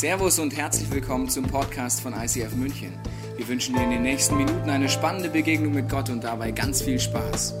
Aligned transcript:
Servus 0.00 0.38
und 0.38 0.56
herzlich 0.56 0.90
willkommen 0.90 1.28
zum 1.28 1.44
Podcast 1.44 2.00
von 2.00 2.14
ICF 2.14 2.54
München. 2.54 2.94
Wir 3.36 3.46
wünschen 3.46 3.74
dir 3.74 3.82
in 3.82 3.90
den 3.90 4.00
nächsten 4.00 4.34
Minuten 4.34 4.70
eine 4.70 4.88
spannende 4.88 5.28
Begegnung 5.28 5.74
mit 5.74 5.90
Gott 5.90 6.08
und 6.08 6.24
dabei 6.24 6.52
ganz 6.52 6.80
viel 6.80 6.98
Spaß. 6.98 7.52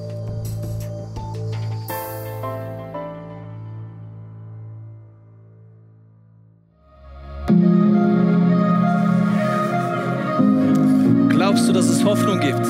Glaubst 11.28 11.68
du, 11.68 11.72
dass 11.74 11.90
es 11.90 12.02
Hoffnung 12.06 12.40
gibt? 12.40 12.64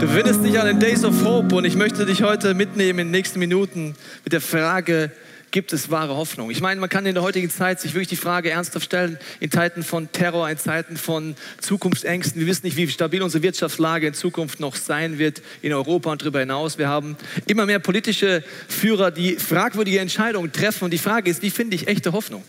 Du 0.00 0.06
findest 0.06 0.44
dich 0.44 0.60
an 0.60 0.66
den 0.68 0.78
Days 0.78 1.04
of 1.04 1.24
Hope 1.24 1.56
und 1.56 1.64
ich 1.64 1.74
möchte 1.74 2.06
dich 2.06 2.22
heute 2.22 2.54
mitnehmen 2.54 3.00
in 3.00 3.06
den 3.08 3.10
nächsten 3.10 3.40
Minuten 3.40 3.96
mit 4.22 4.32
der 4.32 4.40
Frage, 4.40 5.10
gibt 5.50 5.72
es 5.72 5.90
wahre 5.90 6.16
Hoffnung? 6.16 6.50
Ich 6.50 6.60
meine, 6.60 6.80
man 6.80 6.88
kann 6.88 7.06
in 7.06 7.14
der 7.14 7.22
heutigen 7.22 7.50
Zeit 7.50 7.80
sich 7.80 7.94
wirklich 7.94 8.08
die 8.08 8.16
Frage 8.16 8.50
ernsthaft 8.50 8.86
stellen, 8.86 9.18
in 9.40 9.50
Zeiten 9.50 9.82
von 9.82 10.10
Terror, 10.12 10.48
in 10.48 10.58
Zeiten 10.58 10.96
von 10.96 11.34
Zukunftsängsten. 11.60 12.40
Wir 12.40 12.46
wissen 12.46 12.66
nicht, 12.66 12.76
wie 12.76 12.88
stabil 12.88 13.22
unsere 13.22 13.42
Wirtschaftslage 13.42 14.06
in 14.06 14.14
Zukunft 14.14 14.60
noch 14.60 14.76
sein 14.76 15.18
wird 15.18 15.42
in 15.62 15.72
Europa 15.72 16.12
und 16.12 16.22
darüber 16.22 16.40
hinaus. 16.40 16.78
Wir 16.78 16.88
haben 16.88 17.16
immer 17.46 17.66
mehr 17.66 17.78
politische 17.78 18.44
Führer, 18.68 19.10
die 19.10 19.36
fragwürdige 19.36 19.98
Entscheidungen 19.98 20.52
treffen. 20.52 20.84
Und 20.84 20.92
die 20.92 20.98
Frage 20.98 21.30
ist, 21.30 21.42
wie 21.42 21.50
finde 21.50 21.76
ich 21.76 21.88
echte 21.88 22.12
Hoffnung? 22.12 22.44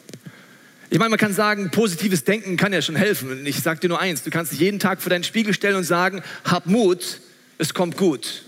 Ich 0.89 0.99
meine, 0.99 1.09
man 1.09 1.19
kann 1.19 1.33
sagen, 1.33 1.71
positives 1.71 2.25
Denken 2.25 2.57
kann 2.57 2.73
ja 2.73 2.81
schon 2.81 2.97
helfen. 2.97 3.31
Und 3.31 3.45
ich 3.45 3.61
sage 3.61 3.79
dir 3.79 3.87
nur 3.87 4.01
eins, 4.01 4.23
du 4.23 4.29
kannst 4.29 4.51
dich 4.51 4.59
jeden 4.59 4.79
Tag 4.79 5.01
vor 5.01 5.09
deinen 5.09 5.23
Spiegel 5.23 5.53
stellen 5.53 5.77
und 5.77 5.85
sagen, 5.85 6.21
hab 6.43 6.65
Mut, 6.65 7.21
es 7.57 7.73
kommt 7.73 7.95
gut. 7.95 8.43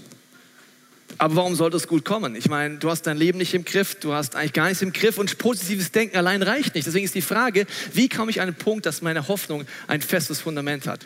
Aber 1.23 1.38
warum 1.38 1.55
sollte 1.55 1.77
es 1.77 1.88
gut 1.88 2.04
kommen? 2.04 2.36
Ich 2.36 2.50
meine, 2.50 2.80
du 2.80 2.90
hast 2.90 3.04
dein 3.04 3.16
Leben 3.16 3.38
nicht 3.38 3.54
im 3.54 3.63
Griff, 3.63 3.95
du 3.95 4.12
hast 4.12 4.36
eigentlich 4.36 4.52
gar 4.52 4.68
nichts 4.68 4.82
im 4.82 4.91
Griff 4.91 5.18
und 5.18 5.38
positives 5.38 5.94
Denken 5.94 6.18
allein 6.18 6.44
reicht 6.44 6.76
nicht. 6.76 6.86
Deswegen 6.86 7.05
ist 7.05 7.16
die 7.16 7.22
Frage, 7.22 7.66
wie 7.94 8.09
komme 8.09 8.30
ich 8.30 8.41
an 8.41 8.49
einen 8.49 8.58
Punkt, 8.58 8.86
dass 8.86 9.02
meine 9.02 9.30
Hoffnung 9.30 9.63
ein 9.88 10.01
festes 10.01 10.41
Fundament 10.41 10.85
hat? 10.85 11.05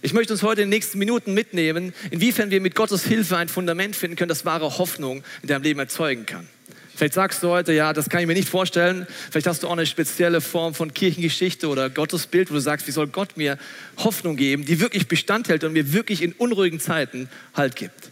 Ich 0.00 0.14
möchte 0.14 0.32
uns 0.32 0.42
heute 0.42 0.62
in 0.62 0.68
den 0.68 0.74
nächsten 0.74 0.98
Minuten 0.98 1.34
mitnehmen, 1.34 1.92
inwiefern 2.10 2.50
wir 2.50 2.62
mit 2.62 2.74
Gottes 2.74 3.04
Hilfe 3.04 3.36
ein 3.36 3.48
Fundament 3.48 3.94
finden 3.94 4.16
können, 4.16 4.30
das 4.30 4.46
wahre 4.46 4.78
Hoffnung 4.78 5.22
in 5.42 5.48
deinem 5.48 5.64
Leben 5.64 5.80
erzeugen 5.80 6.24
kann. 6.24 6.48
Vielleicht 6.94 7.12
sagst 7.12 7.42
du 7.42 7.50
heute, 7.50 7.74
ja, 7.74 7.92
das 7.92 8.08
kann 8.08 8.22
ich 8.22 8.26
mir 8.26 8.32
nicht 8.32 8.48
vorstellen. 8.48 9.06
Vielleicht 9.30 9.46
hast 9.46 9.64
du 9.64 9.68
auch 9.68 9.72
eine 9.72 9.84
spezielle 9.84 10.40
Form 10.40 10.74
von 10.74 10.94
Kirchengeschichte 10.94 11.68
oder 11.68 11.90
Gottesbild, 11.90 12.50
wo 12.50 12.54
du 12.54 12.60
sagst, 12.60 12.86
wie 12.86 12.92
soll 12.92 13.08
Gott 13.08 13.36
mir 13.36 13.58
Hoffnung 13.98 14.36
geben, 14.36 14.64
die 14.64 14.80
wirklich 14.80 15.08
Bestand 15.08 15.50
hält 15.50 15.62
und 15.62 15.74
mir 15.74 15.92
wirklich 15.92 16.22
in 16.22 16.32
unruhigen 16.32 16.80
Zeiten 16.80 17.28
Halt 17.52 17.76
gibt. 17.76 18.11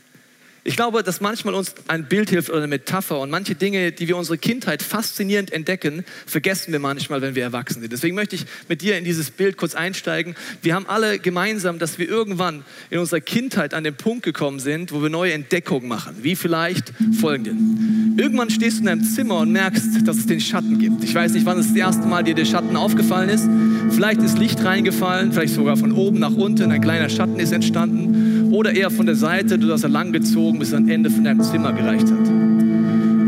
Ich 0.62 0.76
glaube, 0.76 1.02
dass 1.02 1.22
manchmal 1.22 1.54
uns 1.54 1.74
ein 1.88 2.06
Bild 2.06 2.28
hilft 2.28 2.50
oder 2.50 2.58
eine 2.58 2.66
Metapher 2.66 3.18
und 3.18 3.30
manche 3.30 3.54
Dinge, 3.54 3.92
die 3.92 4.08
wir 4.08 4.16
unsere 4.16 4.36
Kindheit 4.36 4.82
faszinierend 4.82 5.52
entdecken, 5.52 6.04
vergessen 6.26 6.72
wir 6.72 6.78
manchmal, 6.78 7.22
wenn 7.22 7.34
wir 7.34 7.42
erwachsen 7.42 7.80
sind. 7.80 7.90
Deswegen 7.90 8.14
möchte 8.14 8.36
ich 8.36 8.44
mit 8.68 8.82
dir 8.82 8.98
in 8.98 9.04
dieses 9.04 9.30
Bild 9.30 9.56
kurz 9.56 9.74
einsteigen. 9.74 10.34
Wir 10.60 10.74
haben 10.74 10.86
alle 10.86 11.18
gemeinsam, 11.18 11.78
dass 11.78 11.98
wir 11.98 12.06
irgendwann 12.06 12.62
in 12.90 12.98
unserer 12.98 13.20
Kindheit 13.20 13.72
an 13.72 13.84
den 13.84 13.94
Punkt 13.94 14.22
gekommen 14.22 14.60
sind, 14.60 14.92
wo 14.92 15.02
wir 15.02 15.08
neue 15.08 15.32
Entdeckungen 15.32 15.88
machen. 15.88 16.16
Wie 16.20 16.36
vielleicht 16.36 16.92
folgenden. 17.18 18.16
Irgendwann 18.18 18.50
stehst 18.50 18.76
du 18.76 18.80
in 18.80 18.86
deinem 18.86 19.04
Zimmer 19.04 19.38
und 19.38 19.52
merkst, 19.52 20.06
dass 20.06 20.18
es 20.18 20.26
den 20.26 20.40
Schatten 20.40 20.78
gibt. 20.78 21.02
Ich 21.04 21.14
weiß 21.14 21.32
nicht, 21.32 21.46
wann 21.46 21.58
es 21.58 21.68
das 21.68 21.76
erste 21.76 22.06
Mal 22.06 22.22
dir 22.22 22.34
der 22.34 22.44
Schatten 22.44 22.76
aufgefallen 22.76 23.30
ist. 23.30 23.48
Vielleicht 23.94 24.20
ist 24.20 24.38
Licht 24.38 24.62
reingefallen, 24.62 25.32
vielleicht 25.32 25.54
sogar 25.54 25.78
von 25.78 25.92
oben 25.92 26.18
nach 26.18 26.32
unten, 26.32 26.70
ein 26.70 26.82
kleiner 26.82 27.08
Schatten 27.08 27.40
ist 27.40 27.52
entstanden 27.52 28.39
oder 28.50 28.74
eher 28.74 28.90
von 28.90 29.06
der 29.06 29.14
Seite, 29.14 29.58
du 29.58 29.72
hast 29.72 29.84
er 29.84 29.88
lang 29.88 30.12
gezogen, 30.12 30.58
bis 30.58 30.74
am 30.74 30.88
Ende 30.88 31.10
von 31.10 31.24
deinem 31.24 31.40
Zimmer 31.42 31.72
gereicht 31.72 32.10
hat. 32.10 32.28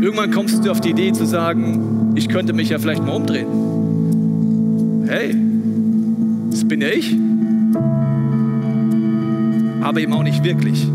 Irgendwann 0.01 0.31
kommst 0.31 0.65
du 0.65 0.71
auf 0.71 0.81
die 0.81 0.89
Idee 0.89 1.13
zu 1.13 1.25
sagen, 1.25 2.11
ich 2.15 2.27
könnte 2.27 2.53
mich 2.53 2.69
ja 2.69 2.79
vielleicht 2.79 3.03
mal 3.03 3.13
umdrehen. 3.13 3.47
Hey, 5.07 5.35
das 6.51 6.65
bin 6.65 6.81
ja 6.81 6.89
ich. 6.89 7.15
Aber 9.81 9.99
eben 9.99 10.13
auch 10.13 10.23
nicht 10.23 10.43
wirklich. 10.43 10.87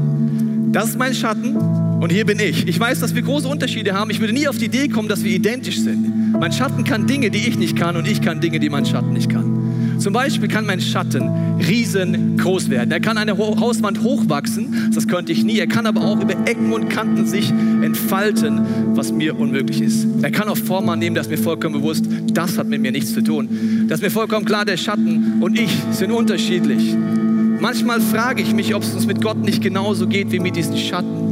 Das 0.72 0.91
ist 0.91 0.99
mein 0.99 1.15
Schatten 1.15 1.56
und 1.56 2.12
hier 2.12 2.27
bin 2.27 2.38
ich. 2.38 2.69
Ich 2.69 2.78
weiß, 2.78 3.00
dass 3.00 3.15
wir 3.15 3.22
große 3.22 3.49
Unterschiede 3.49 3.94
haben. 3.94 4.11
Ich 4.11 4.21
würde 4.21 4.34
nie 4.34 4.47
auf 4.47 4.59
die 4.59 4.67
Idee 4.67 4.88
kommen, 4.88 5.09
dass 5.09 5.25
wir 5.25 5.31
identisch 5.31 5.81
sind. 5.81 6.33
Mein 6.38 6.53
Schatten 6.53 6.84
kann 6.84 7.06
Dinge, 7.06 7.31
die 7.31 7.49
ich 7.49 7.59
nicht 7.59 7.77
kann 7.77 7.97
und 7.97 8.06
ich 8.06 8.21
kann 8.21 8.41
Dinge, 8.41 8.61
die 8.61 8.69
mein 8.69 8.84
Schatten 8.84 9.12
nicht 9.12 9.31
kann. 9.31 9.58
Zum 9.99 10.13
Beispiel 10.13 10.49
kann 10.49 10.65
mein 10.65 10.81
Schatten 10.81 11.59
riesengroß 11.67 12.71
werden. 12.71 12.91
Er 12.91 13.01
kann 13.01 13.19
eine 13.19 13.37
Hauswand 13.37 14.03
hochwachsen, 14.03 14.91
das 14.95 15.09
könnte 15.09 15.33
ich 15.33 15.45
nie. 15.45 15.59
Er 15.59 15.67
kann 15.67 15.87
aber 15.87 16.03
auch 16.03 16.21
über 16.21 16.35
Ecken 16.47 16.73
und 16.73 16.89
Kanten 16.89 17.27
sich 17.27 17.51
entfalten, 17.83 18.61
was 18.95 19.13
mir 19.13 19.39
unmöglich 19.39 19.81
ist. 19.81 20.07
Er 20.23 20.31
kann 20.31 20.49
auch 20.49 20.57
Form 20.57 20.89
annehmen, 20.89 21.17
das 21.17 21.27
ist 21.27 21.31
mir 21.31 21.39
vollkommen 21.39 21.75
bewusst, 21.81 22.07
das 22.33 22.59
hat 22.59 22.69
mit 22.69 22.81
mir 22.81 22.93
nichts 22.93 23.13
zu 23.13 23.23
tun. 23.23 23.87
Das 23.89 23.99
ist 23.99 24.05
mir 24.05 24.11
vollkommen 24.11 24.45
klar, 24.45 24.65
der 24.65 24.77
Schatten 24.77 25.39
und 25.41 25.59
ich 25.59 25.77
sind 25.91 26.13
unterschiedlich. 26.13 26.97
Manchmal 27.61 28.01
frage 28.01 28.41
ich 28.43 28.55
mich, 28.55 28.75
ob 28.75 28.83
es 28.83 28.95
uns 28.95 29.07
mit 29.07 29.21
Gott 29.21 29.39
nicht 29.39 29.63
genauso 29.63 30.07
geht 30.07 30.31
wie 30.31 30.39
mit 30.39 30.55
diesen 30.55 30.77
Schatten. 30.77 31.28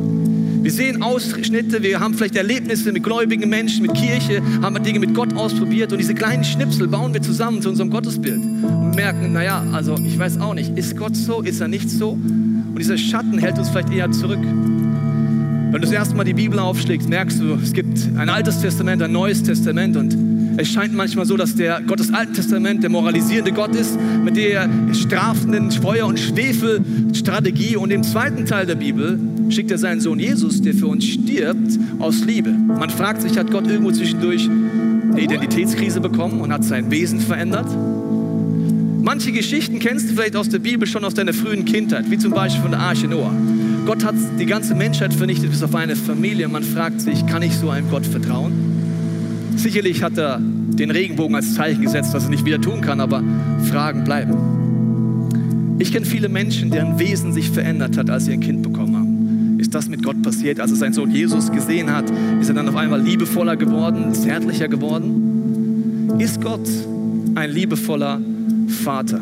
Wir 0.66 0.72
sehen 0.72 1.00
Ausschnitte, 1.00 1.80
wir 1.84 2.00
haben 2.00 2.14
vielleicht 2.14 2.34
Erlebnisse 2.34 2.90
mit 2.90 3.04
gläubigen 3.04 3.48
Menschen, 3.48 3.82
mit 3.82 3.94
Kirche, 3.94 4.42
haben 4.62 4.82
Dinge 4.82 4.98
mit 4.98 5.14
Gott 5.14 5.32
ausprobiert 5.32 5.92
und 5.92 5.98
diese 5.98 6.12
kleinen 6.12 6.42
Schnipsel 6.42 6.88
bauen 6.88 7.14
wir 7.14 7.22
zusammen 7.22 7.62
zu 7.62 7.68
unserem 7.68 7.88
Gottesbild 7.88 8.40
und 8.42 8.96
merken, 8.96 9.32
naja, 9.32 9.64
also 9.70 9.94
ich 10.04 10.18
weiß 10.18 10.40
auch 10.40 10.54
nicht, 10.54 10.76
ist 10.76 10.96
Gott 10.96 11.14
so, 11.14 11.40
ist 11.40 11.60
er 11.60 11.68
nicht 11.68 11.88
so? 11.88 12.14
Und 12.14 12.76
dieser 12.80 12.98
Schatten 12.98 13.38
hält 13.38 13.60
uns 13.60 13.68
vielleicht 13.68 13.92
eher 13.92 14.10
zurück. 14.10 14.40
Wenn 14.42 15.70
du 15.70 15.78
das 15.78 15.92
erste 15.92 16.16
Mal 16.16 16.24
die 16.24 16.34
Bibel 16.34 16.58
aufschlägst, 16.58 17.08
merkst 17.08 17.38
du, 17.38 17.54
es 17.62 17.72
gibt 17.72 18.00
ein 18.16 18.28
altes 18.28 18.60
Testament, 18.60 19.00
ein 19.04 19.12
neues 19.12 19.44
Testament 19.44 19.96
und 19.96 20.16
es 20.58 20.68
scheint 20.68 20.94
manchmal 20.94 21.26
so, 21.26 21.36
dass 21.36 21.54
der 21.54 21.80
Gott 21.86 22.00
des 22.00 22.12
Alten 22.12 22.34
Testaments 22.34 22.80
der 22.80 22.90
moralisierende 22.90 23.52
Gott 23.52 23.74
ist, 23.76 23.96
mit 24.24 24.36
der 24.36 24.68
strafenden 24.94 25.70
Feuer- 25.70 26.06
und 26.06 26.18
Schwefelstrategie. 26.18 27.76
Und 27.76 27.92
im 27.92 28.02
zweiten 28.02 28.46
Teil 28.46 28.64
der 28.64 28.76
Bibel 28.76 29.18
schickt 29.48 29.70
er 29.70 29.78
seinen 29.78 30.00
Sohn 30.00 30.18
Jesus, 30.18 30.60
der 30.60 30.74
für 30.74 30.86
uns 30.86 31.04
stirbt, 31.04 31.78
aus 31.98 32.24
Liebe. 32.24 32.50
Man 32.50 32.90
fragt 32.90 33.22
sich, 33.22 33.38
hat 33.38 33.50
Gott 33.50 33.66
irgendwo 33.66 33.90
zwischendurch 33.92 34.48
eine 34.48 35.20
Identitätskrise 35.20 36.00
bekommen 36.00 36.40
und 36.40 36.52
hat 36.52 36.64
sein 36.64 36.90
Wesen 36.90 37.20
verändert? 37.20 37.66
Manche 39.02 39.30
Geschichten 39.30 39.78
kennst 39.78 40.10
du 40.10 40.14
vielleicht 40.14 40.36
aus 40.36 40.48
der 40.48 40.58
Bibel 40.58 40.86
schon 40.86 41.04
aus 41.04 41.14
deiner 41.14 41.32
frühen 41.32 41.64
Kindheit, 41.64 42.10
wie 42.10 42.18
zum 42.18 42.32
Beispiel 42.32 42.62
von 42.62 42.72
der 42.72 42.80
Arche 42.80 43.06
Noah. 43.06 43.32
Gott 43.86 44.04
hat 44.04 44.16
die 44.38 44.46
ganze 44.46 44.74
Menschheit 44.74 45.14
vernichtet 45.14 45.50
bis 45.50 45.62
auf 45.62 45.74
eine 45.76 45.94
Familie. 45.94 46.48
Man 46.48 46.64
fragt 46.64 47.00
sich, 47.00 47.24
kann 47.26 47.42
ich 47.42 47.56
so 47.56 47.70
einem 47.70 47.88
Gott 47.88 48.04
vertrauen? 48.04 48.52
Sicherlich 49.54 50.02
hat 50.02 50.18
er 50.18 50.40
den 50.40 50.90
Regenbogen 50.90 51.36
als 51.36 51.54
Zeichen 51.54 51.82
gesetzt, 51.82 52.12
dass 52.14 52.24
er 52.24 52.30
nicht 52.30 52.44
wieder 52.44 52.60
tun 52.60 52.80
kann, 52.80 53.00
aber 53.00 53.22
Fragen 53.70 54.02
bleiben. 54.02 55.76
Ich 55.78 55.92
kenne 55.92 56.04
viele 56.04 56.28
Menschen, 56.28 56.70
deren 56.70 56.98
Wesen 56.98 57.32
sich 57.32 57.50
verändert 57.50 57.96
hat, 57.96 58.10
als 58.10 58.24
sie 58.24 58.32
ein 58.32 58.40
Kind 58.40 58.62
bekommen 58.62 58.95
das 59.76 59.88
mit 59.88 60.02
Gott 60.02 60.20
passiert? 60.22 60.58
Als 60.58 60.70
er 60.70 60.76
seinen 60.78 60.94
Sohn 60.94 61.10
Jesus 61.10 61.52
gesehen 61.52 61.92
hat, 61.92 62.10
ist 62.40 62.48
er 62.48 62.54
dann 62.54 62.68
auf 62.68 62.76
einmal 62.76 63.00
liebevoller 63.00 63.56
geworden, 63.56 64.14
zärtlicher 64.14 64.68
geworden? 64.68 66.14
Ist 66.18 66.40
Gott 66.40 66.66
ein 67.34 67.50
liebevoller 67.50 68.20
Vater, 68.84 69.20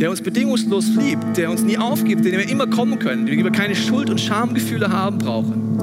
der 0.00 0.10
uns 0.10 0.20
bedingungslos 0.20 0.90
liebt, 0.96 1.36
der 1.36 1.50
uns 1.50 1.62
nie 1.62 1.78
aufgibt, 1.78 2.24
den 2.24 2.32
wir 2.32 2.48
immer 2.48 2.66
kommen 2.66 2.98
können, 2.98 3.26
den 3.26 3.44
wir 3.44 3.52
keine 3.52 3.76
Schuld- 3.76 4.10
und 4.10 4.20
Schamgefühle 4.20 4.90
haben 4.90 5.18
brauchen? 5.18 5.78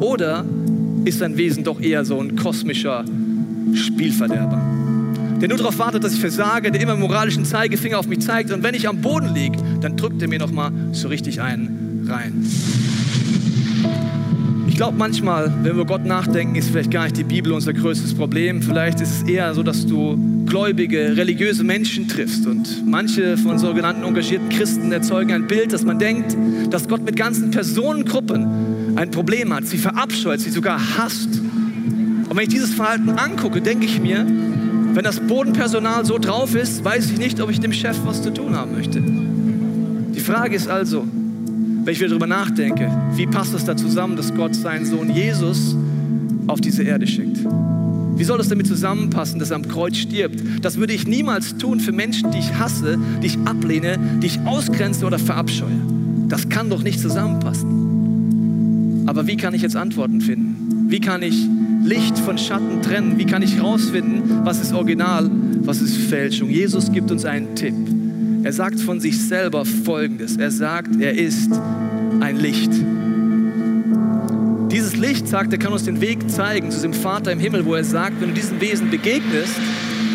Oder 0.00 0.44
ist 1.06 1.20
sein 1.20 1.38
Wesen 1.38 1.64
doch 1.64 1.80
eher 1.80 2.04
so 2.04 2.20
ein 2.20 2.36
kosmischer 2.36 3.04
Spielverderber. 3.74 4.60
Der 5.40 5.48
nur 5.48 5.58
darauf 5.58 5.78
wartet, 5.78 6.04
dass 6.04 6.14
ich 6.14 6.20
versage, 6.20 6.70
der 6.70 6.80
immer 6.80 6.96
moralischen 6.96 7.44
Zeigefinger 7.44 7.98
auf 7.98 8.06
mich 8.06 8.20
zeigt 8.20 8.52
und 8.52 8.62
wenn 8.62 8.74
ich 8.74 8.88
am 8.88 9.00
Boden 9.00 9.34
liege, 9.34 9.58
dann 9.80 9.96
drückt 9.96 10.20
er 10.20 10.28
mir 10.28 10.38
noch 10.38 10.50
mal 10.50 10.72
so 10.92 11.08
richtig 11.08 11.40
einen 11.40 12.06
rein. 12.08 12.44
Ich 14.76 14.78
glaube 14.78 14.98
manchmal, 14.98 15.50
wenn 15.62 15.78
wir 15.78 15.86
Gott 15.86 16.04
nachdenken, 16.04 16.54
ist 16.54 16.68
vielleicht 16.68 16.90
gar 16.90 17.04
nicht 17.04 17.16
die 17.16 17.24
Bibel 17.24 17.50
unser 17.52 17.72
größtes 17.72 18.12
Problem. 18.12 18.60
Vielleicht 18.60 19.00
ist 19.00 19.22
es 19.22 19.22
eher 19.22 19.54
so, 19.54 19.62
dass 19.62 19.86
du 19.86 20.18
gläubige, 20.44 21.16
religiöse 21.16 21.64
Menschen 21.64 22.08
triffst. 22.08 22.46
Und 22.46 22.86
manche 22.86 23.38
von 23.38 23.58
sogenannten 23.58 24.04
engagierten 24.04 24.50
Christen 24.50 24.92
erzeugen 24.92 25.32
ein 25.32 25.46
Bild, 25.46 25.72
dass 25.72 25.82
man 25.82 25.98
denkt, 25.98 26.36
dass 26.68 26.88
Gott 26.88 27.02
mit 27.02 27.16
ganzen 27.16 27.50
Personengruppen 27.50 28.96
ein 28.96 29.10
Problem 29.10 29.50
hat, 29.54 29.66
sie 29.66 29.78
verabscheut, 29.78 30.40
sie 30.40 30.50
sogar 30.50 30.78
hasst. 30.98 31.40
Und 31.40 32.30
wenn 32.30 32.42
ich 32.42 32.50
dieses 32.50 32.74
Verhalten 32.74 33.08
angucke, 33.08 33.62
denke 33.62 33.86
ich 33.86 33.98
mir, 33.98 34.26
wenn 34.26 35.04
das 35.04 35.20
Bodenpersonal 35.20 36.04
so 36.04 36.18
drauf 36.18 36.54
ist, 36.54 36.84
weiß 36.84 37.12
ich 37.12 37.16
nicht, 37.16 37.40
ob 37.40 37.50
ich 37.50 37.60
dem 37.60 37.72
Chef 37.72 37.96
was 38.04 38.20
zu 38.20 38.30
tun 38.30 38.54
haben 38.54 38.72
möchte. 38.72 39.00
Die 39.00 40.20
Frage 40.20 40.54
ist 40.54 40.68
also, 40.68 41.06
wenn 41.86 41.92
ich 41.92 42.00
wieder 42.00 42.10
darüber 42.10 42.26
nachdenke, 42.26 42.90
wie 43.14 43.28
passt 43.28 43.54
es 43.54 43.64
da 43.64 43.76
zusammen, 43.76 44.16
dass 44.16 44.34
Gott 44.34 44.56
seinen 44.56 44.84
Sohn 44.84 45.08
Jesus 45.08 45.76
auf 46.48 46.60
diese 46.60 46.82
Erde 46.82 47.06
schickt? 47.06 47.38
Wie 48.16 48.24
soll 48.24 48.38
das 48.38 48.48
damit 48.48 48.66
zusammenpassen, 48.66 49.38
dass 49.38 49.50
er 49.50 49.56
am 49.56 49.68
Kreuz 49.68 49.96
stirbt? 49.96 50.42
Das 50.62 50.78
würde 50.78 50.94
ich 50.94 51.06
niemals 51.06 51.58
tun 51.58 51.78
für 51.78 51.92
Menschen, 51.92 52.32
die 52.32 52.38
ich 52.38 52.52
hasse, 52.54 52.98
die 53.22 53.28
ich 53.28 53.38
ablehne, 53.44 54.00
die 54.20 54.26
ich 54.26 54.40
ausgrenze 54.40 55.06
oder 55.06 55.20
verabscheue. 55.20 55.80
Das 56.26 56.48
kann 56.48 56.70
doch 56.70 56.82
nicht 56.82 56.98
zusammenpassen. 56.98 59.04
Aber 59.06 59.28
wie 59.28 59.36
kann 59.36 59.54
ich 59.54 59.62
jetzt 59.62 59.76
Antworten 59.76 60.20
finden? 60.20 60.86
Wie 60.88 60.98
kann 60.98 61.22
ich 61.22 61.36
Licht 61.84 62.18
von 62.18 62.36
Schatten 62.36 62.82
trennen? 62.82 63.16
Wie 63.16 63.26
kann 63.26 63.42
ich 63.42 63.54
herausfinden, 63.54 64.40
was 64.42 64.60
ist 64.60 64.72
Original, 64.72 65.30
was 65.60 65.80
ist 65.80 65.96
Fälschung? 65.96 66.50
Jesus 66.50 66.90
gibt 66.90 67.12
uns 67.12 67.24
einen 67.24 67.54
Tipp. 67.54 67.74
Er 68.46 68.52
sagt 68.52 68.78
von 68.78 69.00
sich 69.00 69.20
selber 69.20 69.64
Folgendes. 69.64 70.36
Er 70.36 70.52
sagt, 70.52 71.00
er 71.00 71.14
ist 71.18 71.50
ein 72.20 72.36
Licht. 72.36 72.70
Dieses 74.70 74.94
Licht, 74.94 75.26
sagt 75.26 75.52
er, 75.52 75.58
kann 75.58 75.72
uns 75.72 75.82
den 75.82 76.00
Weg 76.00 76.30
zeigen 76.30 76.70
zu 76.70 76.80
dem 76.80 76.92
Vater 76.92 77.32
im 77.32 77.40
Himmel, 77.40 77.64
wo 77.64 77.74
er 77.74 77.82
sagt, 77.82 78.20
wenn 78.20 78.28
du 78.28 78.34
diesem 78.36 78.60
Wesen 78.60 78.88
begegnest, 78.88 79.56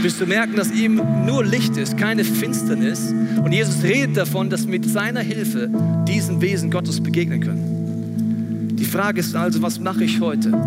wirst 0.01 0.21
du 0.21 0.25
merken, 0.25 0.55
dass 0.55 0.71
ihm 0.71 1.01
nur 1.25 1.43
Licht 1.43 1.75
ist, 1.75 1.97
keine 1.97 2.23
Finsternis. 2.23 3.13
Und 3.43 3.51
Jesus 3.51 3.83
redet 3.83 4.15
davon, 4.15 4.49
dass 4.49 4.65
mit 4.65 4.85
seiner 4.85 5.19
Hilfe 5.19 5.69
diesen 6.07 6.39
Wesen 6.39 6.71
Gottes 6.71 7.01
begegnen 7.01 7.41
können. 7.41 8.77
Die 8.77 8.85
Frage 8.85 9.19
ist 9.19 9.35
also, 9.35 9.61
was 9.61 9.77
mache 9.77 10.05
ich 10.05 10.21
heute 10.21 10.57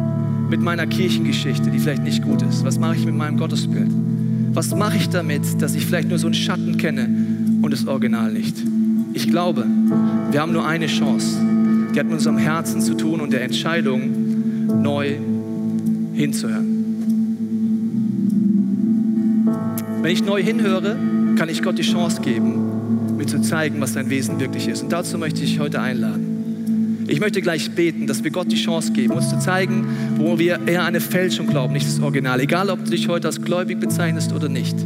mit 0.51 0.61
meiner 0.61 0.87
Kirchengeschichte, 0.87 1.71
die 1.71 1.79
vielleicht 1.79 2.05
nicht 2.05 2.23
gut 2.23 2.43
ist? 2.43 2.63
Was 2.63 2.79
mache 2.79 2.97
ich 2.97 3.07
mit 3.07 3.15
meinem 3.15 3.39
Gottesbild? 3.39 3.91
Was 4.53 4.75
mache 4.75 4.99
ich 4.99 5.09
damit, 5.09 5.63
dass 5.63 5.75
ich 5.75 5.87
vielleicht 5.87 6.11
nur 6.11 6.19
so 6.19 6.27
einen 6.27 6.35
Schatten 6.35 6.77
kenne 6.77 7.24
und 7.65 7.73
das 7.73 7.87
Original 7.87 8.33
nicht? 8.33 8.57
Ich 9.15 9.29
glaube, 9.29 9.67
wir 10.31 10.41
haben 10.41 10.53
nur 10.53 10.67
eine 10.67 10.87
Chance. 10.87 11.39
Die 11.95 11.99
hat 11.99 12.07
mit 12.07 12.17
unserem 12.17 12.39
Herzen 12.39 12.81
zu 12.81 12.95
tun 12.95 13.21
und 13.21 13.33
der 13.33 13.43
Entscheidung, 13.43 14.83
neu 14.83 15.15
hinzuhören. 16.13 16.75
Wenn 20.03 20.11
ich 20.11 20.25
neu 20.25 20.43
hinhöre, 20.43 20.97
kann 21.37 21.49
ich 21.49 21.63
Gott 21.63 21.79
die 21.79 21.83
Chance 21.83 22.21
geben, 22.21 23.17
mir 23.17 23.27
zu 23.27 23.41
zeigen, 23.41 23.81
was 23.81 23.95
sein 23.95 24.11
Wesen 24.11 24.39
wirklich 24.41 24.69
ist. 24.69 24.83
Und 24.83 24.93
dazu 24.93 25.17
möchte 25.17 25.43
ich 25.43 25.59
heute 25.59 25.81
einladen. 25.81 27.05
Ich 27.07 27.21
möchte 27.21 27.41
gleich 27.43 27.71
beten, 27.71 28.07
dass 28.07 28.25
wir 28.25 28.31
Gott 28.31 28.51
die 28.51 28.57
Chance 28.57 28.93
geben, 28.93 29.15
uns 29.15 29.31
zu 29.31 29.39
zeigen, 29.39 29.87
wo 30.17 30.39
wir 30.39 30.61
eher 30.67 30.85
eine 30.85 31.01
Fälschung 31.01 31.47
glauben, 31.47 31.73
nicht 31.73 31.87
das 31.87 32.01
Original. 32.01 32.41
Egal, 32.41 32.71
ob 32.71 32.85
du 32.85 32.91
dich 32.91 33.09
heute 33.09 33.29
als 33.29 33.41
gläubig 33.41 33.81
bezeichnest 33.81 34.33
oder 34.33 34.49
nicht. 34.49 34.77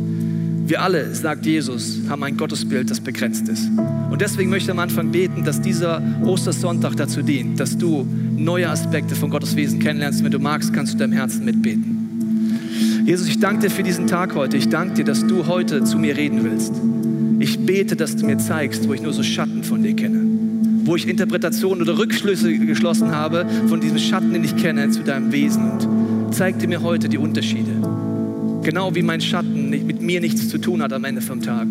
Wir 0.69 0.82
alle, 0.82 1.15
sagt 1.15 1.47
Jesus, 1.47 2.00
haben 2.11 2.23
ein 2.25 2.37
Gottesbild, 2.37 2.91
das 2.91 3.00
begrenzt 3.00 3.49
ist. 3.49 3.70
Und 4.11 4.20
deswegen 4.20 4.50
möchte 4.50 4.67
ich 4.67 4.70
am 4.70 4.79
Anfang 4.79 5.11
beten, 5.11 5.43
dass 5.43 5.62
dieser 5.62 6.03
Ostersonntag 6.25 6.94
dazu 6.94 7.23
dient, 7.23 7.59
dass 7.59 7.79
du 7.79 8.06
neue 8.37 8.69
Aspekte 8.69 9.15
von 9.15 9.31
Gottes 9.31 9.56
Wesen 9.56 9.79
kennenlernst. 9.79 10.23
Wenn 10.23 10.31
du 10.31 10.38
magst, 10.38 10.75
kannst 10.75 10.93
du 10.93 10.99
deinem 10.99 11.15
Herzen 11.15 11.47
mitbeten. 11.47 13.00
Jesus, 13.06 13.29
ich 13.29 13.41
danke 13.41 13.62
dir 13.62 13.70
für 13.70 13.82
diesen 13.82 14.09
Tag 14.09 14.35
heute. 14.35 14.59
Ich 14.59 14.69
danke 14.69 14.93
dir, 14.93 15.05
dass 15.06 15.26
du 15.26 15.47
heute 15.47 15.85
zu 15.85 15.99
mir 15.99 16.19
reden 16.19 16.44
willst. 16.44 16.75
Ich 17.38 17.59
bete, 17.64 17.97
dass 17.97 18.17
du 18.17 18.26
mir 18.26 18.37
zeigst, 18.37 18.87
wo 18.87 18.93
ich 18.93 19.00
nur 19.00 19.14
so 19.14 19.23
Schatten 19.23 19.64
von 19.64 19.82
dir 19.82 19.97
kenne. 19.97 20.21
Wo 20.85 20.97
ich 20.97 21.09
Interpretationen 21.09 21.81
oder 21.81 21.97
Rückschlüsse 21.97 22.53
geschlossen 22.59 23.12
habe 23.12 23.47
von 23.69 23.81
diesem 23.81 23.97
Schatten, 23.97 24.35
den 24.35 24.44
ich 24.44 24.55
kenne, 24.55 24.91
zu 24.91 25.03
deinem 25.03 25.32
Wesen. 25.32 25.71
Und 26.26 26.35
zeig 26.35 26.59
dir 26.59 26.69
mir 26.69 26.82
heute 26.82 27.09
die 27.09 27.17
Unterschiede. 27.17 27.73
Genau 28.63 28.95
wie 28.95 29.03
mein 29.03 29.21
Schatten 29.21 29.71
mit 29.71 30.03
mir 30.03 30.21
nichts 30.21 30.49
zu 30.49 30.59
tun 30.59 30.83
hat 30.83 30.93
am 30.93 31.05
Ende 31.05 31.21
vom 31.21 31.43
Tag, 31.43 31.69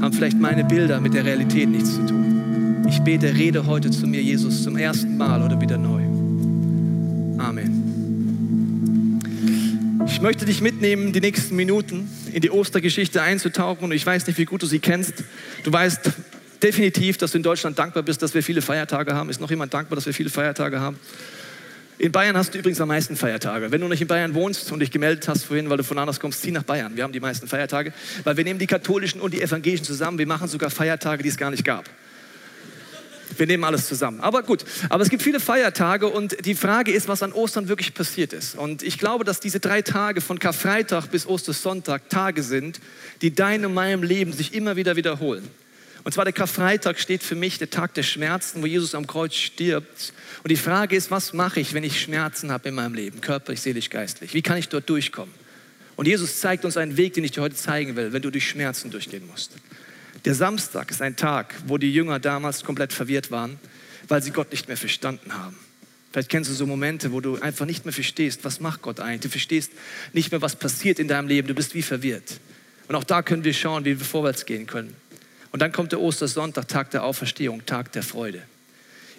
haben 0.00 0.12
vielleicht 0.12 0.38
meine 0.38 0.64
Bilder 0.64 1.00
mit 1.00 1.14
der 1.14 1.24
Realität 1.24 1.68
nichts 1.68 1.94
zu 1.94 2.06
tun. 2.06 2.84
Ich 2.88 3.00
bete, 3.00 3.34
rede 3.34 3.66
heute 3.66 3.90
zu 3.90 4.06
mir, 4.06 4.22
Jesus, 4.22 4.64
zum 4.64 4.76
ersten 4.76 5.16
Mal 5.16 5.42
oder 5.42 5.60
wieder 5.60 5.78
neu. 5.78 6.02
Amen. 7.38 7.80
Ich 10.06 10.20
möchte 10.20 10.44
dich 10.44 10.60
mitnehmen, 10.60 11.12
die 11.12 11.20
nächsten 11.20 11.54
Minuten 11.54 12.10
in 12.32 12.40
die 12.40 12.50
Ostergeschichte 12.50 13.22
einzutauchen. 13.22 13.84
Und 13.84 13.92
ich 13.92 14.04
weiß 14.04 14.26
nicht, 14.26 14.38
wie 14.38 14.44
gut 14.44 14.62
du 14.62 14.66
sie 14.66 14.80
kennst. 14.80 15.24
Du 15.62 15.72
weißt 15.72 16.10
definitiv, 16.62 17.16
dass 17.16 17.32
du 17.32 17.38
in 17.38 17.42
Deutschland 17.42 17.78
dankbar 17.78 18.02
bist, 18.02 18.22
dass 18.22 18.34
wir 18.34 18.42
viele 18.42 18.60
Feiertage 18.60 19.14
haben. 19.14 19.30
Ist 19.30 19.40
noch 19.40 19.50
jemand 19.50 19.72
dankbar, 19.72 19.96
dass 19.96 20.06
wir 20.06 20.14
viele 20.14 20.30
Feiertage 20.30 20.80
haben? 20.80 20.96
In 22.00 22.12
Bayern 22.12 22.34
hast 22.34 22.54
du 22.54 22.58
übrigens 22.58 22.80
am 22.80 22.88
meisten 22.88 23.14
Feiertage. 23.14 23.70
Wenn 23.70 23.82
du 23.82 23.86
nicht 23.86 24.00
in 24.00 24.08
Bayern 24.08 24.32
wohnst 24.32 24.72
und 24.72 24.80
dich 24.80 24.90
gemeldet 24.90 25.28
hast 25.28 25.44
vorhin, 25.44 25.68
weil 25.68 25.76
du 25.76 25.84
von 25.84 25.98
anders 25.98 26.18
kommst, 26.18 26.40
zieh 26.40 26.50
nach 26.50 26.62
Bayern. 26.62 26.96
Wir 26.96 27.04
haben 27.04 27.12
die 27.12 27.20
meisten 27.20 27.46
Feiertage, 27.46 27.92
weil 28.24 28.38
wir 28.38 28.44
nehmen 28.44 28.58
die 28.58 28.66
katholischen 28.66 29.20
und 29.20 29.34
die 29.34 29.42
evangelischen 29.42 29.84
zusammen. 29.84 30.16
Wir 30.16 30.26
machen 30.26 30.48
sogar 30.48 30.70
Feiertage, 30.70 31.22
die 31.22 31.28
es 31.28 31.36
gar 31.36 31.50
nicht 31.50 31.62
gab. 31.62 31.84
Wir 33.36 33.46
nehmen 33.46 33.64
alles 33.64 33.86
zusammen. 33.86 34.20
Aber 34.20 34.42
gut, 34.42 34.64
aber 34.88 35.02
es 35.02 35.10
gibt 35.10 35.22
viele 35.22 35.40
Feiertage 35.40 36.06
und 36.06 36.46
die 36.46 36.54
Frage 36.54 36.90
ist, 36.90 37.06
was 37.06 37.22
an 37.22 37.32
Ostern 37.32 37.68
wirklich 37.68 37.92
passiert 37.92 38.32
ist. 38.32 38.54
Und 38.54 38.82
ich 38.82 38.96
glaube, 38.96 39.24
dass 39.24 39.40
diese 39.40 39.60
drei 39.60 39.82
Tage 39.82 40.22
von 40.22 40.38
Karfreitag 40.38 41.08
bis 41.08 41.26
Ostersonntag 41.26 42.08
Tage 42.08 42.42
sind, 42.42 42.80
die 43.20 43.34
dein 43.34 43.66
und 43.66 43.74
meinem 43.74 44.02
Leben 44.02 44.32
sich 44.32 44.54
immer 44.54 44.76
wieder 44.76 44.96
wiederholen. 44.96 45.46
Und 46.02 46.12
zwar 46.12 46.24
der 46.24 46.32
Karfreitag 46.32 46.98
steht 46.98 47.22
für 47.22 47.34
mich 47.34 47.58
der 47.58 47.70
Tag 47.70 47.94
der 47.94 48.02
Schmerzen, 48.02 48.62
wo 48.62 48.66
Jesus 48.66 48.94
am 48.94 49.06
Kreuz 49.06 49.34
stirbt. 49.34 50.12
Und 50.42 50.50
die 50.50 50.56
Frage 50.56 50.96
ist, 50.96 51.10
was 51.10 51.32
mache 51.32 51.60
ich, 51.60 51.74
wenn 51.74 51.84
ich 51.84 52.00
Schmerzen 52.00 52.50
habe 52.50 52.70
in 52.70 52.74
meinem 52.74 52.94
Leben, 52.94 53.20
körperlich, 53.20 53.60
seelisch, 53.60 53.90
geistlich? 53.90 54.32
Wie 54.32 54.42
kann 54.42 54.56
ich 54.56 54.68
dort 54.68 54.88
durchkommen? 54.88 55.34
Und 55.96 56.06
Jesus 56.06 56.40
zeigt 56.40 56.64
uns 56.64 56.78
einen 56.78 56.96
Weg, 56.96 57.12
den 57.12 57.24
ich 57.24 57.32
dir 57.32 57.42
heute 57.42 57.56
zeigen 57.56 57.96
will, 57.96 58.12
wenn 58.12 58.22
du 58.22 58.30
durch 58.30 58.48
Schmerzen 58.48 58.90
durchgehen 58.90 59.26
musst. 59.26 59.52
Der 60.24 60.34
Samstag 60.34 60.90
ist 60.90 61.02
ein 61.02 61.16
Tag, 61.16 61.54
wo 61.66 61.76
die 61.76 61.92
Jünger 61.92 62.18
damals 62.18 62.64
komplett 62.64 62.92
verwirrt 62.92 63.30
waren, 63.30 63.58
weil 64.08 64.22
sie 64.22 64.30
Gott 64.30 64.50
nicht 64.50 64.68
mehr 64.68 64.78
verstanden 64.78 65.34
haben. 65.34 65.56
Vielleicht 66.10 66.28
kennst 66.28 66.50
du 66.50 66.54
so 66.54 66.66
Momente, 66.66 67.12
wo 67.12 67.20
du 67.20 67.40
einfach 67.40 67.66
nicht 67.66 67.84
mehr 67.84 67.92
verstehst, 67.92 68.44
was 68.44 68.60
macht 68.60 68.82
Gott 68.82 68.98
eigentlich. 68.98 69.20
Du 69.20 69.28
verstehst 69.28 69.72
nicht 70.12 70.32
mehr, 70.32 70.42
was 70.42 70.56
passiert 70.56 70.98
in 70.98 71.06
deinem 71.06 71.28
Leben. 71.28 71.46
Du 71.46 71.54
bist 71.54 71.74
wie 71.74 71.82
verwirrt. 71.82 72.40
Und 72.88 72.96
auch 72.96 73.04
da 73.04 73.22
können 73.22 73.44
wir 73.44 73.54
schauen, 73.54 73.84
wie 73.84 73.98
wir 73.98 74.04
vorwärts 74.04 74.44
gehen 74.44 74.66
können. 74.66 74.96
Und 75.52 75.60
dann 75.60 75.72
kommt 75.72 75.92
der 75.92 76.00
Ostersonntag, 76.00 76.68
Tag 76.68 76.90
der 76.90 77.04
Auferstehung, 77.04 77.66
Tag 77.66 77.92
der 77.92 78.02
Freude. 78.02 78.42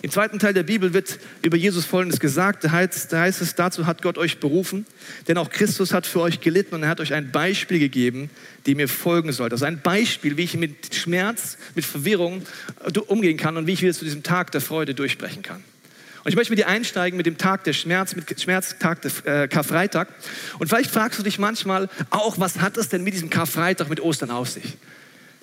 Im 0.03 0.09
zweiten 0.09 0.39
Teil 0.39 0.53
der 0.55 0.63
Bibel 0.63 0.93
wird 0.93 1.19
über 1.43 1.57
Jesus 1.57 1.85
Folgendes 1.85 2.19
gesagt. 2.19 2.63
Da 2.63 2.71
heißt, 2.71 3.13
da 3.13 3.21
heißt 3.21 3.39
es, 3.41 3.53
dazu 3.53 3.85
hat 3.85 4.01
Gott 4.01 4.17
euch 4.17 4.39
berufen, 4.39 4.87
denn 5.27 5.37
auch 5.37 5.51
Christus 5.51 5.93
hat 5.93 6.07
für 6.07 6.21
euch 6.21 6.41
gelitten 6.41 6.73
und 6.73 6.81
er 6.81 6.89
hat 6.89 6.99
euch 6.99 7.13
ein 7.13 7.31
Beispiel 7.31 7.77
gegeben, 7.77 8.31
dem 8.65 8.79
ihr 8.79 8.87
folgen 8.87 9.31
sollt. 9.31 9.51
Also 9.51 9.65
ein 9.65 9.79
Beispiel, 9.81 10.37
wie 10.37 10.43
ich 10.43 10.57
mit 10.57 10.95
Schmerz, 10.95 11.57
mit 11.75 11.85
Verwirrung 11.85 12.41
äh, 12.83 12.97
umgehen 12.99 13.37
kann 13.37 13.57
und 13.57 13.67
wie 13.67 13.73
ich 13.73 13.83
wieder 13.83 13.93
zu 13.93 14.03
diesem 14.03 14.23
Tag 14.23 14.51
der 14.51 14.61
Freude 14.61 14.95
durchbrechen 14.95 15.43
kann. 15.43 15.63
Und 16.23 16.29
ich 16.29 16.35
möchte 16.35 16.51
mit 16.51 16.59
dir 16.59 16.67
einsteigen 16.67 17.17
mit 17.17 17.27
dem 17.27 17.37
Tag 17.37 17.63
der 17.63 17.73
Schmerz, 17.73 18.15
mit 18.15 18.41
Schmerztag 18.41 19.01
der 19.03 19.43
äh, 19.43 19.47
Karfreitag. 19.47 20.07
Und 20.57 20.67
vielleicht 20.67 20.89
fragst 20.89 21.19
du 21.19 21.23
dich 21.23 21.37
manchmal 21.37 21.89
auch, 22.09 22.39
was 22.39 22.59
hat 22.59 22.77
es 22.77 22.89
denn 22.89 23.03
mit 23.03 23.13
diesem 23.13 23.29
Karfreitag, 23.29 23.89
mit 23.89 23.99
Ostern 23.99 24.31
auf 24.31 24.49
sich? 24.49 24.77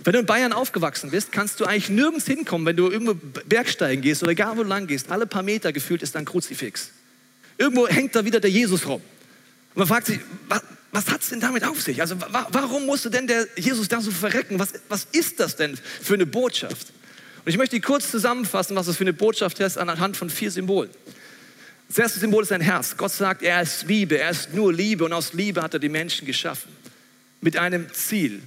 Wenn 0.05 0.13
du 0.13 0.21
in 0.21 0.27
Bayern 0.27 0.53
aufgewachsen 0.53 1.11
bist, 1.11 1.33
kannst 1.33 1.59
du 1.61 1.65
eigentlich 1.65 1.89
nirgends 1.91 2.27
hinkommen, 2.27 2.67
wenn 2.67 2.77
du 2.77 2.89
irgendwo 2.91 3.15
Bergsteigen 3.15 4.01
gehst 4.01 4.23
oder 4.23 4.33
egal 4.33 4.57
wo 4.57 4.63
lang 4.63 4.87
gehst. 4.87 5.11
Alle 5.11 5.27
paar 5.27 5.43
Meter 5.43 5.73
gefühlt 5.73 6.03
ist 6.03 6.15
da 6.15 6.21
ein 6.21 6.25
Kruzifix. 6.25 6.91
Irgendwo 7.59 7.89
hängt 7.89 8.15
da 8.15 8.25
wieder 8.25 8.39
der 8.39 8.51
Jesus 8.51 8.87
rum. 8.87 9.03
Und 9.75 9.77
man 9.77 9.87
fragt 9.89 10.07
sich, 10.07 10.21
was, 10.49 10.63
was 10.93 11.11
hat 11.11 11.23
es 11.23 11.31
denn 11.31 11.41
damit 11.41 11.65
auf 11.65 11.83
sich? 11.83 12.01
Also 12.01 12.17
warum 12.51 12.87
musste 12.87 13.11
denn 13.11 13.27
der 13.27 13.47
Jesus 13.57 13.89
da 13.89 14.01
so 14.01 14.11
verrecken? 14.11 14.59
Was, 14.59 14.73
was 14.89 15.07
ist 15.11 15.41
das 15.41 15.57
denn 15.57 15.77
für 15.77 16.15
eine 16.15 16.27
Botschaft? 16.27 16.93
Und 17.45 17.51
ich 17.51 17.59
möchte 17.59 17.81
kurz 17.81 18.11
zusammenfassen, 18.11 18.77
was 18.77 18.87
das 18.87 18.97
für 18.97 19.05
eine 19.05 19.13
Botschaft 19.13 19.59
ist, 19.61 19.79
anhand 19.79 20.17
von 20.17 20.31
vier 20.31 20.51
Symbolen. 20.51 20.91
Das 21.89 21.99
erste 21.99 22.21
Symbol 22.21 22.43
ist 22.43 22.53
ein 22.53 22.61
Herz. 22.61 22.97
Gott 22.97 23.13
sagt, 23.13 23.43
er 23.43 23.63
ist 23.63 23.85
Liebe, 23.89 24.19
er 24.19 24.31
ist 24.31 24.55
nur 24.55 24.73
Liebe 24.73 25.05
und 25.05 25.13
aus 25.13 25.33
Liebe 25.33 25.63
hat 25.63 25.75
er 25.75 25.81
die 25.81 25.89
Menschen 25.89 26.27
geschaffen. 26.27 26.71
Mit 27.41 27.57
einem 27.57 27.93
Ziel, 27.93 28.43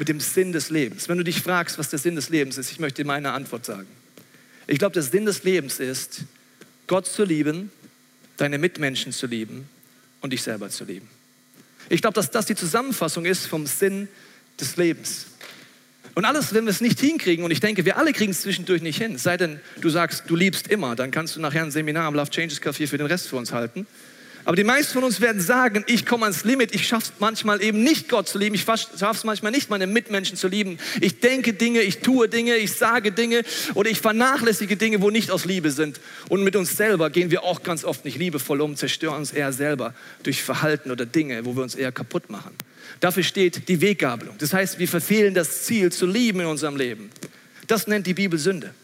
mit 0.00 0.08
dem 0.08 0.18
Sinn 0.18 0.50
des 0.52 0.70
Lebens. 0.70 1.10
Wenn 1.10 1.18
du 1.18 1.24
dich 1.24 1.42
fragst, 1.42 1.78
was 1.78 1.90
der 1.90 1.98
Sinn 1.98 2.16
des 2.16 2.30
Lebens 2.30 2.56
ist, 2.56 2.72
ich 2.72 2.80
möchte 2.80 3.02
dir 3.02 3.06
meine 3.06 3.32
Antwort 3.32 3.66
sagen. 3.66 3.86
Ich 4.66 4.78
glaube, 4.78 4.94
der 4.94 5.02
Sinn 5.02 5.26
des 5.26 5.44
Lebens 5.44 5.78
ist, 5.78 6.22
Gott 6.86 7.06
zu 7.06 7.22
lieben, 7.22 7.70
deine 8.38 8.56
Mitmenschen 8.56 9.12
zu 9.12 9.26
lieben 9.26 9.68
und 10.22 10.32
dich 10.32 10.40
selber 10.40 10.70
zu 10.70 10.84
lieben. 10.84 11.06
Ich 11.90 12.00
glaube, 12.00 12.14
dass 12.14 12.30
das 12.30 12.46
die 12.46 12.54
Zusammenfassung 12.54 13.26
ist 13.26 13.46
vom 13.46 13.66
Sinn 13.66 14.08
des 14.58 14.78
Lebens. 14.78 15.26
Und 16.14 16.24
alles, 16.24 16.54
wenn 16.54 16.64
wir 16.64 16.70
es 16.70 16.80
nicht 16.80 16.98
hinkriegen, 16.98 17.44
und 17.44 17.50
ich 17.50 17.60
denke, 17.60 17.84
wir 17.84 17.98
alle 17.98 18.14
kriegen 18.14 18.30
es 18.30 18.40
zwischendurch 18.40 18.80
nicht 18.80 18.96
hin, 18.96 19.18
sei 19.18 19.36
denn, 19.36 19.60
du 19.82 19.90
sagst, 19.90 20.24
du 20.28 20.34
liebst 20.34 20.68
immer, 20.68 20.96
dann 20.96 21.10
kannst 21.10 21.36
du 21.36 21.40
nachher 21.40 21.62
ein 21.62 21.70
Seminar 21.70 22.06
am 22.06 22.14
Love 22.14 22.30
Changes 22.30 22.62
Café 22.62 22.86
für 22.86 22.96
den 22.96 23.06
Rest 23.06 23.28
für 23.28 23.36
uns 23.36 23.52
halten. 23.52 23.86
Aber 24.44 24.56
die 24.56 24.64
meisten 24.64 24.94
von 24.94 25.04
uns 25.04 25.20
werden 25.20 25.40
sagen, 25.40 25.84
ich 25.86 26.06
komme 26.06 26.24
ans 26.24 26.44
Limit, 26.44 26.74
ich 26.74 26.86
schaffe 26.86 27.12
es 27.14 27.20
manchmal 27.20 27.62
eben 27.62 27.82
nicht, 27.82 28.08
Gott 28.08 28.28
zu 28.28 28.38
lieben, 28.38 28.54
ich 28.54 28.62
schaffe 28.62 28.96
es 28.98 29.24
manchmal 29.24 29.52
nicht, 29.52 29.70
meine 29.70 29.86
Mitmenschen 29.86 30.36
zu 30.36 30.48
lieben. 30.48 30.78
Ich 31.00 31.20
denke 31.20 31.52
Dinge, 31.52 31.82
ich 31.82 31.98
tue 31.98 32.28
Dinge, 32.28 32.56
ich 32.56 32.72
sage 32.72 33.12
Dinge 33.12 33.42
oder 33.74 33.90
ich 33.90 34.00
vernachlässige 34.00 34.76
Dinge, 34.76 35.02
wo 35.02 35.10
nicht 35.10 35.30
aus 35.30 35.44
Liebe 35.44 35.70
sind. 35.70 36.00
Und 36.28 36.42
mit 36.42 36.56
uns 36.56 36.76
selber 36.76 37.10
gehen 37.10 37.30
wir 37.30 37.44
auch 37.44 37.62
ganz 37.62 37.84
oft 37.84 38.04
nicht 38.04 38.18
liebevoll 38.18 38.60
um, 38.60 38.76
zerstören 38.76 39.18
uns 39.18 39.32
eher 39.32 39.52
selber 39.52 39.94
durch 40.22 40.42
Verhalten 40.42 40.90
oder 40.90 41.06
Dinge, 41.06 41.44
wo 41.44 41.54
wir 41.54 41.62
uns 41.62 41.74
eher 41.74 41.92
kaputt 41.92 42.30
machen. 42.30 42.56
Dafür 43.00 43.22
steht 43.22 43.68
die 43.68 43.80
Weggabelung. 43.80 44.36
Das 44.38 44.52
heißt, 44.52 44.78
wir 44.78 44.88
verfehlen 44.88 45.34
das 45.34 45.64
Ziel 45.64 45.92
zu 45.92 46.06
lieben 46.06 46.40
in 46.40 46.46
unserem 46.46 46.76
Leben. 46.76 47.10
Das 47.66 47.86
nennt 47.86 48.06
die 48.06 48.14
Bibel 48.14 48.38
Sünde. 48.38 48.74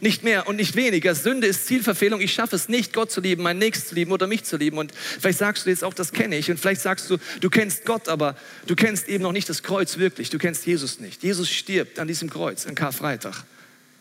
Nicht 0.00 0.22
mehr 0.22 0.46
und 0.46 0.56
nicht 0.56 0.76
weniger. 0.76 1.14
Sünde 1.14 1.48
ist 1.48 1.66
Zielverfehlung. 1.66 2.20
Ich 2.20 2.32
schaffe 2.32 2.54
es 2.54 2.68
nicht, 2.68 2.92
Gott 2.92 3.10
zu 3.10 3.20
lieben, 3.20 3.42
meinen 3.42 3.58
Nächsten 3.58 3.88
zu 3.88 3.94
lieben 3.96 4.12
oder 4.12 4.28
mich 4.28 4.44
zu 4.44 4.56
lieben. 4.56 4.78
Und 4.78 4.92
vielleicht 4.94 5.38
sagst 5.38 5.66
du 5.66 5.70
jetzt 5.70 5.82
auch, 5.82 5.94
das 5.94 6.12
kenne 6.12 6.36
ich. 6.36 6.50
Und 6.50 6.60
vielleicht 6.60 6.82
sagst 6.82 7.10
du, 7.10 7.18
du 7.40 7.50
kennst 7.50 7.84
Gott, 7.84 8.08
aber 8.08 8.36
du 8.66 8.76
kennst 8.76 9.08
eben 9.08 9.24
noch 9.24 9.32
nicht 9.32 9.48
das 9.48 9.62
Kreuz 9.62 9.98
wirklich. 9.98 10.30
Du 10.30 10.38
kennst 10.38 10.66
Jesus 10.66 11.00
nicht. 11.00 11.22
Jesus 11.24 11.50
stirbt 11.50 11.98
an 11.98 12.06
diesem 12.06 12.30
Kreuz, 12.30 12.66
an 12.66 12.76
Karfreitag. 12.76 13.44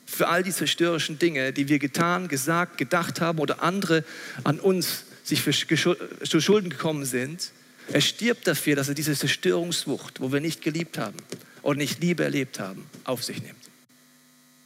Für 0.05 0.27
all 0.27 0.43
die 0.43 0.51
zerstörerischen 0.51 1.17
Dinge, 1.17 1.51
die 1.51 1.67
wir 1.67 1.79
getan, 1.79 2.27
gesagt, 2.27 2.77
gedacht 2.77 3.19
haben 3.19 3.39
oder 3.39 3.63
andere 3.63 4.03
an 4.43 4.59
uns 4.59 5.03
sich 5.23 5.41
für 5.41 5.51
zu 5.51 6.39
Schulden 6.39 6.69
gekommen 6.69 7.05
sind. 7.05 7.51
Er 7.91 8.01
stirbt 8.01 8.47
dafür, 8.47 8.75
dass 8.75 8.87
er 8.87 8.95
diese 8.95 9.15
Zerstörungswucht, 9.15 10.21
wo 10.21 10.31
wir 10.31 10.41
nicht 10.41 10.61
geliebt 10.61 10.97
haben 10.97 11.17
und 11.61 11.77
nicht 11.77 12.01
Liebe 12.01 12.23
erlebt 12.23 12.59
haben, 12.59 12.85
auf 13.03 13.23
sich 13.23 13.41
nimmt. 13.41 13.66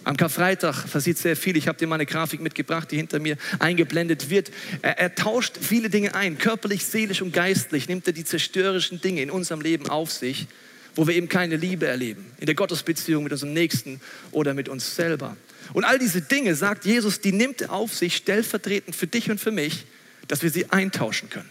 Am 0.04 0.18
Karfreitag 0.18 0.90
passiert 0.92 1.20
sehr 1.20 1.36
viel. 1.36 1.56
Ich 1.58 1.68
habe 1.68 1.78
dir 1.78 1.88
mal 1.88 1.96
eine 1.96 2.08
Grafik 2.08 2.42
mitgebracht, 2.42 2.90
die 2.92 2.98
hinter 2.98 3.20
mir 3.20 3.38
eingeblendet 3.60 4.30
wird. 4.32 4.52
Er, 4.82 4.98
er, 4.98 5.14
tauscht 5.14 5.58
viele 5.62 5.90
Dinge 5.90 6.16
ein, 6.16 6.40
körperlich, 6.40 6.86
seelisch 6.86 7.22
und 7.22 7.34
geistlich. 7.34 7.88
Nimmt 7.88 8.08
er 8.08 8.14
die 8.14 8.26
zerstörerischen 8.26 9.00
Dinge 9.00 9.22
in 9.22 9.30
unserem 9.30 9.62
Leben 9.62 9.90
auf 9.90 10.12
sich, 10.12 10.48
wo 10.96 11.06
wir 11.06 11.16
eben 11.16 11.30
keine 11.30 11.56
Liebe 11.56 11.86
erleben. 11.86 12.26
In 12.40 12.48
der 12.48 12.56
Gottesbeziehung 12.56 13.24
mit 13.24 13.32
unserem 13.32 13.54
Nächsten 13.54 14.02
oder 14.32 14.56
mit 14.56 14.70
uns 14.70 14.96
selber. 14.96 15.38
Und 15.74 15.84
all 15.84 16.00
diese 16.00 16.22
Dinge, 16.22 16.56
sagt 16.56 16.86
Jesus, 16.86 17.22
die 17.22 17.32
nimmt 17.32 17.62
er 17.62 17.72
auf 17.72 17.96
sich 17.96 18.16
stellvertretend 18.16 18.96
für 18.96 19.08
dich 19.08 19.30
und 19.30 19.40
für 19.40 19.52
mich, 19.52 19.86
dass 20.28 20.42
wir 20.42 20.50
sie 20.50 20.72
eintauschen 20.72 21.30
können. 21.30 21.50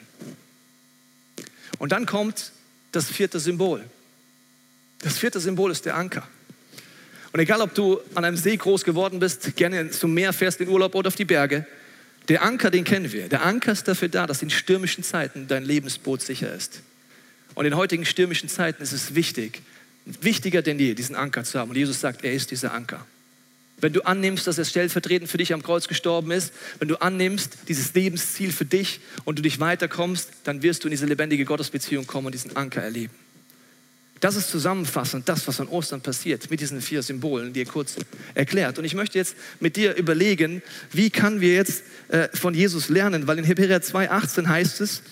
Und 1.79 1.93
dann 1.93 2.05
kommt 2.05 2.51
das 2.91 3.07
vierte 3.07 3.39
Symbol. 3.39 3.85
Das 4.99 5.17
vierte 5.19 5.39
Symbol 5.39 5.71
ist 5.71 5.87
der 5.87 5.97
Anker. 5.97 6.29
Und 7.33 7.41
egal, 7.41 7.61
ob 7.61 7.75
du 7.75 8.01
an 8.15 8.25
einem 8.25 8.37
See 8.37 8.57
groß 8.57 8.85
geworden 8.85 9.21
bist, 9.21 9.55
gerne 9.57 9.91
zum 9.91 10.15
Meer 10.15 10.33
fährst 10.33 10.61
in 10.61 10.69
Urlaub 10.69 10.95
oder 10.95 11.09
auf 11.09 11.17
die 11.17 11.25
Berge, 11.25 11.67
der 12.29 12.43
Anker, 12.43 12.71
den 12.71 12.85
kennen 12.85 13.11
wir. 13.13 13.29
Der 13.29 13.45
Anker 13.45 13.73
ist 13.73 13.89
dafür 13.89 14.09
da, 14.09 14.27
dass 14.27 14.43
in 14.43 14.51
stürmischen 14.51 15.03
Zeiten 15.03 15.49
dein 15.49 15.65
Lebensboot 15.65 16.23
sicher 16.23 16.53
ist. 16.53 16.83
Und 17.55 17.67
in 17.67 17.77
heutigen 17.77 18.05
stürmischen 18.05 18.49
Zeiten 18.49 18.83
ist 18.83 18.93
es 18.93 19.15
wichtig, 19.15 19.63
wichtiger 20.05 20.63
denn 20.63 20.79
je, 20.79 20.95
diesen 20.95 21.17
Anker 21.17 21.45
zu 21.45 21.59
haben. 21.59 21.71
Und 21.71 21.77
Jesus 21.77 22.01
sagt, 22.01 22.25
er 22.25 22.33
ist 22.33 22.51
dieser 22.51 22.73
Anker. 22.73 23.05
Wenn 23.81 23.93
du 23.93 24.03
annimmst, 24.03 24.47
dass 24.47 24.59
er 24.59 24.65
stellvertretend 24.65 25.31
für 25.31 25.39
dich 25.39 25.55
am 25.55 25.63
Kreuz 25.63 25.89
gestorben 25.89 26.31
ist, 26.31 26.53
wenn 26.79 26.89
du 26.89 27.01
annimmst, 27.01 27.59
dieses 27.69 27.95
Lebensziel 27.95 28.53
für 28.53 28.67
dich 28.67 29.01
und 29.25 29.39
du 29.39 29.43
dich 29.43 29.59
weiterkommst, 29.59 30.29
dann 30.45 30.63
wirst 30.63 30.85
du 30.85 30.89
in 30.89 30.93
diese 30.93 31.07
lebendige 31.07 31.45
Gottesbeziehung 31.45 32.07
kommen 32.07 32.27
und 32.27 32.33
diesen 32.33 32.57
Anker 32.57 32.83
erleben. 32.83 33.15
Das 34.21 34.37
ist 34.37 34.51
zusammenfassend 34.51 35.29
das, 35.29 35.49
was 35.49 35.61
an 35.61 35.69
Ostern 35.69 36.03
passiert, 36.03 36.51
mit 36.51 36.61
diesen 36.61 36.83
vier 36.83 37.03
Symbolen, 37.03 37.55
die 37.55 37.63
er 37.63 37.67
kurz 37.67 37.97
erklärt. 38.35 38.79
Und 38.79 38.85
ich 38.85 38.95
möchte 38.95 39.17
jetzt 39.17 39.35
mit 39.61 39.77
dir 39.77 39.97
überlegen, 39.97 40.63
wie 40.93 41.09
kann 41.09 41.41
wir 41.41 41.55
jetzt 41.55 41.83
äh, 42.09 42.29
von 42.35 42.53
Jesus 42.53 42.91
lernen, 42.91 43.27
weil 43.27 43.39
in 43.39 43.45
Hebräer 43.45 43.83
2,18 43.83 44.47
heißt 44.47 44.83
es, 44.83 45.03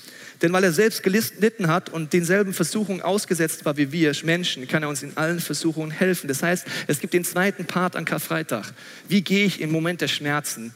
denn 0.42 0.52
weil 0.52 0.62
er 0.62 0.72
selbst 0.72 1.02
gelitten 1.02 1.68
hat 1.68 1.88
und 1.88 2.12
denselben 2.12 2.52
Versuchungen 2.52 3.00
ausgesetzt 3.00 3.64
war 3.64 3.76
wie 3.76 3.90
wir 3.92 4.12
Menschen, 4.22 4.68
kann 4.68 4.82
er 4.82 4.88
uns 4.88 5.02
in 5.02 5.16
allen 5.16 5.40
Versuchungen 5.40 5.90
helfen. 5.90 6.28
Das 6.28 6.42
heißt, 6.42 6.66
es 6.86 7.00
gibt 7.00 7.14
den 7.14 7.24
zweiten 7.24 7.64
Part 7.64 7.96
an 7.96 8.04
Karfreitag. 8.04 8.72
Wie 9.08 9.22
gehe 9.22 9.46
ich 9.46 9.60
im 9.60 9.72
Moment 9.72 10.00
der 10.00 10.08
Schmerzen 10.08 10.74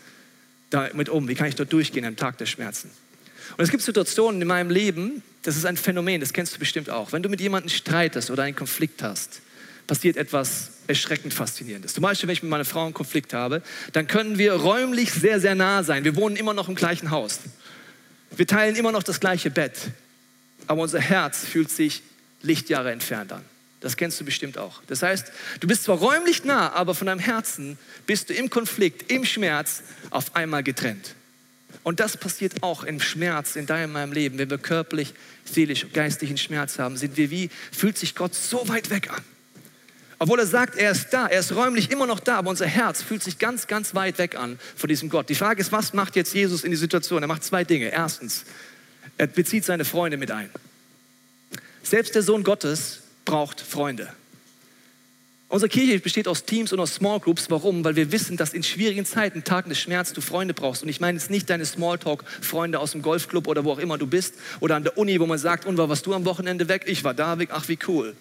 damit 0.71 1.09
um? 1.11 1.29
Wie 1.29 1.35
kann 1.35 1.47
ich 1.47 1.55
dort 1.55 1.73
durchgehen 1.73 2.05
am 2.05 2.17
Tag 2.17 2.39
der 2.39 2.47
Schmerzen? 2.47 2.91
Und 3.57 3.65
es 3.65 3.71
gibt 3.71 3.83
Situationen 3.83 4.41
in 4.41 4.49
meinem 4.49 4.71
Leben, 4.71 5.23
das 5.43 5.57
ist 5.57 5.67
ein 5.67 5.77
Phänomen, 5.77 6.21
das 6.21 6.33
kennst 6.33 6.55
du 6.55 6.59
bestimmt 6.59 6.91
auch. 6.91 7.13
Wenn 7.13 7.23
du 7.23 7.29
mit 7.29 7.41
jemandem 7.41 7.69
streitest 7.69 8.31
oder 8.31 8.45
einen 8.45 8.57
Konflikt 8.57 9.03
hast, 9.03 9.41
passiert 9.87 10.17
etwas 10.17 10.71
erschreckend 10.87 11.35
Faszinierendes. 11.35 11.95
Zum 11.95 12.03
Beispiel, 12.03 12.29
wenn 12.29 12.35
ich 12.35 12.43
mit 12.43 12.51
meiner 12.51 12.65
Frau 12.65 12.85
einen 12.85 12.95
Konflikt 12.95 13.35
habe, 13.35 13.63
dann 13.93 14.07
können 14.07 14.39
wir 14.39 14.53
räumlich 14.55 15.13
sehr, 15.13 15.41
sehr 15.41 15.55
nah 15.55 15.83
sein. 15.83 16.05
Wir 16.05 16.17
wohnen 16.17 16.37
immer 16.37 16.55
noch 16.55 16.69
im 16.69 16.75
gleichen 16.75 17.11
Haus. 17.11 17.41
Wir 18.37 18.47
teilen 18.47 18.77
immer 18.77 18.93
noch 18.93 19.03
das 19.03 19.21
gleiche 19.21 19.51
Bett. 19.51 19.77
Aber 20.67 20.83
unser 20.83 21.01
Herz 21.01 21.45
fühlt 21.45 21.71
sich 21.71 22.03
Lichtjahre 22.43 22.93
entfernt 22.93 23.33
an. 23.33 23.45
Das 23.81 23.97
kennst 23.97 24.21
du 24.21 24.25
bestimmt 24.25 24.59
auch. 24.59 24.81
Das 24.87 25.03
heißt, 25.03 25.33
du 25.61 25.67
bist 25.67 25.85
zwar 25.85 25.99
räumlich 25.99 26.45
nah, 26.45 26.73
aber 26.73 26.95
von 26.95 27.09
deinem 27.09 27.19
Herzen 27.19 27.79
bist 28.07 28.31
du 28.31 28.35
im 28.35 28.49
Konflikt, 28.49 29.11
im 29.11 29.25
Schmerz 29.25 29.83
auf 30.11 30.37
einmal 30.37 30.63
getrennt. 30.63 31.17
Und 31.83 32.01
das 32.01 32.17
passiert 32.17 32.63
auch 32.63 32.85
im 32.85 33.01
Schmerz 33.01 33.57
in 33.57 33.67
deinem 33.67 33.93
meinem 33.93 34.13
Leben. 34.13 34.39
Wenn 34.39 34.51
wir 34.51 34.59
körperlich, 34.59 35.15
seelisch, 35.45 35.87
geistlichen 35.93 36.37
Schmerz 36.37 36.79
haben, 36.79 36.97
sind 36.97 37.17
wir 37.17 37.31
wie, 37.31 37.51
fühlt 37.73 37.99
sich 37.99 38.15
Gott 38.15 38.35
so 38.35 38.69
weit 38.69 38.91
weg 38.91 39.11
an. 39.11 39.23
Obwohl 40.19 40.39
er 40.39 40.47
sagt, 40.47 40.77
er 40.77 40.93
ist 40.93 41.09
da, 41.11 41.27
er 41.27 41.41
ist 41.41 41.53
räumlich 41.53 41.91
immer 41.91 42.07
noch 42.07 42.21
da, 42.21 42.37
aber 42.37 42.51
unser 42.51 42.67
Herz 42.67 43.03
fühlt 43.03 43.25
sich 43.25 43.41
ganz, 43.41 43.67
ganz 43.67 43.97
weit 43.97 44.19
weg 44.19 44.37
an 44.37 44.57
von 44.77 44.89
diesem 44.89 45.09
Gott. 45.09 45.29
Die 45.29 45.35
Frage 45.35 45.61
ist, 45.61 45.73
was 45.73 45.95
macht 45.95 46.15
jetzt 46.15 46.33
Jesus 46.33 46.63
in 46.63 46.71
die 46.71 46.77
Situation? 46.77 47.25
Er 47.25 47.27
macht 47.27 47.43
zwei 47.43 47.65
Dinge. 47.65 47.89
Erstens, 47.89 48.45
er 49.19 49.27
bezieht 49.27 49.65
seine 49.65 49.85
Freunde 49.85 50.17
mit 50.17 50.31
ein. 50.31 50.49
Selbst 51.83 52.15
der 52.15 52.23
Sohn 52.23 52.45
Gottes 52.45 53.01
braucht 53.25 53.61
Freunde. 53.61 54.13
Unsere 55.53 55.69
Kirche 55.69 55.99
besteht 55.99 56.29
aus 56.29 56.47
Teams 56.47 56.73
und 56.73 56.81
aus 56.81 56.95
Small 56.95 57.21
Groups. 57.21 57.51
Warum? 57.51 57.85
Weil 57.85 57.95
wir 57.95 58.11
wissen, 58.11 58.39
dass 58.39 58.55
in 58.55 58.63
schwierigen 58.63 59.05
Zeiten, 59.05 59.45
Tagen 59.45 59.69
des 59.69 59.79
Schmerzes, 59.79 60.15
du 60.15 60.23
Freunde 60.23 60.55
brauchst. 60.55 60.83
Und 60.83 60.89
ich 60.89 60.99
meine 60.99 61.19
jetzt 61.19 61.29
nicht 61.29 61.51
deine 61.51 61.67
Smalltalk-Freunde 61.67 62.79
aus 62.79 62.93
dem 62.93 63.03
Golfclub 63.03 63.47
oder 63.47 63.63
wo 63.63 63.73
auch 63.73 63.79
immer 63.79 63.99
du 63.99 64.07
bist 64.07 64.33
oder 64.61 64.77
an 64.77 64.83
der 64.83 64.97
Uni, 64.97 65.21
wo 65.21 65.27
man 65.27 65.37
sagt, 65.37 65.67
und 65.67 65.77
war 65.77 65.91
warst 65.91 66.07
du 66.07 66.15
am 66.15 66.25
Wochenende 66.25 66.69
weg? 66.69 66.85
Ich 66.87 67.05
war 67.05 67.13
da 67.13 67.39
weg. 67.39 67.51
Ach, 67.53 67.69
wie 67.69 67.79
cool. 67.87 68.17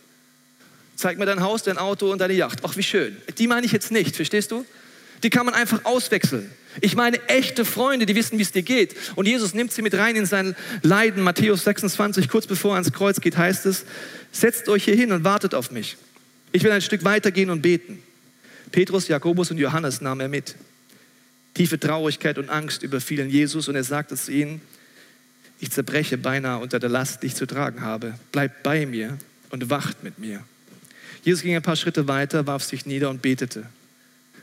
Zeig 0.97 1.17
mir 1.17 1.25
dein 1.25 1.39
Haus, 1.39 1.63
dein 1.63 1.77
Auto 1.77 2.11
und 2.11 2.19
deine 2.19 2.33
Yacht. 2.33 2.59
Ach, 2.63 2.75
wie 2.75 2.83
schön. 2.83 3.15
Die 3.37 3.47
meine 3.47 3.65
ich 3.65 3.71
jetzt 3.71 3.93
nicht, 3.93 4.13
verstehst 4.17 4.51
du? 4.51 4.65
Die 5.23 5.29
kann 5.29 5.45
man 5.45 5.55
einfach 5.55 5.85
auswechseln. 5.85 6.51
Ich 6.81 6.97
meine 6.97 7.29
echte 7.29 7.63
Freunde, 7.63 8.05
die 8.05 8.15
wissen, 8.17 8.39
wie 8.39 8.43
es 8.43 8.51
dir 8.51 8.63
geht. 8.63 8.93
Und 9.15 9.25
Jesus 9.25 9.53
nimmt 9.53 9.71
sie 9.71 9.83
mit 9.83 9.93
rein 9.93 10.17
in 10.17 10.25
sein 10.25 10.53
Leiden. 10.81 11.23
Matthäus 11.23 11.63
26, 11.63 12.27
kurz 12.27 12.45
bevor 12.45 12.71
er 12.71 12.79
ans 12.79 12.91
Kreuz 12.91 13.21
geht, 13.21 13.37
heißt 13.37 13.67
es, 13.67 13.85
setzt 14.33 14.67
euch 14.67 14.83
hier 14.83 14.95
hin 14.97 15.13
und 15.13 15.23
wartet 15.23 15.55
auf 15.55 15.71
mich. 15.71 15.95
Ich 16.51 16.63
will 16.63 16.71
ein 16.71 16.81
Stück 16.81 17.03
weitergehen 17.03 17.49
und 17.49 17.61
beten. 17.61 18.01
Petrus, 18.71 19.07
Jakobus 19.07 19.51
und 19.51 19.57
Johannes 19.57 20.01
nahm 20.01 20.19
er 20.19 20.27
mit. 20.27 20.55
Tiefe 21.53 21.79
Traurigkeit 21.79 22.37
und 22.37 22.49
Angst 22.49 22.83
überfielen 22.83 23.29
Jesus 23.29 23.67
und 23.67 23.75
er 23.75 23.83
sagte 23.83 24.15
zu 24.15 24.31
ihnen, 24.31 24.61
ich 25.59 25.71
zerbreche 25.71 26.17
beinahe 26.17 26.59
unter 26.59 26.79
der 26.79 26.89
Last, 26.89 27.21
die 27.21 27.27
ich 27.27 27.35
zu 27.35 27.45
tragen 27.45 27.81
habe. 27.81 28.15
Bleibt 28.31 28.63
bei 28.63 28.85
mir 28.85 29.17
und 29.49 29.69
wacht 29.69 30.03
mit 30.03 30.17
mir. 30.17 30.43
Jesus 31.23 31.43
ging 31.43 31.55
ein 31.55 31.61
paar 31.61 31.75
Schritte 31.75 32.07
weiter, 32.07 32.47
warf 32.47 32.63
sich 32.63 32.85
nieder 32.85 33.09
und 33.09 33.21
betete. 33.21 33.65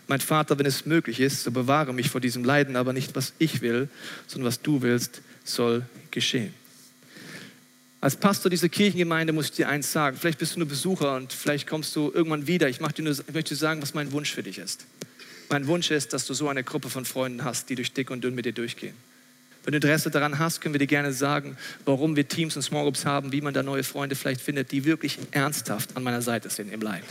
Mein 0.06 0.20
Vater, 0.20 0.58
wenn 0.58 0.66
es 0.66 0.86
möglich 0.86 1.20
ist, 1.20 1.42
so 1.42 1.50
bewahre 1.50 1.92
mich 1.92 2.08
vor 2.08 2.20
diesem 2.20 2.44
Leiden, 2.44 2.76
aber 2.76 2.92
nicht 2.92 3.16
was 3.16 3.32
ich 3.38 3.60
will, 3.62 3.88
sondern 4.26 4.46
was 4.46 4.62
du 4.62 4.80
willst, 4.80 5.20
soll 5.44 5.82
geschehen. 6.10 6.54
Als 8.00 8.14
Pastor 8.14 8.48
dieser 8.48 8.68
Kirchengemeinde 8.68 9.32
muss 9.32 9.46
ich 9.46 9.52
dir 9.52 9.68
eins 9.68 9.90
sagen. 9.90 10.16
Vielleicht 10.16 10.38
bist 10.38 10.54
du 10.54 10.60
nur 10.60 10.68
Besucher 10.68 11.16
und 11.16 11.32
vielleicht 11.32 11.66
kommst 11.66 11.96
du 11.96 12.12
irgendwann 12.14 12.46
wieder. 12.46 12.68
Ich, 12.68 12.78
dir 12.78 13.02
nur, 13.02 13.12
ich 13.12 13.34
möchte 13.34 13.54
dir 13.54 13.56
sagen, 13.56 13.82
was 13.82 13.92
mein 13.92 14.12
Wunsch 14.12 14.32
für 14.32 14.44
dich 14.44 14.58
ist. 14.58 14.86
Mein 15.50 15.66
Wunsch 15.66 15.90
ist, 15.90 16.12
dass 16.12 16.26
du 16.26 16.34
so 16.34 16.48
eine 16.48 16.62
Gruppe 16.62 16.90
von 16.90 17.04
Freunden 17.04 17.42
hast, 17.42 17.70
die 17.70 17.74
durch 17.74 17.92
dick 17.92 18.10
und 18.10 18.22
dünn 18.22 18.34
mit 18.34 18.44
dir 18.44 18.52
durchgehen. 18.52 18.94
Wenn 19.64 19.72
du 19.72 19.76
Interesse 19.78 20.10
daran 20.10 20.38
hast, 20.38 20.60
können 20.60 20.74
wir 20.74 20.78
dir 20.78 20.86
gerne 20.86 21.12
sagen, 21.12 21.56
warum 21.84 22.14
wir 22.14 22.28
Teams 22.28 22.54
und 22.54 22.62
Small 22.62 22.84
Groups 22.84 23.04
haben, 23.04 23.32
wie 23.32 23.40
man 23.40 23.52
da 23.52 23.62
neue 23.62 23.82
Freunde 23.82 24.14
vielleicht 24.14 24.40
findet, 24.40 24.70
die 24.70 24.84
wirklich 24.84 25.18
ernsthaft 25.32 25.96
an 25.96 26.04
meiner 26.04 26.22
Seite 26.22 26.50
sind 26.50 26.72
im 26.72 26.80
Leid. 26.80 27.02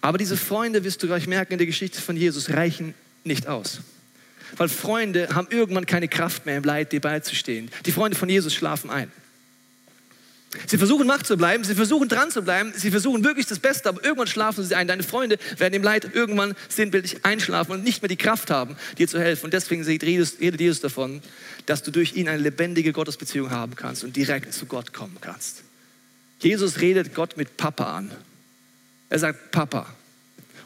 Aber 0.00 0.18
diese 0.18 0.36
Freunde, 0.36 0.82
wirst 0.82 1.02
du 1.02 1.06
gleich 1.06 1.26
merken 1.26 1.52
in 1.52 1.58
der 1.58 1.66
Geschichte 1.66 2.00
von 2.00 2.16
Jesus, 2.16 2.50
reichen 2.50 2.94
nicht 3.22 3.46
aus. 3.46 3.80
Weil 4.56 4.68
Freunde 4.68 5.28
haben 5.34 5.46
irgendwann 5.50 5.86
keine 5.86 6.08
Kraft 6.08 6.44
mehr 6.46 6.56
im 6.56 6.64
Leid 6.64 6.92
dir 6.92 7.00
beizustehen. 7.00 7.70
Die 7.86 7.92
Freunde 7.92 8.18
von 8.18 8.28
Jesus 8.28 8.52
schlafen 8.52 8.90
ein. 8.90 9.12
Sie 10.66 10.78
versuchen 10.78 11.06
wach 11.06 11.22
zu 11.22 11.36
bleiben, 11.36 11.62
sie 11.62 11.76
versuchen 11.76 12.08
dran 12.08 12.32
zu 12.32 12.42
bleiben, 12.42 12.72
sie 12.74 12.90
versuchen 12.90 13.22
wirklich 13.22 13.46
das 13.46 13.60
Beste, 13.60 13.88
aber 13.88 14.02
irgendwann 14.02 14.26
schlafen 14.26 14.64
sie 14.64 14.74
ein. 14.74 14.88
Deine 14.88 15.04
Freunde 15.04 15.38
werden 15.58 15.74
im 15.74 15.82
Leid 15.82 16.10
irgendwann 16.12 16.56
sinnbildlich 16.68 17.24
einschlafen 17.24 17.72
und 17.72 17.84
nicht 17.84 18.02
mehr 18.02 18.08
die 18.08 18.16
Kraft 18.16 18.50
haben, 18.50 18.76
dir 18.98 19.06
zu 19.06 19.20
helfen. 19.20 19.44
Und 19.46 19.54
deswegen 19.54 19.84
redet 19.84 20.60
Jesus 20.60 20.80
davon, 20.80 21.22
dass 21.66 21.84
du 21.84 21.92
durch 21.92 22.16
ihn 22.16 22.28
eine 22.28 22.42
lebendige 22.42 22.92
Gottesbeziehung 22.92 23.50
haben 23.50 23.76
kannst 23.76 24.02
und 24.02 24.16
direkt 24.16 24.52
zu 24.52 24.66
Gott 24.66 24.92
kommen 24.92 25.18
kannst. 25.20 25.62
Jesus 26.40 26.80
redet 26.80 27.14
Gott 27.14 27.36
mit 27.36 27.56
Papa 27.56 27.96
an. 27.96 28.10
Er 29.08 29.20
sagt 29.20 29.52
Papa 29.52 29.86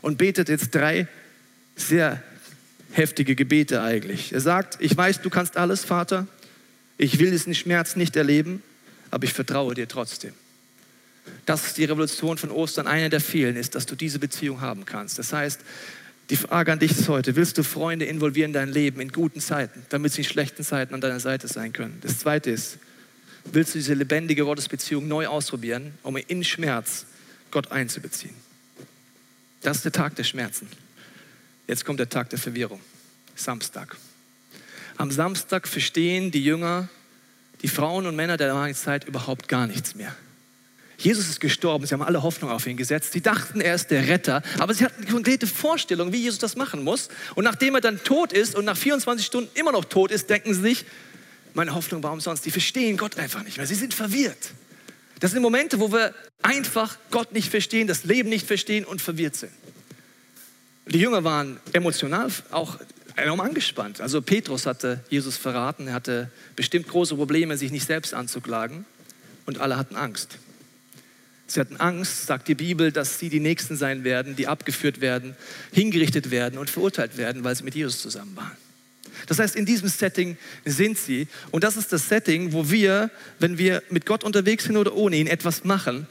und 0.01 0.17
betet 0.17 0.49
jetzt 0.49 0.75
drei 0.75 1.09
sehr 1.77 2.23
heftige 2.93 3.35
Gebete 3.35 3.83
eigentlich. 3.83 4.33
Er 4.33 4.41
sagt, 4.41 4.79
ich 4.81 4.97
weiß, 4.97 5.21
du 5.21 5.29
kannst 5.29 5.59
alles, 5.59 5.85
Vater. 5.85 6.27
Ich 6.97 7.19
will 7.19 7.33
diesen 7.33 7.55
Schmerz 7.55 7.97
nicht 7.97 8.17
erleben 8.17 8.63
aber 9.15 9.25
ich 9.25 9.33
vertraue 9.33 9.75
dir 9.75 9.87
trotzdem. 9.87 10.33
Das 11.47 11.65
ist 11.67 11.79
die 11.79 11.85
Revolution 11.85 12.37
von 12.37 12.51
Ostern. 12.51 12.89
Eine 12.89 13.11
der 13.11 13.21
vielen 13.21 13.55
ist, 13.55 13.77
dass 13.77 13.87
du 13.87 13.95
diese 13.95 14.19
Beziehung 14.19 14.61
haben 14.61 14.85
kannst. 14.87 15.21
Das 15.21 15.33
heißt, 15.33 15.61
die 16.31 16.37
Frage 16.37 16.73
an 16.73 16.81
dich 16.81 16.91
ist 16.91 17.09
heute, 17.09 17.37
willst 17.37 17.57
du 17.57 17.63
Freunde 17.63 18.07
involvieren 18.07 18.49
in 18.49 18.55
dein 18.55 18.69
Leben 18.71 19.01
in 19.01 19.13
guten 19.13 19.41
Zeiten, 19.41 19.87
damit 19.89 20.13
sie 20.13 20.23
in 20.23 20.25
schlechten 20.29 20.65
Zeiten 20.65 20.95
an 20.95 21.01
deiner 21.01 21.21
Seite 21.21 21.47
sein 21.47 21.73
können? 21.73 21.99
Das 22.01 22.19
zweite 22.19 22.51
ist, 22.51 22.79
willst 23.45 23.77
du 23.77 23.79
diese 23.79 23.95
lebendige 23.95 24.43
Gottesbeziehung 24.43 25.07
neu 25.07 25.29
ausprobieren, 25.29 25.95
um 26.03 26.17
in 26.17 26.43
Schmerz 26.43 27.07
Gott 27.53 27.71
einzubeziehen? 27.71 28.35
Das 29.63 29.77
ist 29.77 29.85
der 29.85 29.93
Tag 29.93 30.17
der 30.17 30.25
Schmerzen. 30.25 30.67
Jetzt 31.69 31.85
kommt 31.85 32.01
der 32.01 32.09
Tag 32.09 32.31
der 32.31 32.41
Verwirrung. 32.41 32.81
Samstag. 33.37 33.97
Am 34.97 35.13
Samstag 35.13 35.69
verstehen 35.69 36.33
die 36.33 36.43
Jünger, 36.43 36.89
die 37.65 37.69
Frauen 37.69 38.05
und 38.05 38.15
Männer 38.15 38.37
der 38.37 38.49
damaligen 38.49 38.77
Zeit 38.77 39.05
überhaupt 39.05 39.49
gar 39.49 39.67
nichts 39.67 39.95
mehr. 39.95 40.15
Jesus 40.99 41.31
ist 41.31 41.41
gestorben, 41.41 41.87
sie 41.87 41.95
haben 41.95 42.03
alle 42.03 42.23
Hoffnung 42.23 42.51
auf 42.51 42.67
ihn 42.67 42.77
gesetzt. 42.77 43.13
Sie 43.15 43.23
dachten, 43.23 43.63
er 43.63 43.75
ist 43.75 43.91
der 43.91 44.07
Retter, 44.07 44.43
aber 44.59 44.75
sie 44.75 44.85
hatten 44.85 45.03
eine 45.03 45.11
konkrete 45.11 45.47
Vorstellung, 45.47 46.13
wie 46.13 46.19
Jesus 46.19 46.39
das 46.39 46.57
machen 46.57 46.85
muss. 46.85 47.09
Und 47.35 47.45
nachdem 47.45 47.75
er 47.75 47.81
dann 47.81 48.05
tot 48.05 48.35
ist 48.35 48.55
und 48.55 48.67
nach 48.67 48.77
24 48.77 49.25
Stunden 49.25 49.49
immer 49.55 49.73
noch 49.73 49.87
tot 49.87 50.11
ist, 50.11 50.29
denken 50.29 50.53
sie 50.53 50.61
sich, 50.61 50.85
meine 51.55 51.75
Hoffnung 51.75 52.03
war 52.03 52.13
umsonst. 52.13 52.45
Die 52.45 52.51
verstehen 52.51 52.99
Gott 52.99 53.17
einfach 53.17 53.43
nicht 53.43 53.57
mehr. 53.57 53.67
Sie 53.67 53.75
sind 53.75 53.95
verwirrt. 53.95 54.51
Das 55.21 55.31
sind 55.31 55.41
Momente, 55.41 55.81
wo 55.81 55.91
wir 55.91 56.15
einfach 56.43 56.99
Gott 57.11 57.33
nicht 57.33 57.49
verstehen, 57.49 57.87
das 57.87 58.05
Leben 58.05 58.29
nicht 58.29 58.47
verstehen 58.47 58.85
und 58.85 59.01
verwirrt 59.01 59.37
sind. 59.37 59.53
Die 60.87 60.99
Jünger 60.99 61.25
waren 61.25 61.59
emotional 61.73 62.29
auch 62.51 62.79
enorm 63.17 63.41
angespannt. 63.41 64.01
Also 64.01 64.23
Petrus 64.23 64.67
hatte 64.67 65.05
Jesus 65.11 65.37
verraten, 65.37 65.89
er 65.89 65.95
hatte 65.95 66.31
bestimmt 66.57 66.89
große 66.89 67.15
Probleme, 67.15 67.57
sich 67.57 67.71
nicht 67.71 67.87
selbst 67.87 68.15
anzuklagen 68.15 68.85
und 69.47 69.59
alle 69.59 69.77
hatten 69.77 69.97
Angst. 69.97 70.39
Sie 71.47 71.61
hatten 71.61 71.77
Angst, 71.77 72.27
sagt 72.27 72.49
die 72.49 72.55
Bibel, 72.55 72.91
dass 72.91 73.19
sie 73.19 73.29
die 73.29 73.41
Nächsten 73.41 73.77
sein 73.77 74.03
werden, 74.03 74.35
die 74.35 74.47
abgeführt 74.47 75.01
werden, 75.01 75.37
hingerichtet 75.73 76.31
werden 76.31 76.59
und 76.59 76.71
verurteilt 76.71 77.17
werden, 77.17 77.45
weil 77.45 77.55
sie 77.55 77.65
mit 77.65 77.75
Jesus 77.75 78.01
zusammen 78.01 78.35
waren. 78.35 78.57
Das 79.27 79.39
heißt, 79.39 79.55
in 79.55 79.67
diesem 79.67 79.89
Setting 79.89 80.37
sind 80.65 80.99
sie. 80.99 81.29
Und 81.51 81.65
das 81.65 81.77
ist 81.77 81.93
das 81.93 82.09
Setting, 82.09 82.53
wo 82.53 82.71
wir, 82.71 83.11
wenn 83.39 83.59
wir 83.59 83.83
mit 83.91 84.07
Gott 84.07 84.25
unterwegs 84.25 84.65
sind 84.65 84.77
oder 84.77 84.95
ohne 84.95 85.17
ihn, 85.17 85.27
etwas 85.27 85.65
machen, 85.65 86.07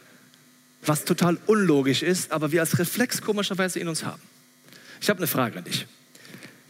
was 0.86 1.04
total 1.04 1.38
unlogisch 1.48 2.04
ist, 2.04 2.32
aber 2.32 2.52
wir 2.52 2.62
als 2.62 2.78
Reflex 2.80 3.22
komischerweise 3.22 3.80
in 3.80 3.88
uns 3.88 4.04
haben. 4.04 4.22
Ich 5.02 5.10
habe 5.10 5.18
eine 5.18 5.28
Frage 5.28 5.58
an 5.58 5.64
dich. 5.64 5.88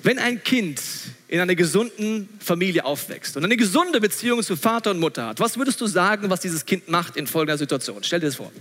Wenn 0.03 0.19
ein 0.19 0.43
Kind 0.43 0.81
in 1.29 1.39
einer 1.39 1.55
gesunden 1.55 2.27
Familie 2.39 2.83
aufwächst 2.83 3.37
und 3.37 3.45
eine 3.45 3.55
gesunde 3.55 4.01
Beziehung 4.01 4.43
zu 4.43 4.57
Vater 4.57 4.91
und 4.91 4.99
Mutter 4.99 5.27
hat, 5.27 5.39
was 5.39 5.57
würdest 5.57 5.79
du 5.79 5.87
sagen, 5.87 6.29
was 6.29 6.41
dieses 6.41 6.65
Kind 6.65 6.89
macht 6.89 7.15
in 7.15 7.25
folgender 7.25 7.57
Situation? 7.57 8.03
Stell 8.03 8.19
dir 8.19 8.25
das 8.25 8.35
vor. 8.35 8.51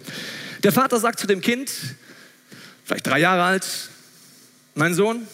Der 0.63 0.71
Vater 0.71 1.01
sagt 1.01 1.19
zu 1.19 1.27
dem 1.27 1.41
Kind, 1.41 1.71
vielleicht 2.85 3.09
drei 3.09 3.19
Jahre 3.19 3.43
alt, 3.43 3.67
mein 4.77 4.95
Sohn, 4.95 5.27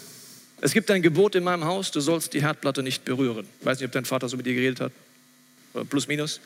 es 0.63 0.73
gibt 0.73 0.91
ein 0.91 1.03
Gebot 1.03 1.35
in 1.35 1.45
meinem 1.45 1.67
Haus, 1.67 1.91
du 1.91 2.01
sollst 2.01 2.33
die 2.33 2.41
Herdplatte 2.41 2.83
nicht 2.83 3.05
berühren. 3.05 3.47
Ich 3.61 3.67
weiß 3.67 3.79
nicht, 3.79 3.87
ob 3.87 3.93
dein 3.93 4.07
Vater 4.07 4.31
so 4.31 4.39
mit 4.39 4.47
dir 4.47 4.55
geredet 4.55 4.81
hat. 4.81 4.93
Plus, 5.91 6.09
minus. 6.09 6.41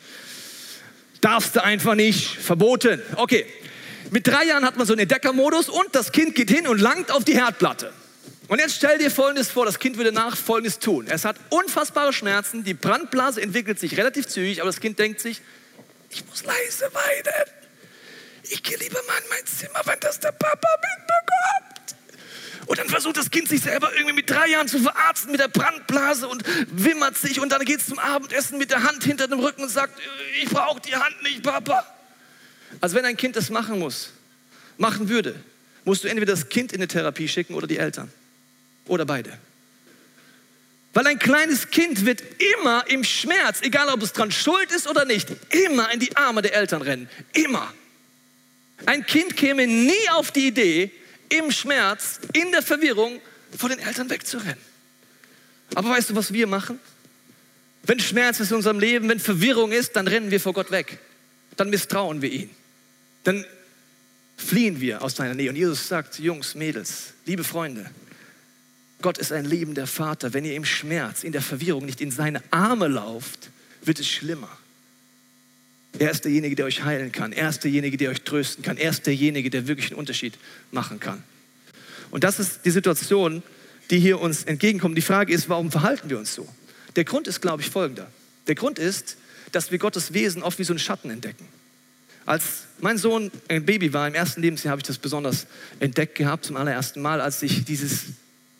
Darfst 1.21 1.54
du 1.54 1.62
einfach 1.62 1.95
nicht, 1.95 2.26
verboten. 2.26 3.00
Okay. 3.14 3.47
Mit 4.11 4.26
drei 4.26 4.45
Jahren 4.45 4.64
hat 4.64 4.76
man 4.76 4.87
so 4.87 4.92
einen 4.92 5.02
Entdeckermodus 5.02 5.69
und 5.69 5.87
das 5.92 6.11
Kind 6.11 6.35
geht 6.35 6.50
hin 6.50 6.66
und 6.66 6.81
langt 6.81 7.12
auf 7.12 7.25
die 7.25 7.35
Herdplatte. 7.35 7.92
Und 8.49 8.58
jetzt 8.58 8.75
stell 8.75 8.99
dir 8.99 9.11
Folgendes 9.11 9.50
vor, 9.50 9.64
das 9.64 9.78
Kind 9.78 9.96
würde 9.96 10.12
nach 10.12 10.37
Folgendes 10.37 10.78
tun. 10.78 11.06
Es 11.08 11.25
hat 11.25 11.37
unfassbare 11.50 12.12
Schmerzen, 12.12 12.64
die 12.64 12.75
Brandblase 12.75 13.40
entwickelt 13.40 13.78
sich 13.78 13.96
relativ 13.96 14.26
zügig, 14.26 14.61
aber 14.61 14.68
das 14.68 14.80
Kind 14.80 14.99
denkt 14.99 15.20
sich, 15.20 15.40
ich 16.11 16.26
muss 16.26 16.44
leise 16.44 16.90
weinen. 16.92 17.50
Ich 18.50 18.62
gehe 18.62 18.76
lieber 18.76 19.00
mal 19.06 19.16
in 19.18 19.28
mein 19.30 19.46
Zimmer, 19.46 19.80
wenn 19.84 20.00
das 20.00 20.20
der 20.20 20.32
Papa 20.32 20.68
mitbekommt. 20.76 21.96
Und 22.66 22.78
dann 22.78 22.88
versucht 22.88 23.16
das 23.16 23.30
Kind 23.30 23.49
sich 23.49 23.62
selber 23.62 23.92
irgendwie 23.94 24.14
mit 24.14 24.28
drei 24.28 24.49
Jahren 24.49 24.68
zu 24.68 24.78
verarzten 24.80 25.30
mit 25.32 25.40
der 25.40 25.49
Brandblase 25.49 26.28
und 26.28 26.42
wimmert 26.70 27.16
sich 27.16 27.40
und 27.40 27.50
dann 27.50 27.64
geht 27.64 27.80
es 27.80 27.87
zum 27.87 27.99
Abendessen 27.99 28.58
mit 28.58 28.70
der 28.70 28.82
Hand 28.82 29.04
hinter 29.04 29.28
dem 29.28 29.40
Rücken 29.40 29.62
und 29.62 29.68
sagt, 29.68 29.99
ich 30.42 30.49
brauche 30.49 30.80
die 30.80 30.94
Hand 30.94 31.22
nicht, 31.22 31.42
Papa. 31.42 31.87
Also 32.80 32.96
wenn 32.96 33.04
ein 33.04 33.16
Kind 33.16 33.37
das 33.37 33.50
machen 33.50 33.78
muss, 33.78 34.11
machen 34.76 35.08
würde, 35.08 35.34
musst 35.84 36.04
du 36.04 36.08
entweder 36.08 36.32
das 36.32 36.49
Kind 36.49 36.72
in 36.72 36.78
eine 36.78 36.88
Therapie 36.88 37.28
schicken 37.28 37.54
oder 37.54 37.66
die 37.66 37.78
Eltern. 37.78 38.12
Oder 38.86 39.04
beide. 39.04 39.38
Weil 40.94 41.06
ein 41.06 41.18
kleines 41.18 41.70
Kind 41.70 42.04
wird 42.04 42.22
immer 42.60 42.84
im 42.88 43.02
Schmerz, 43.02 43.60
egal 43.62 43.88
ob 43.88 44.02
es 44.02 44.12
dran 44.12 44.30
schuld 44.30 44.70
ist 44.72 44.86
oder 44.86 45.04
nicht, 45.04 45.28
immer 45.50 45.90
in 45.92 46.00
die 46.00 46.14
Arme 46.16 46.42
der 46.42 46.54
Eltern 46.54 46.82
rennen. 46.82 47.08
Immer. 47.32 47.72
Ein 48.84 49.06
Kind 49.06 49.36
käme 49.36 49.66
nie 49.66 50.08
auf 50.10 50.32
die 50.32 50.48
Idee, 50.48 50.90
im 51.30 51.50
Schmerz, 51.50 52.20
in 52.34 52.52
der 52.52 52.62
Verwirrung 52.62 53.20
vor 53.56 53.70
den 53.70 53.78
Eltern 53.78 54.10
wegzurennen. 54.10 54.60
Aber 55.74 55.90
weißt 55.90 56.10
du, 56.10 56.14
was 56.14 56.32
wir 56.32 56.46
machen? 56.46 56.78
Wenn 57.84 57.98
Schmerz 58.00 58.40
ist 58.40 58.50
in 58.50 58.56
unserem 58.56 58.78
Leben, 58.78 59.08
wenn 59.08 59.18
Verwirrung 59.18 59.72
ist, 59.72 59.96
dann 59.96 60.06
rennen 60.06 60.30
wir 60.30 60.40
vor 60.40 60.52
Gott 60.52 60.70
weg. 60.70 60.98
Dann 61.56 61.70
misstrauen 61.70 62.22
wir 62.22 62.30
ihn. 62.30 62.50
Dann 63.24 63.44
fliehen 64.36 64.80
wir 64.80 65.02
aus 65.02 65.16
seiner 65.16 65.34
Nähe. 65.34 65.50
Und 65.50 65.56
Jesus 65.56 65.88
sagt, 65.88 66.18
Jungs, 66.18 66.54
Mädels, 66.54 67.14
liebe 67.24 67.44
Freunde, 67.44 67.90
Gott 69.02 69.18
ist 69.18 69.32
ein 69.32 69.44
liebender 69.44 69.86
Vater. 69.86 70.32
Wenn 70.32 70.44
ihr 70.44 70.54
im 70.54 70.64
Schmerz, 70.64 71.24
in 71.24 71.32
der 71.32 71.42
Verwirrung 71.42 71.84
nicht 71.84 72.00
in 72.00 72.10
seine 72.10 72.42
Arme 72.50 72.88
lauft, 72.88 73.50
wird 73.82 74.00
es 74.00 74.08
schlimmer. 74.08 74.48
Er 75.98 76.10
ist 76.10 76.24
derjenige, 76.24 76.56
der 76.56 76.64
euch 76.66 76.84
heilen 76.84 77.12
kann. 77.12 77.32
Er 77.32 77.48
ist 77.48 77.64
derjenige, 77.64 77.96
der 77.96 78.10
euch 78.10 78.22
trösten 78.22 78.64
kann. 78.64 78.78
Er 78.78 78.90
ist 78.90 79.06
derjenige, 79.06 79.50
der 79.50 79.66
wirklich 79.66 79.90
einen 79.90 79.98
Unterschied 79.98 80.38
machen 80.70 81.00
kann. 81.00 81.22
Und 82.10 82.24
das 82.24 82.38
ist 82.38 82.64
die 82.64 82.70
Situation, 82.70 83.42
die 83.90 83.98
hier 83.98 84.20
uns 84.20 84.44
entgegenkommt. 84.44 84.96
Die 84.96 85.02
Frage 85.02 85.32
ist, 85.32 85.48
warum 85.48 85.70
verhalten 85.70 86.08
wir 86.08 86.18
uns 86.18 86.34
so? 86.34 86.48
Der 86.96 87.04
Grund 87.04 87.26
ist, 87.26 87.40
glaube 87.40 87.62
ich, 87.62 87.68
folgender. 87.68 88.10
Der 88.46 88.54
Grund 88.54 88.78
ist, 88.78 89.16
dass 89.50 89.70
wir 89.70 89.78
Gottes 89.78 90.14
Wesen 90.14 90.42
oft 90.42 90.58
wie 90.58 90.64
so 90.64 90.72
einen 90.72 90.78
Schatten 90.78 91.10
entdecken. 91.10 91.46
Als 92.24 92.64
mein 92.80 92.98
Sohn 92.98 93.30
ein 93.48 93.64
Baby 93.64 93.92
war, 93.92 94.06
im 94.06 94.14
ersten 94.14 94.42
Lebensjahr 94.42 94.72
habe 94.72 94.80
ich 94.80 94.86
das 94.86 94.98
besonders 94.98 95.46
entdeckt 95.80 96.14
gehabt, 96.14 96.44
zum 96.44 96.56
allerersten 96.56 97.02
Mal, 97.02 97.20
als 97.20 97.42
ich 97.42 97.64
dieses 97.64 98.04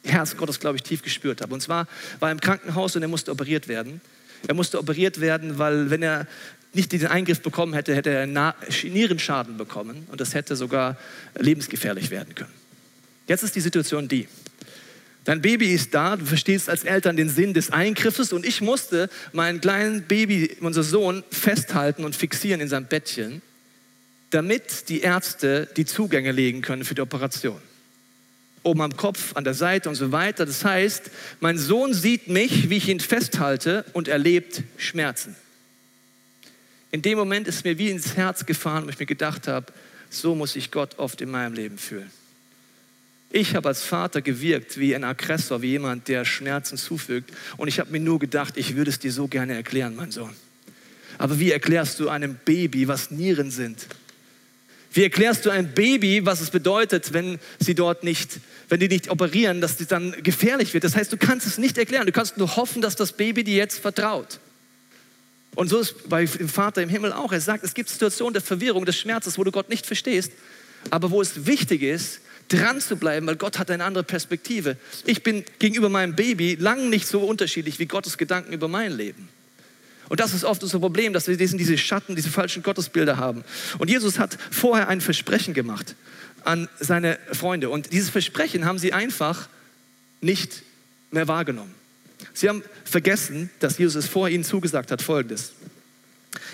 Herz 0.05 0.37
Gottes, 0.37 0.61
glaube 0.61 0.77
ich, 0.77 0.83
tief 0.83 1.03
gespürt 1.03 1.41
habe. 1.41 1.55
Und 1.55 1.61
zwar 1.61 1.87
war 2.21 2.29
er 2.29 2.33
im 2.33 2.41
Krankenhaus 2.41 2.97
und 2.97 3.03
er 3.03 3.09
musste 3.09 3.31
operiert 3.31 3.69
werden. 3.69 4.01
Er 4.49 4.55
musste 4.55 4.79
operiert 4.79 5.21
werden, 5.21 5.59
weil 5.59 5.91
wenn 5.91 6.03
er 6.03 6.27
nicht 6.75 6.91
diesen 6.91 7.09
Eingriff 7.09 7.41
bekommen 7.41 7.75
hätte, 7.75 7.95
hätte 7.95 8.11
er 8.11 8.27
Nierenschaden 8.27 9.57
bekommen 9.57 10.07
und 10.11 10.21
das 10.21 10.35
hätte 10.35 10.57
sogar 10.57 10.97
lebensgefährlich 11.39 12.11
werden 12.11 12.35
können. 12.35 12.53
Jetzt 13.29 13.43
ist 13.43 13.55
die 13.55 13.61
Situation 13.61 14.09
die. 14.09 14.27
Dein 15.25 15.41
Baby 15.41 15.73
ist 15.73 15.95
da, 15.95 16.17
du 16.17 16.25
verstehst 16.25 16.69
als 16.69 16.83
Eltern 16.83 17.17
den 17.17 17.29
Sinn 17.29 17.55
des 17.55 17.71
Eingriffes 17.71 18.33
und 18.33 18.45
ich 18.45 18.61
musste 18.61 19.09
meinen 19.33 19.61
kleinen 19.61 20.03
Baby, 20.03 20.57
unser 20.61 20.83
Sohn, 20.83 21.23
festhalten 21.31 22.05
und 22.05 22.17
fixieren 22.17 22.61
in 22.61 22.69
seinem 22.69 22.87
Bettchen, 22.87 23.41
damit 24.31 24.89
die 24.89 25.03
Ärzte 25.03 25.69
die 25.77 25.85
Zugänge 25.85 26.33
legen 26.33 26.63
können 26.63 26.85
für 26.85 26.97
die 26.97 27.03
Operation 27.03 27.61
oben 28.63 28.81
am 28.81 28.97
Kopf, 28.97 29.35
an 29.37 29.45
der 29.45 29.55
Seite 29.55 29.89
und 29.89 29.95
so 29.95 30.13
weiter. 30.13 30.47
Das 30.47 30.65
heißt, 30.65 31.11
mein 31.41 31.59
Sohn 31.59 31.95
sieht 31.95 32.29
mich, 32.29 32.71
wie 32.71 32.77
ich 32.77 32.89
ihn 32.89 33.01
festhalte 33.01 33.85
und 33.93 34.09
erlebt 34.09 34.63
Schmerzen. 34.77 35.37
In 36.91 37.03
dem 37.03 37.19
Moment 37.19 37.49
ist 37.49 37.65
mir 37.65 37.79
wie 37.79 37.91
ins 37.91 38.17
Herz 38.17 38.45
gefahren, 38.47 38.85
wo 38.85 38.91
ich 38.91 38.99
mir 38.99 39.07
gedacht 39.07 39.49
habe, 39.49 39.73
so 40.11 40.35
muss 40.35 40.57
ich 40.57 40.71
Gott 40.71 40.99
oft 40.99 41.21
in 41.21 41.31
meinem 41.31 41.55
Leben 41.55 41.79
fühlen. 41.79 42.11
Ich 43.31 43.55
habe 43.55 43.69
als 43.69 43.83
Vater 43.83 44.21
gewirkt 44.21 44.79
wie 44.79 44.95
ein 44.95 45.05
Aggressor, 45.05 45.63
wie 45.63 45.71
jemand, 45.71 46.09
der 46.09 46.27
Schmerzen 46.27 46.77
zufügt. 46.77 47.33
Und 47.57 47.69
ich 47.69 47.81
habe 47.81 47.91
mir 47.91 48.01
nur 48.01 48.19
gedacht, 48.19 48.59
ich 48.59 48.77
würde 48.77 48.91
es 48.91 48.99
dir 48.99 49.11
so 49.11 49.27
gerne 49.27 49.55
erklären, 49.55 49.97
mein 49.97 50.11
Sohn. 50.11 50.37
Aber 51.17 51.41
wie 51.41 51.51
erklärst 51.51 51.99
du 51.99 52.11
einem 52.11 52.39
Baby, 52.45 52.89
was 52.89 53.11
Nieren 53.11 53.51
sind? 53.51 53.87
Wie 54.93 55.03
erklärst 55.03 55.47
du 55.47 55.51
einem 55.51 55.73
Baby, 55.73 56.27
was 56.27 56.41
es 56.41 56.51
bedeutet, 56.51 57.13
wenn 57.13 57.39
sie 57.59 57.75
dort 57.75 58.05
nicht, 58.05 58.41
wenn 58.69 58.79
die 58.79 58.89
nicht 58.89 59.11
operieren, 59.11 59.61
dass 59.61 59.79
sie 59.79 59.87
dann 59.87 60.15
gefährlich 60.23 60.75
wird? 60.75 60.85
Das 60.85 60.95
heißt, 60.95 61.13
du 61.13 61.17
kannst 61.17 61.47
es 61.47 61.57
nicht 61.57 61.79
erklären. 61.79 62.07
Du 62.07 62.13
kannst 62.13 62.37
nur 62.37 62.57
hoffen, 62.57 62.83
dass 62.83 62.95
das 62.95 63.13
Baby 63.13 63.43
dir 63.43 63.57
jetzt 63.57 63.79
vertraut. 63.79 64.39
Und 65.55 65.69
so 65.69 65.79
ist 65.79 66.09
bei 66.09 66.25
dem 66.25 66.49
Vater 66.49 66.83
im 66.83 66.89
Himmel 66.89 67.13
auch. 67.13 67.33
Er 67.33 67.41
sagt, 67.41 67.65
es 67.65 67.75
gibt 67.75 67.89
Situationen 67.89 68.35
der 68.35 68.43
Verwirrung, 68.43 68.85
des 68.85 68.99
Schmerzes, 68.99 69.39
wo 69.39 69.45
du 69.45 69.53
Gott 69.53 69.69
nicht 69.69 69.87
verstehst, 69.87 70.33
aber 70.91 71.11
wo 71.11 71.21
es 71.21 71.47
wichtig 71.47 71.83
ist, 71.83 72.21
dran 72.49 72.81
zu 72.81 72.97
bleiben, 72.97 73.27
weil 73.27 73.37
Gott 73.37 73.59
hat 73.59 73.71
eine 73.71 73.85
andere 73.85 74.05
Perspektive. 74.05 74.77
Ich 75.07 75.23
bin 75.23 75.45
gegenüber 75.59 75.89
meinem 75.89 76.17
Baby 76.17 76.57
lang 76.59 76.91
nicht 76.91 77.07
so 77.07 77.21
unterschiedlich 77.21 77.79
wie 77.79 77.87
Gottes 77.87 78.19
Gedanken 78.19 78.53
über 78.53 78.69
mein 78.69 78.93
Leben. 78.93 79.29
Und 80.13 80.21
das 80.21 80.35
ist 80.35 80.45
oft 80.45 80.63
unser 80.63 80.79
Problem, 80.79 81.15
dass 81.15 81.27
wir 81.27 81.39
diese 81.39 81.79
Schatten, 81.79 82.17
diese 82.17 82.29
falschen 82.29 82.63
Gottesbilder 82.63 83.17
haben. 83.17 83.45
Und 83.79 83.89
Jesus 83.89 84.19
hat 84.19 84.37
vorher 84.51 84.89
ein 84.89 85.01
Versprechen 85.01 85.55
gemacht 85.55 85.97
an 86.45 86.69
seine 86.79 87.19
Freunde. 87.33 87.71
Und 87.71 87.95
dieses 87.95 88.11
Versprechen 88.11 88.67
haben 88.67 88.79
sie 88.79 88.93
einfach 88.93 89.49
nicht 90.21 90.65
mehr 91.13 91.29
wahrgenommen. 91.29 91.75
Sie 92.35 92.51
haben 92.51 92.63
vergessen, 92.85 93.49
dass 93.59 93.79
Jesus 93.79 94.05
es 94.05 94.11
vorher 94.11 94.35
ihnen 94.35 94.45
zugesagt 94.45 94.91
hat, 94.91 95.01
folgendes. 95.01 95.55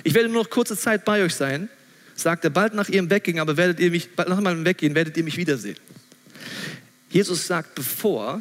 Ich 0.04 0.14
werde 0.14 0.28
nur 0.28 0.44
noch 0.44 0.50
kurze 0.50 0.76
Zeit 0.76 1.04
bei 1.04 1.24
euch 1.24 1.34
sein, 1.34 1.68
sagt 2.14 2.44
er, 2.44 2.50
bald 2.50 2.74
nach 2.74 2.88
ihrem 2.88 3.10
Weggehen, 3.10 3.40
aber 3.40 3.56
werdet 3.56 3.80
ihr 3.80 3.90
mich, 3.90 4.14
bald 4.14 4.28
nach 4.28 4.40
meinem 4.40 4.64
Weggehen 4.64 4.94
werdet 4.94 5.16
ihr 5.16 5.24
mich 5.24 5.36
wiedersehen. 5.36 5.78
Jesus 7.10 7.48
sagt, 7.48 7.74
bevor 7.74 8.40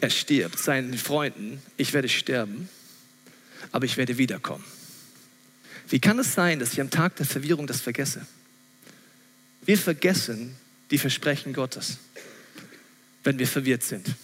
er 0.00 0.10
stirbt, 0.10 0.60
seinen 0.60 0.96
Freunden, 0.96 1.60
ich 1.76 1.92
werde 1.92 2.08
sterben, 2.08 2.68
aber 3.72 3.84
ich 3.84 3.96
werde 3.96 4.18
wiederkommen. 4.18 4.64
Wie 5.88 6.00
kann 6.00 6.18
es 6.18 6.34
sein, 6.34 6.58
dass 6.58 6.72
ich 6.72 6.80
am 6.80 6.90
Tag 6.90 7.16
der 7.16 7.26
Verwirrung 7.26 7.66
das 7.66 7.80
vergesse? 7.80 8.26
Wir 9.64 9.78
vergessen 9.78 10.56
die 10.90 10.98
Versprechen 10.98 11.52
Gottes, 11.52 11.98
wenn 13.22 13.38
wir 13.38 13.46
verwirrt 13.46 13.82
sind. 13.82 14.14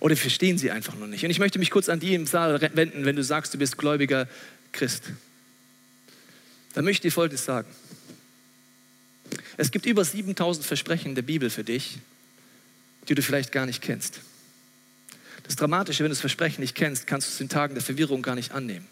Oder 0.00 0.16
verstehen 0.16 0.58
sie 0.58 0.70
einfach 0.70 0.96
noch 0.96 1.06
nicht. 1.06 1.24
Und 1.24 1.30
ich 1.30 1.38
möchte 1.38 1.58
mich 1.58 1.70
kurz 1.70 1.88
an 1.88 2.00
die 2.00 2.14
im 2.14 2.26
Saal 2.26 2.60
wenden, 2.74 3.04
wenn 3.04 3.16
du 3.16 3.22
sagst, 3.22 3.54
du 3.54 3.58
bist 3.58 3.78
gläubiger 3.78 4.28
Christ. 4.72 5.04
Dann 6.74 6.84
möchte 6.84 7.06
ich 7.06 7.14
Folgendes 7.14 7.44
sagen. 7.44 7.68
Es 9.56 9.70
gibt 9.70 9.86
über 9.86 10.04
7000 10.04 10.66
Versprechen 10.66 11.14
der 11.14 11.22
Bibel 11.22 11.50
für 11.50 11.64
dich, 11.64 11.98
die 13.08 13.14
du 13.14 13.22
vielleicht 13.22 13.52
gar 13.52 13.66
nicht 13.66 13.82
kennst. 13.82 14.20
Das 15.44 15.56
Dramatische, 15.56 16.00
wenn 16.00 16.10
du 16.10 16.14
das 16.14 16.20
Versprechen 16.20 16.60
nicht 16.60 16.74
kennst, 16.74 17.06
kannst 17.06 17.28
du 17.28 17.32
es 17.32 17.40
in 17.40 17.48
Tagen 17.48 17.74
der 17.74 17.82
Verwirrung 17.82 18.22
gar 18.22 18.34
nicht 18.34 18.52
annehmen. 18.52 18.86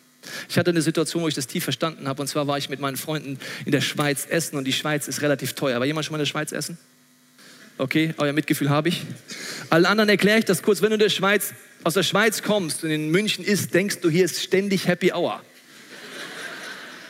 Ich 0.48 0.58
hatte 0.58 0.70
eine 0.70 0.82
Situation, 0.82 1.22
wo 1.22 1.28
ich 1.28 1.34
das 1.34 1.46
tief 1.46 1.64
verstanden 1.64 2.06
habe. 2.06 2.20
Und 2.20 2.28
zwar 2.28 2.46
war 2.46 2.58
ich 2.58 2.68
mit 2.68 2.80
meinen 2.80 2.96
Freunden 2.96 3.38
in 3.64 3.72
der 3.72 3.80
Schweiz 3.80 4.26
essen 4.28 4.56
und 4.56 4.64
die 4.64 4.72
Schweiz 4.72 5.08
ist 5.08 5.22
relativ 5.22 5.54
teuer. 5.54 5.78
War 5.78 5.86
jemand 5.86 6.04
schon 6.04 6.12
mal 6.12 6.18
in 6.18 6.24
der 6.24 6.26
Schweiz 6.26 6.52
essen? 6.52 6.78
Okay, 7.78 8.14
euer 8.18 8.34
Mitgefühl 8.34 8.68
habe 8.68 8.90
ich. 8.90 9.02
Allen 9.70 9.86
anderen 9.86 10.10
erkläre 10.10 10.38
ich 10.38 10.44
das 10.44 10.62
kurz. 10.62 10.82
Wenn 10.82 10.90
du 10.90 10.98
der 10.98 11.08
Schweiz, 11.08 11.54
aus 11.82 11.94
der 11.94 12.02
Schweiz 12.02 12.42
kommst 12.42 12.84
und 12.84 12.90
in 12.90 13.10
München 13.10 13.42
isst, 13.42 13.72
denkst 13.72 14.00
du, 14.00 14.10
hier 14.10 14.26
ist 14.26 14.42
ständig 14.42 14.86
Happy 14.86 15.12
Hour. 15.12 15.40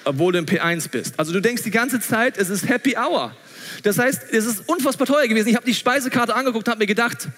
Obwohl 0.05 0.33
du 0.33 0.39
im 0.39 0.47
P1 0.47 0.89
bist. 0.89 1.19
Also 1.19 1.33
du 1.33 1.41
denkst 1.41 1.65
die 1.65 1.73
ganze 1.73 1.99
Zeit, 2.01 2.39
es 2.39 2.49
ist 2.51 2.69
Happy 2.69 2.97
Hour. 2.97 3.35
Das 3.83 3.99
heißt, 3.99 4.23
es 4.31 4.47
ist 4.47 4.69
unfassbar 4.69 5.09
teuer 5.09 5.27
gewesen. 5.27 5.49
Ich 5.49 5.57
habe 5.57 5.67
die 5.67 5.75
Speisekarte 5.75 6.35
angeguckt 6.35 6.69
und 6.69 6.71
habe 6.71 6.79
mir 6.79 6.87
gedacht, 6.87 7.29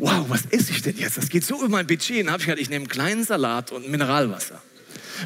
wow, 0.00 0.24
was 0.28 0.46
esse 0.50 0.72
ich 0.72 0.82
denn 0.82 0.96
jetzt? 0.96 1.16
Das 1.18 1.28
geht 1.28 1.44
so 1.44 1.58
über 1.58 1.68
mein 1.68 1.86
Budget. 1.86 2.20
dann 2.20 2.32
habe 2.32 2.40
ich 2.40 2.46
gedacht, 2.46 2.62
ich 2.62 2.70
nehme 2.70 2.84
einen 2.84 2.88
kleinen 2.88 3.24
Salat 3.24 3.70
und 3.72 3.88
Mineralwasser. 3.88 4.60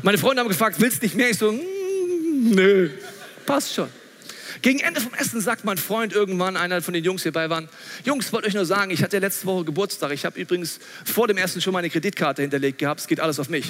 Meine 0.02 0.18
Freunde 0.18 0.40
haben 0.40 0.48
gefragt, 0.48 0.80
willst 0.80 1.02
du 1.02 1.06
nicht 1.06 1.14
mehr? 1.14 1.30
Ich 1.30 1.38
so, 1.38 1.52
mm, 1.52 2.50
nö, 2.50 2.90
passt 3.46 3.74
schon. 3.74 3.88
Gegen 4.62 4.80
Ende 4.80 5.00
vom 5.00 5.12
Essen 5.14 5.40
sagt 5.40 5.64
mein 5.64 5.78
Freund 5.78 6.12
irgendwann, 6.12 6.56
einer 6.56 6.80
von 6.82 6.94
den 6.94 7.04
Jungs, 7.04 7.22
die 7.22 7.26
hierbei 7.26 7.50
waren, 7.50 7.68
Jungs, 8.04 8.32
wollte 8.32 8.48
euch 8.48 8.54
nur 8.54 8.64
sagen, 8.64 8.90
ich 8.90 9.02
hatte 9.02 9.18
letzte 9.18 9.46
Woche 9.46 9.64
Geburtstag. 9.64 10.10
Ich 10.12 10.24
habe 10.24 10.40
übrigens 10.40 10.80
vor 11.04 11.28
dem 11.28 11.36
Essen 11.36 11.60
schon 11.60 11.72
meine 11.72 11.90
Kreditkarte 11.90 12.42
hinterlegt 12.42 12.78
gehabt. 12.78 13.00
Es 13.00 13.06
geht 13.06 13.20
alles 13.20 13.38
auf 13.38 13.48
mich. 13.48 13.66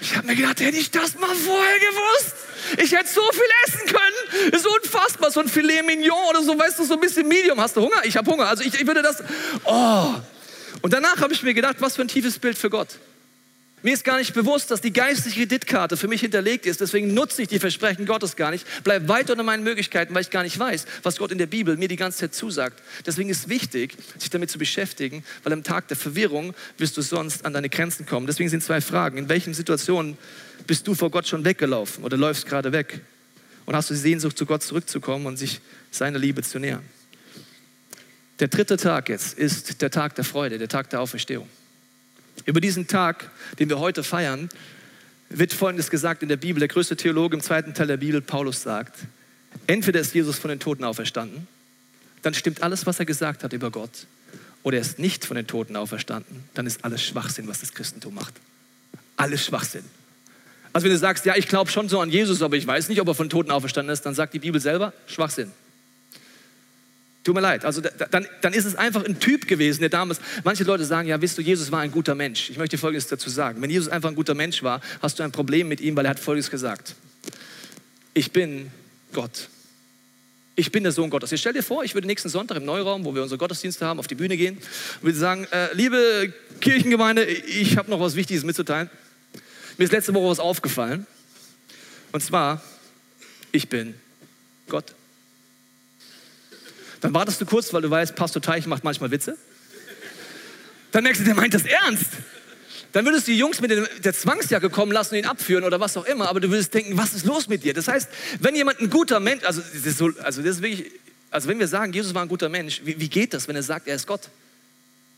Ich 0.00 0.14
habe 0.14 0.26
mir 0.26 0.36
gedacht, 0.36 0.60
hätte 0.60 0.76
ich 0.76 0.90
das 0.90 1.18
mal 1.18 1.34
vorher 1.34 1.78
gewusst. 1.78 2.34
Ich 2.82 2.92
hätte 2.92 3.08
so 3.08 3.22
viel 3.32 3.42
essen 3.66 3.86
können. 3.86 4.52
Ist 4.52 4.66
unfassbar. 4.66 5.30
So 5.30 5.40
ein 5.40 5.48
Filet 5.48 5.82
Mignon 5.82 6.18
oder 6.30 6.42
so, 6.42 6.58
weißt 6.58 6.78
du, 6.78 6.84
so 6.84 6.94
ein 6.94 7.00
bisschen 7.00 7.26
Medium. 7.28 7.60
Hast 7.60 7.76
du 7.76 7.82
Hunger? 7.82 8.04
Ich 8.04 8.16
habe 8.16 8.30
Hunger. 8.30 8.48
Also 8.48 8.62
ich, 8.62 8.74
ich 8.74 8.86
würde 8.86 9.02
das. 9.02 9.22
Oh. 9.64 10.14
Und 10.82 10.92
danach 10.92 11.20
habe 11.20 11.32
ich 11.32 11.42
mir 11.42 11.54
gedacht, 11.54 11.76
was 11.80 11.96
für 11.96 12.02
ein 12.02 12.08
tiefes 12.08 12.38
Bild 12.38 12.58
für 12.58 12.70
Gott. 12.70 12.88
Mir 13.84 13.92
ist 13.92 14.02
gar 14.02 14.16
nicht 14.16 14.32
bewusst, 14.32 14.70
dass 14.70 14.80
die 14.80 14.94
geistliche 14.94 15.40
Kreditkarte 15.40 15.98
für 15.98 16.08
mich 16.08 16.22
hinterlegt 16.22 16.64
ist. 16.64 16.80
Deswegen 16.80 17.12
nutze 17.12 17.42
ich 17.42 17.48
die 17.48 17.58
Versprechen 17.58 18.06
Gottes 18.06 18.34
gar 18.34 18.50
nicht. 18.50 18.66
Bleib 18.82 19.08
weit 19.08 19.28
unter 19.28 19.42
meinen 19.42 19.62
Möglichkeiten, 19.62 20.14
weil 20.14 20.22
ich 20.22 20.30
gar 20.30 20.42
nicht 20.42 20.58
weiß, 20.58 20.86
was 21.02 21.18
Gott 21.18 21.30
in 21.30 21.36
der 21.36 21.46
Bibel 21.46 21.76
mir 21.76 21.86
die 21.86 21.96
ganze 21.96 22.20
Zeit 22.20 22.34
zusagt. 22.34 22.82
Deswegen 23.04 23.28
ist 23.28 23.40
es 23.40 23.48
wichtig, 23.50 23.94
sich 24.16 24.30
damit 24.30 24.48
zu 24.48 24.56
beschäftigen, 24.56 25.22
weil 25.42 25.52
am 25.52 25.62
Tag 25.62 25.88
der 25.88 25.98
Verwirrung 25.98 26.54
wirst 26.78 26.96
du 26.96 27.02
sonst 27.02 27.44
an 27.44 27.52
deine 27.52 27.68
Grenzen 27.68 28.06
kommen. 28.06 28.26
Deswegen 28.26 28.48
sind 28.48 28.62
zwei 28.62 28.80
Fragen. 28.80 29.18
In 29.18 29.28
welchen 29.28 29.52
Situationen 29.52 30.16
bist 30.66 30.88
du 30.88 30.94
vor 30.94 31.10
Gott 31.10 31.28
schon 31.28 31.44
weggelaufen 31.44 32.04
oder 32.04 32.16
läufst 32.16 32.46
gerade 32.46 32.72
weg? 32.72 33.02
Und 33.66 33.76
hast 33.76 33.90
du 33.90 33.94
die 33.94 34.00
Sehnsucht, 34.00 34.38
zu 34.38 34.46
Gott 34.46 34.62
zurückzukommen 34.62 35.26
und 35.26 35.36
sich 35.36 35.60
seiner 35.90 36.18
Liebe 36.18 36.42
zu 36.42 36.58
nähern? 36.58 36.84
Der 38.40 38.48
dritte 38.48 38.78
Tag 38.78 39.10
jetzt 39.10 39.38
ist 39.38 39.82
der 39.82 39.90
Tag 39.90 40.14
der 40.14 40.24
Freude, 40.24 40.56
der 40.56 40.68
Tag 40.68 40.88
der 40.88 41.02
Auferstehung. 41.02 41.46
Über 42.44 42.60
diesen 42.60 42.86
Tag, 42.86 43.30
den 43.58 43.68
wir 43.68 43.78
heute 43.78 44.02
feiern, 44.02 44.48
wird 45.30 45.52
Folgendes 45.52 45.90
gesagt 45.90 46.22
in 46.22 46.28
der 46.28 46.36
Bibel. 46.36 46.60
Der 46.60 46.68
größte 46.68 46.96
Theologe 46.96 47.36
im 47.36 47.42
zweiten 47.42 47.74
Teil 47.74 47.86
der 47.86 47.96
Bibel, 47.96 48.20
Paulus, 48.20 48.62
sagt, 48.62 48.96
entweder 49.66 50.00
ist 50.00 50.14
Jesus 50.14 50.38
von 50.38 50.50
den 50.50 50.60
Toten 50.60 50.84
auferstanden, 50.84 51.46
dann 52.22 52.34
stimmt 52.34 52.62
alles, 52.62 52.86
was 52.86 52.98
er 52.98 53.04
gesagt 53.04 53.44
hat 53.44 53.52
über 53.52 53.70
Gott, 53.70 54.06
oder 54.62 54.78
er 54.78 54.80
ist 54.80 54.98
nicht 54.98 55.24
von 55.24 55.36
den 55.36 55.46
Toten 55.46 55.76
auferstanden, 55.76 56.44
dann 56.54 56.66
ist 56.66 56.84
alles 56.84 57.02
Schwachsinn, 57.02 57.48
was 57.48 57.60
das 57.60 57.72
Christentum 57.74 58.14
macht. 58.14 58.34
Alles 59.16 59.44
Schwachsinn. 59.44 59.84
Also 60.72 60.86
wenn 60.86 60.92
du 60.92 60.98
sagst, 60.98 61.24
ja, 61.24 61.36
ich 61.36 61.46
glaube 61.46 61.70
schon 61.70 61.88
so 61.88 62.00
an 62.00 62.10
Jesus, 62.10 62.42
aber 62.42 62.56
ich 62.56 62.66
weiß 62.66 62.88
nicht, 62.88 63.00
ob 63.00 63.08
er 63.08 63.14
von 63.14 63.30
Toten 63.30 63.50
auferstanden 63.50 63.92
ist, 63.92 64.02
dann 64.02 64.14
sagt 64.14 64.34
die 64.34 64.40
Bibel 64.40 64.60
selber, 64.60 64.92
Schwachsinn. 65.06 65.52
Tut 67.24 67.34
mir 67.34 67.40
leid. 67.40 67.64
Also 67.64 67.80
dann, 67.80 68.26
dann 68.42 68.52
ist 68.52 68.66
es 68.66 68.76
einfach 68.76 69.02
ein 69.02 69.18
Typ 69.18 69.48
gewesen, 69.48 69.80
der 69.80 69.88
damals. 69.88 70.20
Manche 70.44 70.62
Leute 70.64 70.84
sagen, 70.84 71.08
ja, 71.08 71.20
wisst 71.22 71.38
du, 71.38 71.42
Jesus 71.42 71.72
war 71.72 71.80
ein 71.80 71.90
guter 71.90 72.14
Mensch. 72.14 72.50
Ich 72.50 72.58
möchte 72.58 72.76
Folgendes 72.76 73.08
dazu 73.08 73.30
sagen. 73.30 73.62
Wenn 73.62 73.70
Jesus 73.70 73.88
einfach 73.88 74.10
ein 74.10 74.14
guter 74.14 74.34
Mensch 74.34 74.62
war, 74.62 74.82
hast 75.00 75.18
du 75.18 75.22
ein 75.22 75.32
Problem 75.32 75.66
mit 75.66 75.80
ihm, 75.80 75.96
weil 75.96 76.04
er 76.04 76.10
hat 76.10 76.20
Folgendes 76.20 76.50
gesagt. 76.50 76.94
Ich 78.12 78.30
bin 78.30 78.70
Gott. 79.14 79.48
Ich 80.54 80.70
bin 80.70 80.82
der 80.82 80.92
Sohn 80.92 81.08
Gottes. 81.08 81.30
Jetzt 81.30 81.40
stell 81.40 81.54
dir 81.54 81.62
vor, 81.62 81.82
ich 81.82 81.94
würde 81.94 82.06
nächsten 82.06 82.28
Sonntag 82.28 82.58
im 82.58 82.66
Neuraum, 82.66 83.06
wo 83.06 83.14
wir 83.14 83.22
unsere 83.22 83.38
Gottesdienste 83.38 83.86
haben, 83.86 83.98
auf 83.98 84.06
die 84.06 84.14
Bühne 84.14 84.36
gehen 84.36 84.56
und 84.56 85.02
würde 85.02 85.18
sagen, 85.18 85.46
äh, 85.50 85.72
liebe 85.72 86.32
Kirchengemeinde, 86.60 87.24
ich 87.24 87.78
habe 87.78 87.90
noch 87.90 88.00
was 88.00 88.16
Wichtiges 88.16 88.44
mitzuteilen. 88.44 88.90
Mir 89.78 89.84
ist 89.86 89.92
letzte 89.92 90.12
Woche 90.14 90.28
was 90.28 90.40
aufgefallen. 90.40 91.06
Und 92.12 92.22
zwar, 92.22 92.62
ich 93.50 93.68
bin 93.68 93.94
Gott. 94.68 94.94
Dann 97.04 97.12
wartest 97.12 97.38
du 97.38 97.44
kurz, 97.44 97.70
weil 97.74 97.82
du 97.82 97.90
weißt, 97.90 98.14
Pastor 98.14 98.40
Teich 98.40 98.66
macht 98.66 98.82
manchmal 98.82 99.10
Witze. 99.10 99.36
Dann 100.90 101.04
merkst 101.04 101.20
du, 101.20 101.26
der 101.26 101.34
meint 101.34 101.52
das 101.52 101.64
ernst. 101.64 102.06
Dann 102.92 103.04
würdest 103.04 103.28
du 103.28 103.32
die 103.32 103.36
Jungs 103.36 103.60
mit 103.60 103.70
der 103.70 104.14
Zwangsjacke 104.14 104.70
kommen 104.70 104.90
lassen 104.90 105.14
und 105.14 105.18
ihn 105.18 105.26
abführen 105.26 105.64
oder 105.64 105.78
was 105.80 105.98
auch 105.98 106.06
immer, 106.06 106.30
aber 106.30 106.40
du 106.40 106.48
würdest 106.48 106.72
denken, 106.72 106.96
was 106.96 107.12
ist 107.12 107.26
los 107.26 107.46
mit 107.46 107.62
dir? 107.62 107.74
Das 107.74 107.88
heißt, 107.88 108.08
wenn 108.40 108.56
jemand 108.56 108.80
ein 108.80 108.88
guter 108.88 109.20
Mensch, 109.20 109.44
also 109.44 109.60
das 109.60 109.84
ist, 109.84 109.98
so, 109.98 110.12
also 110.22 110.40
das 110.40 110.56
ist 110.56 110.62
wirklich, 110.62 110.92
also 111.30 111.46
wenn 111.46 111.58
wir 111.58 111.68
sagen, 111.68 111.92
Jesus 111.92 112.14
war 112.14 112.22
ein 112.22 112.28
guter 112.28 112.48
Mensch, 112.48 112.80
wie, 112.84 112.98
wie 112.98 113.10
geht 113.10 113.34
das, 113.34 113.48
wenn 113.48 113.56
er 113.56 113.62
sagt, 113.62 113.86
er 113.86 113.96
ist 113.96 114.06
Gott? 114.06 114.30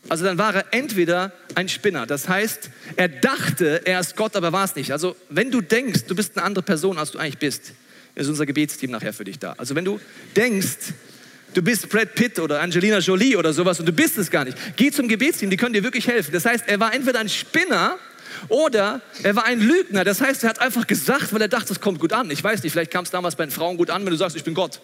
Also 0.09 0.25
dann 0.25 0.37
war 0.37 0.55
er 0.55 0.65
entweder 0.71 1.31
ein 1.55 1.69
Spinner. 1.69 2.05
Das 2.05 2.27
heißt, 2.27 2.69
er 2.97 3.07
dachte, 3.07 3.85
er 3.85 4.01
ist 4.01 4.17
Gott, 4.17 4.35
aber 4.35 4.51
war 4.51 4.65
es 4.65 4.75
nicht. 4.75 4.91
Also 4.91 5.15
wenn 5.29 5.51
du 5.51 5.61
denkst, 5.61 6.01
du 6.05 6.15
bist 6.15 6.35
eine 6.35 6.45
andere 6.45 6.63
Person, 6.63 6.97
als 6.97 7.11
du 7.11 7.17
eigentlich 7.17 7.37
bist, 7.37 7.71
ist 8.13 8.27
unser 8.27 8.45
Gebetsteam 8.45 8.91
nachher 8.91 9.13
für 9.13 9.23
dich 9.23 9.39
da. 9.39 9.53
Also 9.57 9.73
wenn 9.73 9.85
du 9.85 10.01
denkst, 10.35 10.93
du 11.53 11.61
bist 11.61 11.89
Brad 11.89 12.15
Pitt 12.15 12.39
oder 12.39 12.61
Angelina 12.61 12.99
Jolie 12.99 13.35
oder 13.35 13.53
sowas 13.53 13.79
und 13.79 13.85
du 13.85 13.93
bist 13.93 14.17
es 14.17 14.29
gar 14.29 14.45
nicht. 14.45 14.57
Geh 14.75 14.91
zum 14.91 15.07
Gebetsteam, 15.07 15.49
die 15.49 15.57
können 15.57 15.73
dir 15.73 15.83
wirklich 15.83 16.07
helfen. 16.07 16.31
Das 16.31 16.45
heißt, 16.45 16.65
er 16.67 16.79
war 16.79 16.93
entweder 16.93 17.19
ein 17.19 17.29
Spinner 17.29 17.97
oder 18.49 19.01
er 19.23 19.35
war 19.35 19.45
ein 19.45 19.59
Lügner. 19.59 20.03
Das 20.03 20.21
heißt, 20.21 20.43
er 20.43 20.49
hat 20.49 20.59
einfach 20.59 20.87
gesagt, 20.87 21.33
weil 21.33 21.41
er 21.41 21.47
dachte, 21.47 21.73
es 21.73 21.81
kommt 21.81 21.99
gut 21.99 22.13
an. 22.13 22.29
Ich 22.31 22.43
weiß 22.43 22.63
nicht, 22.63 22.71
vielleicht 22.71 22.91
kam 22.91 23.03
es 23.03 23.11
damals 23.11 23.35
bei 23.35 23.45
den 23.45 23.51
Frauen 23.51 23.77
gut 23.77 23.89
an, 23.89 24.03
wenn 24.05 24.11
du 24.11 24.17
sagst, 24.17 24.35
ich 24.35 24.43
bin 24.43 24.53
Gott. 24.53 24.79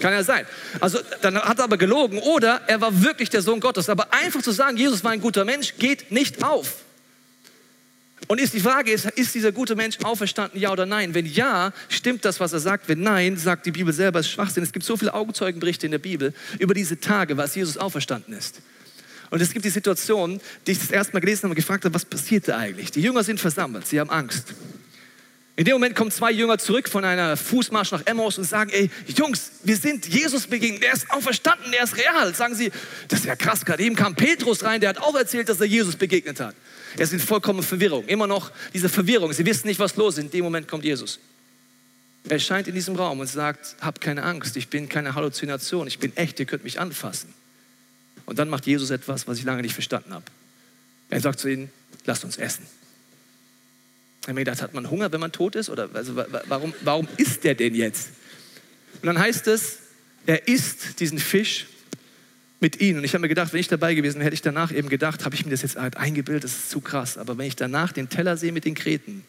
Kann 0.00 0.12
ja 0.12 0.22
sein. 0.22 0.46
Also 0.80 0.98
dann 1.22 1.36
hat 1.36 1.58
er 1.58 1.64
aber 1.64 1.76
gelogen 1.76 2.18
oder 2.18 2.60
er 2.66 2.80
war 2.80 3.02
wirklich 3.02 3.30
der 3.30 3.42
Sohn 3.42 3.60
Gottes. 3.60 3.88
Aber 3.88 4.12
einfach 4.12 4.42
zu 4.42 4.52
sagen, 4.52 4.76
Jesus 4.76 5.02
war 5.02 5.10
ein 5.10 5.20
guter 5.20 5.44
Mensch, 5.44 5.74
geht 5.78 6.10
nicht 6.12 6.44
auf. 6.44 6.84
Und 8.28 8.38
ist 8.40 8.52
die 8.52 8.60
Frage 8.60 8.92
ist, 8.92 9.06
ist 9.06 9.34
dieser 9.34 9.52
gute 9.52 9.74
Mensch 9.74 9.98
auferstanden, 10.02 10.60
ja 10.60 10.70
oder 10.70 10.84
nein? 10.84 11.14
Wenn 11.14 11.24
ja, 11.24 11.72
stimmt 11.88 12.26
das, 12.26 12.38
was 12.40 12.52
er 12.52 12.60
sagt. 12.60 12.86
Wenn 12.86 13.00
nein, 13.00 13.38
sagt 13.38 13.64
die 13.64 13.70
Bibel 13.70 13.92
selber, 13.92 14.20
es 14.20 14.26
ist 14.26 14.32
Schwachsinn. 14.32 14.62
Es 14.62 14.70
gibt 14.70 14.84
so 14.84 14.98
viele 14.98 15.14
Augenzeugenberichte 15.14 15.86
in 15.86 15.92
der 15.92 15.98
Bibel 15.98 16.34
über 16.58 16.74
diese 16.74 17.00
Tage, 17.00 17.38
was 17.38 17.54
Jesus 17.54 17.78
auferstanden 17.78 18.34
ist. 18.34 18.60
Und 19.30 19.40
es 19.40 19.52
gibt 19.52 19.64
die 19.64 19.70
Situation, 19.70 20.40
die 20.66 20.72
ich 20.72 20.78
das 20.78 20.90
erste 20.90 21.14
Mal 21.14 21.20
gelesen 21.20 21.44
habe 21.44 21.50
und 21.50 21.56
gefragt 21.56 21.84
habe, 21.86 21.94
was 21.94 22.04
passiert 22.04 22.48
da 22.48 22.58
eigentlich? 22.58 22.90
Die 22.90 23.00
Jünger 23.00 23.24
sind 23.24 23.40
versammelt, 23.40 23.86
sie 23.86 23.98
haben 23.98 24.10
Angst. 24.10 24.54
In 25.58 25.64
dem 25.64 25.72
Moment 25.72 25.96
kommen 25.96 26.12
zwei 26.12 26.30
Jünger 26.30 26.56
zurück 26.56 26.88
von 26.88 27.04
einer 27.04 27.36
Fußmarsch 27.36 27.90
nach 27.90 28.02
Emmaus 28.06 28.38
und 28.38 28.44
sagen, 28.44 28.70
ey, 28.70 28.88
Jungs, 29.08 29.50
wir 29.64 29.76
sind 29.76 30.06
Jesus 30.06 30.46
begegnet, 30.46 30.84
der 30.84 30.92
ist 30.92 31.10
auferstanden, 31.10 31.72
der 31.72 31.82
ist 31.82 31.96
real. 31.96 32.32
Sagen 32.32 32.54
sie, 32.54 32.70
das 33.08 33.18
ist 33.18 33.26
ja 33.26 33.34
krass, 33.34 33.64
gerade 33.64 33.82
eben 33.82 33.96
kam 33.96 34.14
Petrus 34.14 34.62
rein, 34.62 34.80
der 34.80 34.90
hat 34.90 34.98
auch 34.98 35.16
erzählt, 35.16 35.48
dass 35.48 35.58
er 35.58 35.66
Jesus 35.66 35.96
begegnet 35.96 36.38
hat. 36.38 36.54
Er 36.96 37.02
ist 37.02 37.12
in 37.12 37.18
vollkommener 37.18 37.66
Verwirrung. 37.66 38.06
Immer 38.06 38.28
noch 38.28 38.52
diese 38.72 38.88
Verwirrung. 38.88 39.32
Sie 39.32 39.44
wissen 39.44 39.66
nicht, 39.66 39.80
was 39.80 39.96
los 39.96 40.16
ist. 40.16 40.26
In 40.26 40.30
dem 40.30 40.44
Moment 40.44 40.68
kommt 40.68 40.84
Jesus. 40.84 41.18
Er 42.26 42.34
erscheint 42.34 42.68
in 42.68 42.74
diesem 42.76 42.94
Raum 42.94 43.18
und 43.18 43.26
sagt, 43.26 43.74
habt 43.80 44.00
keine 44.00 44.22
Angst, 44.22 44.56
ich 44.56 44.68
bin 44.68 44.88
keine 44.88 45.16
Halluzination, 45.16 45.88
ich 45.88 45.98
bin 45.98 46.16
echt, 46.16 46.38
ihr 46.38 46.46
könnt 46.46 46.62
mich 46.62 46.78
anfassen. 46.78 47.34
Und 48.26 48.38
dann 48.38 48.48
macht 48.48 48.64
Jesus 48.68 48.90
etwas, 48.90 49.26
was 49.26 49.38
ich 49.38 49.44
lange 49.44 49.62
nicht 49.62 49.74
verstanden 49.74 50.14
habe. 50.14 50.24
Er 51.10 51.20
sagt 51.20 51.40
zu 51.40 51.48
ihnen, 51.48 51.68
lasst 52.04 52.22
uns 52.22 52.36
essen. 52.36 52.64
Ich 54.28 54.32
habe 54.32 54.44
gedacht, 54.44 54.60
hat 54.60 54.74
man 54.74 54.90
Hunger, 54.90 55.10
wenn 55.10 55.20
man 55.20 55.32
tot 55.32 55.56
ist? 55.56 55.70
Oder 55.70 55.88
also, 55.94 56.14
warum, 56.48 56.74
warum 56.82 57.08
isst 57.16 57.44
der 57.44 57.54
denn 57.54 57.74
jetzt? 57.74 58.10
Und 59.00 59.06
dann 59.06 59.18
heißt 59.18 59.46
es, 59.46 59.78
er 60.26 60.46
isst 60.46 61.00
diesen 61.00 61.18
Fisch 61.18 61.64
mit 62.60 62.78
ihnen. 62.78 62.98
Und 62.98 63.04
ich 63.04 63.14
habe 63.14 63.22
mir 63.22 63.28
gedacht, 63.28 63.54
wenn 63.54 63.60
ich 63.60 63.68
dabei 63.68 63.94
gewesen 63.94 64.16
wäre, 64.16 64.26
hätte 64.26 64.34
ich 64.34 64.42
danach 64.42 64.70
eben 64.70 64.90
gedacht, 64.90 65.24
habe 65.24 65.34
ich 65.34 65.46
mir 65.46 65.52
das 65.52 65.62
jetzt 65.62 65.76
halt 65.76 65.96
eingebildet, 65.96 66.44
das 66.44 66.52
ist 66.52 66.68
zu 66.68 66.82
krass. 66.82 67.16
Aber 67.16 67.38
wenn 67.38 67.46
ich 67.46 67.56
danach 67.56 67.90
den 67.90 68.10
Teller 68.10 68.36
sehe 68.36 68.52
mit 68.52 68.66
den 68.66 68.74
Kreten, 68.74 69.24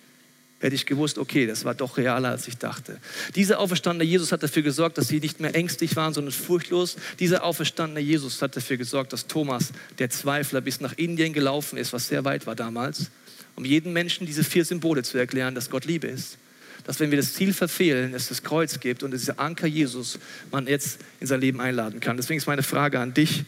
hätte 0.59 0.75
ich 0.75 0.85
gewusst, 0.85 1.17
okay, 1.17 1.47
das 1.47 1.63
war 1.63 1.75
doch 1.75 1.95
realer, 1.95 2.31
als 2.31 2.49
ich 2.49 2.57
dachte. 2.57 2.99
Dieser 3.35 3.59
auferstandene 3.59 4.03
Jesus 4.03 4.33
hat 4.33 4.43
dafür 4.43 4.63
gesorgt, 4.63 4.97
dass 4.97 5.07
sie 5.07 5.21
nicht 5.21 5.39
mehr 5.39 5.55
ängstlich 5.55 5.95
waren, 5.95 6.13
sondern 6.13 6.33
furchtlos. 6.33 6.97
Dieser 7.19 7.45
auferstandene 7.45 8.01
Jesus 8.01 8.41
hat 8.41 8.57
dafür 8.57 8.75
gesorgt, 8.75 9.13
dass 9.13 9.27
Thomas, 9.27 9.71
der 9.97 10.09
Zweifler, 10.09 10.59
bis 10.59 10.81
nach 10.81 10.97
Indien 10.97 11.31
gelaufen 11.31 11.77
ist, 11.77 11.93
was 11.93 12.09
sehr 12.09 12.25
weit 12.25 12.45
war 12.47 12.57
damals, 12.57 13.11
um 13.59 13.65
jedem 13.65 13.93
Menschen 13.93 14.25
diese 14.25 14.43
vier 14.43 14.63
Symbole 14.63 15.03
zu 15.03 15.17
erklären, 15.17 15.53
dass 15.53 15.69
Gott 15.69 15.85
Liebe 15.85 16.07
ist 16.07 16.37
dass 16.85 16.99
wenn 16.99 17.11
wir 17.11 17.19
das 17.19 17.35
Ziel 17.35 17.53
verfehlen, 17.53 18.15
es 18.15 18.29
das 18.29 18.41
Kreuz 18.41 18.79
gibt 18.79 19.03
und 19.03 19.11
dieser 19.11 19.39
Anker 19.39 19.67
Jesus 19.67 20.17
man 20.49 20.65
jetzt 20.65 20.99
in 21.19 21.27
sein 21.27 21.39
Leben 21.39 21.61
einladen 21.61 21.99
kann. 21.99 22.17
Deswegen 22.17 22.39
ist 22.39 22.47
meine 22.47 22.63
Frage 22.63 22.99
an 22.99 23.13
dich. 23.13 23.43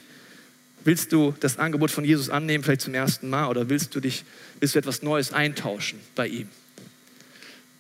Willst 0.83 1.11
du 1.11 1.33
das 1.39 1.57
Angebot 1.57 1.89
von 1.89 2.05
Jesus 2.05 2.29
annehmen, 2.29 2.63
vielleicht 2.63 2.81
zum 2.81 2.93
ersten 2.93 3.31
Mal, 3.31 3.47
oder 3.47 3.67
willst 3.67 3.95
du 3.95 3.99
dich, 3.99 4.25
willst 4.59 4.75
du 4.75 4.79
etwas 4.79 5.01
Neues 5.01 5.33
eintauschen 5.33 5.99
bei 6.13 6.27
ihm? 6.27 6.49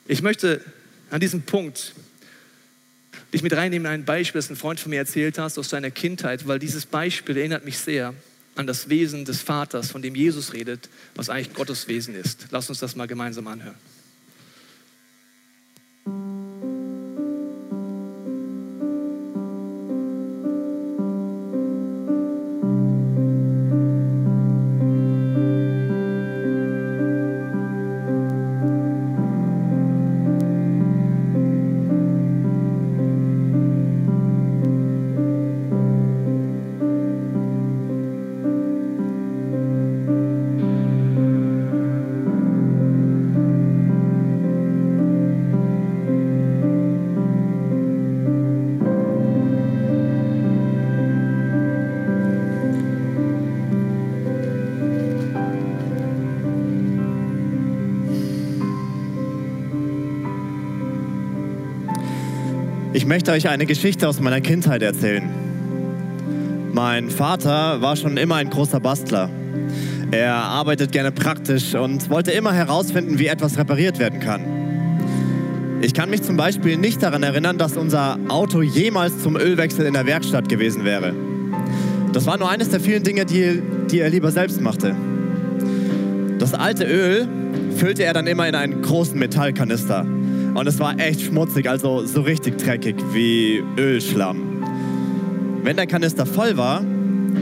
Ich 0.07 0.23
möchte 0.23 0.61
an 1.11 1.19
diesem 1.19 1.43
Punkt 1.43 1.93
dich 3.31 3.43
mit 3.43 3.53
reinnehmen 3.53 3.85
in 3.85 3.91
ein 3.91 4.05
Beispiel, 4.05 4.39
das 4.39 4.49
ein 4.49 4.55
Freund 4.55 4.79
von 4.79 4.89
mir 4.89 4.97
erzählt 4.97 5.37
hat 5.37 5.55
aus 5.59 5.69
seiner 5.69 5.91
Kindheit, 5.91 6.47
weil 6.47 6.57
dieses 6.57 6.87
Beispiel 6.87 7.37
erinnert 7.37 7.65
mich 7.65 7.77
sehr 7.77 8.15
an 8.55 8.67
das 8.67 8.89
Wesen 8.89 9.25
des 9.25 9.41
Vaters, 9.41 9.91
von 9.91 10.01
dem 10.01 10.15
Jesus 10.15 10.53
redet, 10.53 10.89
was 11.15 11.29
eigentlich 11.29 11.53
Gottes 11.53 11.87
Wesen 11.87 12.15
ist. 12.15 12.47
Lass 12.51 12.69
uns 12.69 12.79
das 12.79 12.95
mal 12.95 13.07
gemeinsam 13.07 13.47
anhören. 13.47 13.75
Möchte 63.11 63.33
euch 63.33 63.49
eine 63.49 63.65
Geschichte 63.65 64.07
aus 64.07 64.21
meiner 64.21 64.39
Kindheit 64.39 64.81
erzählen. 64.81 65.29
Mein 66.71 67.09
Vater 67.09 67.81
war 67.81 67.97
schon 67.97 68.15
immer 68.15 68.35
ein 68.35 68.49
großer 68.49 68.79
Bastler. 68.79 69.29
Er 70.11 70.33
arbeitet 70.33 70.93
gerne 70.93 71.11
praktisch 71.11 71.75
und 71.75 72.09
wollte 72.09 72.31
immer 72.31 72.53
herausfinden, 72.53 73.19
wie 73.19 73.27
etwas 73.27 73.57
repariert 73.57 73.99
werden 73.99 74.21
kann. 74.21 74.45
Ich 75.81 75.93
kann 75.93 76.09
mich 76.09 76.21
zum 76.21 76.37
Beispiel 76.37 76.77
nicht 76.77 77.03
daran 77.03 77.21
erinnern, 77.21 77.57
dass 77.57 77.75
unser 77.75 78.17
Auto 78.29 78.61
jemals 78.61 79.21
zum 79.21 79.35
Ölwechsel 79.35 79.85
in 79.85 79.93
der 79.93 80.05
Werkstatt 80.05 80.47
gewesen 80.47 80.85
wäre. 80.85 81.13
Das 82.13 82.25
war 82.27 82.37
nur 82.37 82.49
eines 82.49 82.69
der 82.69 82.79
vielen 82.79 83.03
Dinge, 83.03 83.25
die, 83.25 83.61
die 83.91 83.99
er 83.99 84.09
lieber 84.09 84.31
selbst 84.31 84.61
machte. 84.61 84.95
Das 86.39 86.53
alte 86.53 86.85
Öl 86.85 87.27
füllte 87.75 88.05
er 88.05 88.13
dann 88.13 88.27
immer 88.27 88.47
in 88.47 88.55
einen 88.55 88.81
großen 88.81 89.19
Metallkanister 89.19 90.05
und 90.53 90.67
es 90.67 90.79
war 90.79 90.99
echt 90.99 91.21
schmutzig, 91.21 91.69
also 91.69 92.05
so 92.05 92.21
richtig 92.21 92.57
dreckig 92.57 92.95
wie 93.13 93.63
Ölschlamm. 93.77 94.63
Wenn 95.63 95.77
der 95.77 95.87
Kanister 95.87 96.25
voll 96.25 96.57
war, 96.57 96.83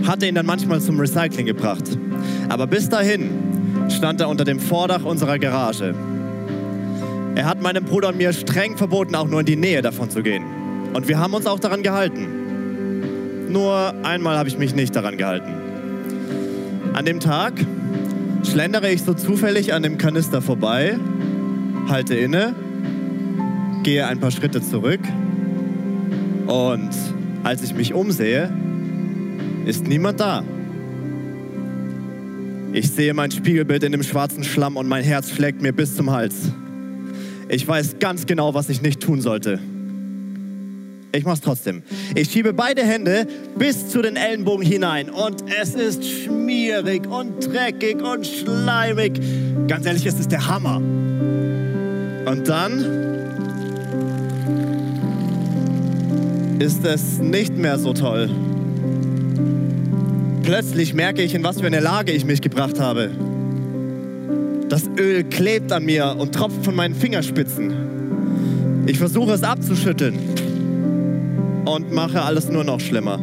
hat 0.06 0.22
er 0.22 0.30
ihn 0.30 0.36
dann 0.36 0.45
manchmal 0.45 0.82
zum 0.82 1.00
Recycling 1.00 1.45
gebracht. 1.45 1.98
Aber 2.50 2.67
bis 2.67 2.89
dahin 2.89 3.30
stand 3.89 4.22
er 4.22 4.30
unter 4.30 4.43
dem 4.43 4.60
Vordach 4.60 5.04
unserer 5.04 5.39
Garage. 5.39 5.95
Er 7.36 7.45
hat 7.45 7.62
meinem 7.62 7.86
Bruder 7.86 8.10
und 8.10 8.17
mir 8.17 8.34
streng 8.34 8.78
verboten, 8.78 9.15
auch 9.15 9.28
nur 9.28 9.39
in 9.39 9.45
die 9.45 9.56
Nähe 9.56 9.82
davon 9.82 10.10
zu 10.10 10.22
gehen. 10.22 10.43
Und 10.93 11.08
wir 11.08 11.19
haben 11.19 11.34
uns 11.34 11.45
auch 11.45 11.60
daran 11.60 11.84
gehalten. 11.84 13.50
Nur 13.50 13.93
einmal 14.04 14.38
habe 14.38 14.50
ich 14.50 14.58
mich 14.58 14.76
nicht 14.76 14.95
daran 14.95 15.17
gehalten. 15.17 15.54
An 16.93 17.06
dem 17.06 17.19
Tag 17.19 17.54
schlendere 18.43 18.91
ich 18.91 19.04
so 19.04 19.13
zufällig 19.13 19.74
an 19.74 19.84
dem 19.84 19.98
Kanister 19.98 20.41
vorbei, 20.41 20.98
halte 21.88 22.15
inne 22.15 22.54
gehe 23.89 24.06
ein 24.06 24.19
paar 24.19 24.30
Schritte 24.30 24.62
zurück 24.62 24.99
und 26.45 26.91
als 27.43 27.63
ich 27.63 27.73
mich 27.73 27.95
umsehe, 27.95 28.54
ist 29.65 29.88
niemand 29.88 30.19
da. 30.19 30.43
Ich 32.71 32.91
sehe 32.91 33.15
mein 33.15 33.32
Spiegelbild 33.32 33.84
in 33.84 33.91
dem 33.91 34.04
schwarzen 34.04 34.43
Schlamm 34.43 34.78
und 34.78 34.88
mein 34.88 35.04
Herz 35.04 35.32
schlägt 35.32 35.63
mir 35.63 35.73
bis 35.73 35.95
zum 35.95 36.12
Hals. 36.12 36.36
Ich 37.47 37.67
weiß 37.67 37.95
ganz 37.99 38.28
genau, 38.28 38.54
was 38.54 38.69
ich 38.69 38.84
nicht 38.84 39.02
tun 39.02 39.21
sollte. 39.21 39.58
Ich 41.12 41.25
mach's 41.25 41.41
trotzdem. 41.41 41.82
Ich 42.13 42.30
schiebe 42.30 42.54
beide 42.54 42.84
Hände 42.84 43.25
bis 43.58 43.89
zu 43.89 44.04
den 44.04 44.17
Ellenbogen 44.17 44.63
hinein 44.63 45.10
und 45.10 45.43
es 45.60 45.73
ist 45.73 46.06
schmierig 46.06 47.08
und 47.08 47.43
dreckig 47.43 48.04
und 48.04 48.28
schleimig. 48.28 49.19
Ganz 49.67 49.88
ehrlich, 49.88 50.06
es 50.06 50.19
ist 50.19 50.32
der 50.32 50.45
Hammer. 50.45 50.75
Und 50.75 52.47
dann 52.47 53.10
ist 56.60 56.86
es 56.86 57.19
nicht 57.19 57.56
mehr 57.56 57.80
so 57.80 57.93
toll. 57.93 58.30
Plötzlich 60.43 60.93
merke 60.93 61.22
ich, 61.22 61.34
in 61.34 61.43
was 61.43 61.62
für 61.62 61.67
eine 61.67 61.80
Lage 61.80 62.12
ich 62.12 62.26
mich 62.26 62.41
gebracht 62.41 62.80
habe. 62.80 63.12
Das 64.67 64.89
Öl 64.98 65.24
klebt 65.24 65.72
an 65.72 65.86
mir 65.86 66.15
und 66.19 66.36
tropft 66.36 66.65
von 66.65 66.76
meinen 66.76 66.95
Fingerspitzen. 66.95 68.84
Ich 68.88 68.98
versuche 68.98 69.32
es 69.32 69.43
abzuschütteln 69.43 70.19
und 71.65 71.93
mache 71.93 72.22
alles 72.22 72.50
nur 72.50 72.65
noch 72.65 72.80
schlimmer. 72.80 73.19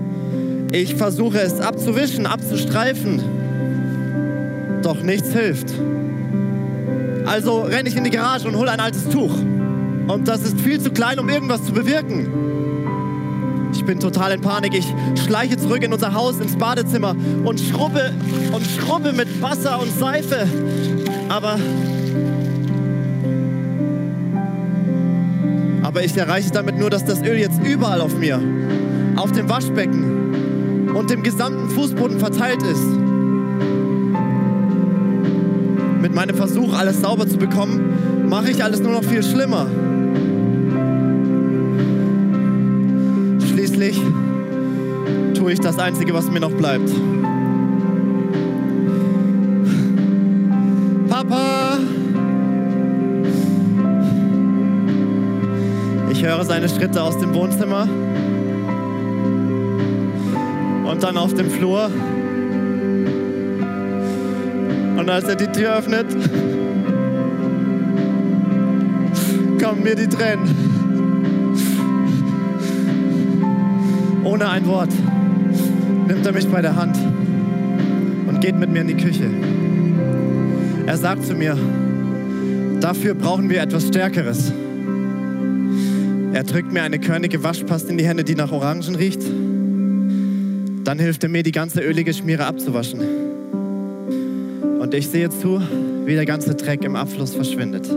Ich 0.72 0.94
versuche 0.94 1.38
es 1.38 1.60
abzuwischen, 1.60 2.26
abzustreifen, 2.26 3.20
doch 4.82 5.02
nichts 5.02 5.32
hilft. 5.32 5.72
Also 7.26 7.62
renne 7.62 7.88
ich 7.88 7.96
in 7.96 8.04
die 8.04 8.10
Garage 8.10 8.48
und 8.48 8.56
hole 8.56 8.70
ein 8.70 8.80
altes 8.80 9.08
Tuch. 9.08 9.34
Und 10.08 10.26
das 10.26 10.42
ist 10.42 10.58
viel 10.60 10.80
zu 10.80 10.90
klein, 10.90 11.18
um 11.18 11.28
irgendwas 11.28 11.64
zu 11.64 11.72
bewirken. 11.72 12.65
Ich 13.76 13.84
bin 13.84 14.00
total 14.00 14.32
in 14.32 14.40
Panik. 14.40 14.74
Ich 14.74 14.86
schleiche 15.22 15.58
zurück 15.58 15.82
in 15.82 15.92
unser 15.92 16.14
Haus, 16.14 16.40
ins 16.40 16.56
Badezimmer 16.56 17.14
und 17.44 17.60
schrubbe 17.60 18.10
und 18.52 18.66
schrubbe 18.66 19.12
mit 19.12 19.42
Wasser 19.42 19.78
und 19.80 19.92
Seife. 19.92 20.48
Aber. 21.28 21.58
Aber 25.82 26.02
ich 26.02 26.16
erreiche 26.16 26.50
damit 26.50 26.78
nur, 26.78 26.88
dass 26.88 27.04
das 27.04 27.20
Öl 27.20 27.38
jetzt 27.38 27.60
überall 27.62 28.00
auf 28.00 28.16
mir, 28.16 28.40
auf 29.16 29.32
dem 29.32 29.48
Waschbecken 29.50 30.94
und 30.94 31.10
dem 31.10 31.22
gesamten 31.22 31.68
Fußboden 31.68 32.18
verteilt 32.18 32.62
ist. 32.62 32.82
Mit 36.00 36.14
meinem 36.14 36.34
Versuch, 36.34 36.72
alles 36.76 37.02
sauber 37.02 37.28
zu 37.28 37.36
bekommen, 37.36 38.26
mache 38.28 38.50
ich 38.50 38.64
alles 38.64 38.80
nur 38.80 38.92
noch 38.92 39.04
viel 39.04 39.22
schlimmer. 39.22 39.66
Schließlich 43.86 44.00
tue 45.34 45.52
ich 45.52 45.60
das 45.60 45.78
Einzige, 45.78 46.14
was 46.14 46.30
mir 46.30 46.40
noch 46.40 46.52
bleibt. 46.52 46.90
Papa! 51.08 51.78
Ich 56.10 56.24
höre 56.24 56.44
seine 56.44 56.68
Schritte 56.68 57.02
aus 57.02 57.18
dem 57.18 57.34
Wohnzimmer 57.34 57.86
und 60.90 61.02
dann 61.02 61.16
auf 61.16 61.34
dem 61.34 61.50
Flur. 61.50 61.90
Und 64.96 65.10
als 65.10 65.24
er 65.24 65.36
die 65.36 65.46
Tür 65.46 65.76
öffnet, 65.76 66.06
kommen 69.62 69.82
mir 69.82 69.94
die 69.94 70.08
Tränen. 70.08 70.65
Ohne 74.36 74.50
ein 74.50 74.66
Wort 74.66 74.90
nimmt 76.08 76.26
er 76.26 76.32
mich 76.34 76.46
bei 76.46 76.60
der 76.60 76.76
Hand 76.76 76.98
und 78.28 78.38
geht 78.42 78.54
mit 78.54 78.70
mir 78.70 78.82
in 78.82 78.88
die 78.88 78.96
Küche. 78.96 79.30
Er 80.86 80.98
sagt 80.98 81.24
zu 81.24 81.34
mir, 81.34 81.56
dafür 82.82 83.14
brauchen 83.14 83.48
wir 83.48 83.62
etwas 83.62 83.88
Stärkeres. 83.88 84.52
Er 86.34 86.44
drückt 86.44 86.70
mir 86.70 86.82
eine 86.82 86.98
körnige 86.98 87.42
Waschpaste 87.42 87.90
in 87.90 87.96
die 87.96 88.04
Hände, 88.04 88.24
die 88.24 88.34
nach 88.34 88.52
Orangen 88.52 88.94
riecht. 88.94 89.22
Dann 90.84 90.98
hilft 90.98 91.22
er 91.22 91.30
mir, 91.30 91.42
die 91.42 91.52
ganze 91.52 91.80
ölige 91.80 92.12
Schmiere 92.12 92.44
abzuwaschen. 92.44 93.00
Und 94.80 94.92
ich 94.92 95.08
sehe 95.08 95.30
zu, 95.30 95.62
wie 96.04 96.14
der 96.14 96.26
ganze 96.26 96.54
Dreck 96.54 96.84
im 96.84 96.94
Abfluss 96.94 97.34
verschwindet. 97.34 97.88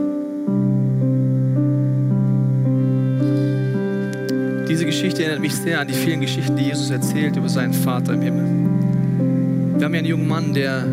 Diese 4.70 4.86
Geschichte 4.86 5.24
erinnert 5.24 5.42
mich 5.42 5.56
sehr 5.56 5.80
an 5.80 5.88
die 5.88 5.96
vielen 5.96 6.22
Geschichten, 6.22 6.56
die 6.56 6.66
Jesus 6.66 6.92
erzählt 6.92 7.36
über 7.36 7.50
seinen 7.50 7.74
Vater 7.74 8.14
im 8.14 8.22
Himmel. 8.22 8.46
Wir 9.78 9.86
haben 9.86 9.94
hier 9.94 10.00
einen 10.00 10.08
jungen 10.08 10.28
Mann, 10.28 10.54
der 10.54 10.86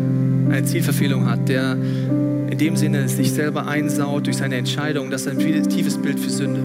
eine 0.49 0.63
Zielverfehlung 0.63 1.29
hat, 1.29 1.47
der 1.47 1.73
in 2.49 2.57
dem 2.57 2.75
Sinne 2.75 3.07
sich 3.07 3.31
selber 3.31 3.67
einsaut 3.67 4.25
durch 4.25 4.37
seine 4.37 4.55
Entscheidung. 4.55 5.11
Das 5.11 5.21
ist 5.21 5.27
ein 5.27 5.69
tiefes 5.69 6.01
Bild 6.01 6.19
für 6.19 6.31
Sünde. 6.31 6.59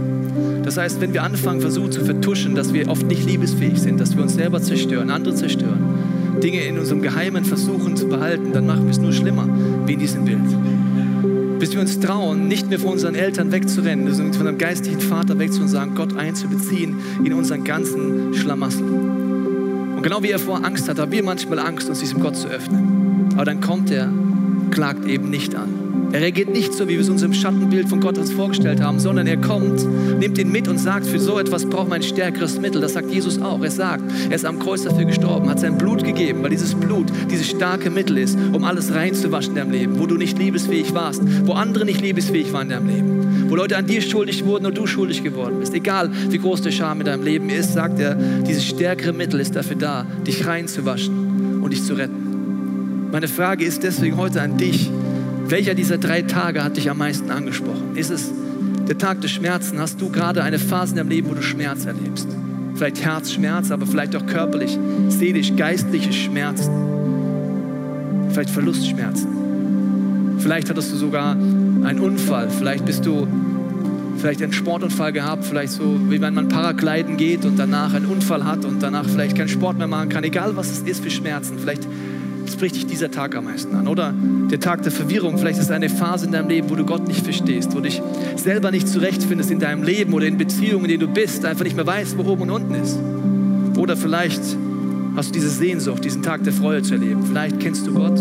Das 0.64 0.78
heißt, 0.78 1.02
wenn 1.02 1.12
wir 1.12 1.22
anfangen, 1.22 1.60
versuchen 1.60 1.92
zu 1.92 2.02
vertuschen, 2.02 2.54
dass 2.54 2.72
wir 2.72 2.88
oft 2.88 3.06
nicht 3.06 3.26
liebesfähig 3.26 3.78
sind, 3.78 4.00
dass 4.00 4.16
wir 4.16 4.22
uns 4.22 4.32
selber 4.32 4.62
zerstören, 4.62 5.10
andere 5.10 5.34
zerstören, 5.34 6.40
Dinge 6.42 6.62
in 6.62 6.78
unserem 6.78 7.02
Geheimen 7.02 7.44
versuchen 7.44 7.94
zu 7.94 8.08
behalten, 8.08 8.52
dann 8.54 8.66
machen 8.66 8.84
wir 8.84 8.90
es 8.90 8.98
nur 8.98 9.12
schlimmer, 9.12 9.46
wie 9.84 9.92
in 9.92 9.98
diesem 9.98 10.24
Bild. 10.24 10.38
Bis 11.62 11.74
wir 11.74 11.80
uns 11.80 12.00
trauen, 12.00 12.48
nicht 12.48 12.68
mehr 12.68 12.80
von 12.80 12.90
unseren 12.90 13.14
Eltern 13.14 13.52
wegzurennen, 13.52 14.12
sondern 14.12 14.34
von 14.34 14.48
einem 14.48 14.58
geistlichen 14.58 15.00
Vater 15.00 15.38
wegzurennen 15.38 15.68
und 15.68 15.68
sagen, 15.68 15.94
Gott 15.94 16.16
einzubeziehen 16.16 16.96
in 17.22 17.32
unseren 17.32 17.62
ganzen 17.62 18.34
Schlamassel. 18.34 18.82
Und 18.82 20.02
genau 20.02 20.24
wie 20.24 20.30
er 20.32 20.40
vor 20.40 20.64
Angst 20.64 20.88
hat, 20.88 20.98
haben 20.98 21.12
wir 21.12 21.22
manchmal 21.22 21.60
Angst, 21.60 21.88
uns 21.88 22.00
diesem 22.00 22.18
Gott 22.18 22.34
zu 22.34 22.48
öffnen. 22.48 23.28
Aber 23.34 23.44
dann 23.44 23.60
kommt 23.60 23.92
er, 23.92 24.12
klagt 24.72 25.06
eben 25.06 25.30
nicht 25.30 25.54
an. 25.54 25.81
Er 26.12 26.20
reagiert 26.20 26.50
nicht 26.50 26.74
so, 26.74 26.88
wie 26.88 26.92
wir 26.92 27.00
es 27.00 27.08
uns 27.08 27.22
im 27.22 27.32
Schattenbild 27.32 27.88
von 27.88 28.00
Gott 28.00 28.18
uns 28.18 28.30
vorgestellt 28.30 28.82
haben, 28.82 29.00
sondern 29.00 29.26
er 29.26 29.38
kommt, 29.38 29.82
nimmt 30.20 30.36
ihn 30.36 30.52
mit 30.52 30.68
und 30.68 30.76
sagt, 30.76 31.06
für 31.06 31.18
so 31.18 31.38
etwas 31.38 31.64
braucht 31.64 31.88
man 31.88 32.00
ein 32.00 32.02
stärkeres 32.02 32.60
Mittel. 32.60 32.82
Das 32.82 32.92
sagt 32.92 33.10
Jesus 33.10 33.40
auch. 33.40 33.62
Er 33.62 33.70
sagt, 33.70 34.04
er 34.28 34.36
ist 34.36 34.44
am 34.44 34.58
Kreuz 34.58 34.82
dafür 34.82 35.06
gestorben, 35.06 35.48
hat 35.48 35.60
sein 35.60 35.78
Blut 35.78 36.04
gegeben, 36.04 36.42
weil 36.42 36.50
dieses 36.50 36.74
Blut 36.74 37.06
dieses 37.30 37.48
starke 37.48 37.88
Mittel 37.88 38.18
ist, 38.18 38.38
um 38.52 38.62
alles 38.64 38.92
reinzuwaschen 38.92 39.52
in 39.52 39.56
deinem 39.56 39.70
Leben, 39.70 39.98
wo 39.98 40.04
du 40.04 40.16
nicht 40.16 40.38
liebesfähig 40.38 40.92
warst, 40.92 41.22
wo 41.46 41.54
andere 41.54 41.86
nicht 41.86 42.02
liebesfähig 42.02 42.52
waren 42.52 42.70
in 42.70 42.74
deinem 42.74 42.88
Leben, 42.88 43.46
wo 43.48 43.56
Leute 43.56 43.78
an 43.78 43.86
dir 43.86 44.02
schuldig 44.02 44.44
wurden 44.44 44.66
und 44.66 44.76
du 44.76 44.86
schuldig 44.86 45.24
geworden 45.24 45.60
bist. 45.60 45.72
Egal, 45.72 46.10
wie 46.28 46.38
groß 46.38 46.60
der 46.60 46.72
Scham 46.72 47.00
in 47.00 47.06
deinem 47.06 47.22
Leben 47.22 47.48
ist, 47.48 47.72
sagt 47.72 47.98
er, 47.98 48.16
dieses 48.16 48.66
stärkere 48.66 49.14
Mittel 49.14 49.40
ist 49.40 49.56
dafür 49.56 49.76
da, 49.76 50.06
dich 50.26 50.46
reinzuwaschen 50.46 51.62
und 51.62 51.72
dich 51.72 51.82
zu 51.82 51.94
retten. 51.94 53.08
Meine 53.10 53.28
Frage 53.28 53.64
ist 53.64 53.82
deswegen 53.82 54.18
heute 54.18 54.42
an 54.42 54.58
dich, 54.58 54.90
welcher 55.52 55.74
dieser 55.74 55.98
drei 55.98 56.22
Tage 56.22 56.64
hat 56.64 56.78
dich 56.78 56.88
am 56.88 56.96
meisten 56.96 57.30
angesprochen? 57.30 57.94
Ist 57.94 58.10
es 58.10 58.30
der 58.88 58.96
Tag 58.96 59.20
des 59.20 59.32
Schmerzen? 59.32 59.78
Hast 59.78 60.00
du 60.00 60.08
gerade 60.08 60.42
eine 60.42 60.58
Phase 60.58 60.92
in 60.92 60.96
deinem 60.96 61.10
Leben, 61.10 61.28
wo 61.28 61.34
du 61.34 61.42
Schmerz 61.42 61.84
erlebst? 61.84 62.26
Vielleicht 62.74 63.04
Herzschmerz, 63.04 63.70
aber 63.70 63.84
vielleicht 63.84 64.16
auch 64.16 64.24
körperlich, 64.24 64.78
seelisch, 65.10 65.54
geistliche 65.54 66.10
Schmerzen. 66.10 66.72
Vielleicht 68.30 68.48
Verlustschmerzen. 68.48 70.38
Vielleicht 70.38 70.70
hattest 70.70 70.90
du 70.90 70.96
sogar 70.96 71.32
einen 71.32 72.00
Unfall. 72.00 72.48
Vielleicht 72.48 72.86
bist 72.86 73.04
du 73.04 73.28
vielleicht 74.16 74.42
einen 74.42 74.54
Sportunfall 74.54 75.12
gehabt, 75.12 75.44
vielleicht 75.44 75.74
so 75.74 76.00
wie 76.08 76.22
wenn 76.22 76.32
man 76.32 76.48
Paragliden 76.48 77.18
geht 77.18 77.44
und 77.44 77.58
danach 77.58 77.92
einen 77.92 78.06
Unfall 78.06 78.46
hat 78.46 78.64
und 78.64 78.82
danach 78.82 79.06
vielleicht 79.06 79.36
keinen 79.36 79.50
Sport 79.50 79.76
mehr 79.76 79.86
machen 79.86 80.08
kann, 80.08 80.24
egal 80.24 80.56
was 80.56 80.70
es 80.70 80.78
ist 80.78 81.02
für 81.04 81.10
Schmerzen. 81.10 81.58
Vielleicht 81.58 81.86
spricht 82.50 82.76
dich 82.76 82.86
dieser 82.86 83.10
Tag 83.10 83.34
am 83.34 83.44
meisten 83.44 83.74
an. 83.74 83.88
Oder 83.88 84.14
der 84.50 84.60
Tag 84.60 84.82
der 84.82 84.92
Verwirrung. 84.92 85.38
Vielleicht 85.38 85.58
ist 85.58 85.66
es 85.66 85.70
eine 85.70 85.88
Phase 85.88 86.26
in 86.26 86.32
deinem 86.32 86.48
Leben, 86.48 86.70
wo 86.70 86.74
du 86.74 86.84
Gott 86.84 87.06
nicht 87.06 87.24
verstehst, 87.24 87.70
wo 87.72 87.76
du 87.76 87.82
dich 87.82 88.02
selber 88.36 88.70
nicht 88.70 88.88
zurechtfindest 88.88 89.50
in 89.50 89.58
deinem 89.58 89.82
Leben 89.82 90.12
oder 90.12 90.26
in 90.26 90.38
Beziehungen, 90.38 90.84
in 90.84 90.98
denen 90.98 91.00
du 91.00 91.08
bist, 91.08 91.44
einfach 91.44 91.64
nicht 91.64 91.76
mehr 91.76 91.86
weißt, 91.86 92.16
wo 92.18 92.30
oben 92.30 92.42
und 92.42 92.50
unten 92.50 92.74
ist. 92.74 92.98
Oder 93.76 93.96
vielleicht 93.96 94.42
hast 95.16 95.30
du 95.30 95.32
diese 95.32 95.50
Sehnsucht, 95.50 96.04
diesen 96.04 96.22
Tag 96.22 96.44
der 96.44 96.52
Freude 96.52 96.82
zu 96.82 96.94
erleben. 96.94 97.22
Vielleicht 97.24 97.60
kennst 97.60 97.86
du 97.86 97.94
Gott, 97.94 98.18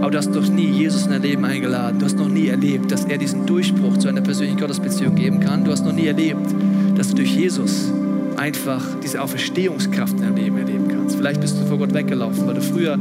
aber 0.00 0.10
du 0.10 0.18
hast 0.18 0.34
noch 0.34 0.48
nie 0.48 0.70
Jesus 0.70 1.06
in 1.06 1.12
dein 1.12 1.22
Leben 1.22 1.44
eingeladen. 1.44 1.98
Du 1.98 2.04
hast 2.04 2.18
noch 2.18 2.28
nie 2.28 2.48
erlebt, 2.48 2.90
dass 2.90 3.04
er 3.04 3.18
diesen 3.18 3.46
Durchbruch 3.46 3.96
zu 3.96 4.08
einer 4.08 4.20
persönlichen 4.20 4.58
Gottesbeziehung 4.58 5.14
geben 5.14 5.40
kann. 5.40 5.64
Du 5.64 5.70
hast 5.70 5.84
noch 5.84 5.92
nie 5.92 6.06
erlebt, 6.06 6.46
dass 6.96 7.08
du 7.08 7.16
durch 7.16 7.34
Jesus 7.34 7.92
einfach 8.36 8.82
diese 9.02 9.22
Auferstehungskraft 9.22 10.14
in 10.14 10.22
deinem 10.22 10.36
Leben 10.36 10.58
erleben 10.58 10.88
kannst. 10.88 11.16
Vielleicht 11.16 11.40
bist 11.40 11.58
du 11.58 11.66
vor 11.66 11.78
Gott 11.78 11.94
weggelaufen, 11.94 12.46
weil 12.46 12.54
du 12.54 12.62
früher 12.62 12.98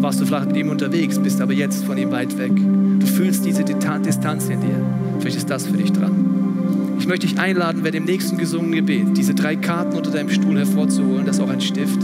warst 0.00 0.20
du 0.20 0.26
vielleicht 0.26 0.48
mit 0.48 0.56
ihm 0.56 0.68
unterwegs, 0.68 1.18
bist 1.18 1.40
aber 1.40 1.52
jetzt 1.52 1.84
von 1.84 1.98
ihm 1.98 2.10
weit 2.10 2.36
weg. 2.38 2.52
Du 2.54 3.06
fühlst 3.06 3.44
diese 3.44 3.64
Distanz 3.64 4.48
in 4.48 4.60
dir. 4.60 4.84
Vielleicht 5.20 5.36
ist 5.36 5.50
das 5.50 5.66
für 5.66 5.76
dich 5.76 5.92
dran. 5.92 6.96
Ich 6.98 7.06
möchte 7.06 7.26
dich 7.26 7.38
einladen, 7.38 7.82
bei 7.82 7.90
dem 7.90 8.04
nächsten 8.04 8.38
gesungenen 8.38 8.86
Gebet 8.86 9.16
diese 9.16 9.34
drei 9.34 9.56
Karten 9.56 9.96
unter 9.96 10.10
deinem 10.10 10.30
Stuhl 10.30 10.58
hervorzuholen, 10.58 11.26
das 11.26 11.36
ist 11.36 11.42
auch 11.42 11.50
ein 11.50 11.60
Stift, 11.60 12.00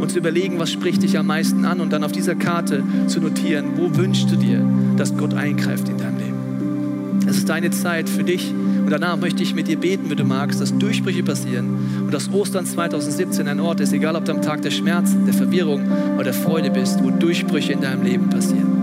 und 0.00 0.10
zu 0.10 0.18
überlegen, 0.18 0.58
was 0.58 0.70
spricht 0.70 1.02
dich 1.02 1.18
am 1.18 1.26
meisten 1.26 1.64
an 1.64 1.80
und 1.80 1.92
dann 1.92 2.04
auf 2.04 2.12
dieser 2.12 2.34
Karte 2.34 2.82
zu 3.06 3.20
notieren, 3.20 3.72
wo 3.76 3.94
wünschst 3.96 4.30
du 4.30 4.36
dir, 4.36 4.62
dass 4.96 5.16
Gott 5.16 5.34
eingreift 5.34 5.88
in 5.88 5.98
deinem 5.98 6.18
Leben. 6.18 7.26
Es 7.28 7.38
ist 7.38 7.48
deine 7.48 7.70
Zeit 7.70 8.08
für 8.08 8.22
dich 8.22 8.52
und 8.86 8.92
danach 8.92 9.16
möchte 9.16 9.42
ich 9.42 9.52
mit 9.52 9.66
dir 9.66 9.80
beten, 9.80 10.08
wenn 10.08 10.16
du 10.16 10.22
magst, 10.22 10.60
dass 10.60 10.78
Durchbrüche 10.78 11.24
passieren 11.24 12.04
und 12.04 12.14
dass 12.14 12.32
Ostern 12.32 12.64
2017 12.64 13.48
ein 13.48 13.58
Ort 13.58 13.80
ist, 13.80 13.92
egal 13.92 14.14
ob 14.14 14.24
du 14.24 14.30
am 14.30 14.42
Tag 14.42 14.62
der 14.62 14.70
Schmerzen, 14.70 15.24
der 15.26 15.34
Verwirrung 15.34 15.90
oder 16.14 16.22
der 16.22 16.34
Freude 16.34 16.70
bist, 16.70 17.02
wo 17.02 17.10
Durchbrüche 17.10 17.72
in 17.72 17.80
deinem 17.80 18.04
Leben 18.04 18.30
passieren. 18.30 18.75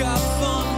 Mich 0.00 0.08
auch 0.08 0.69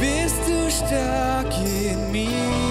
bist 0.00 0.40
du 0.46 0.70
stark 0.70 1.52
in 1.58 2.12
mir. 2.12 2.67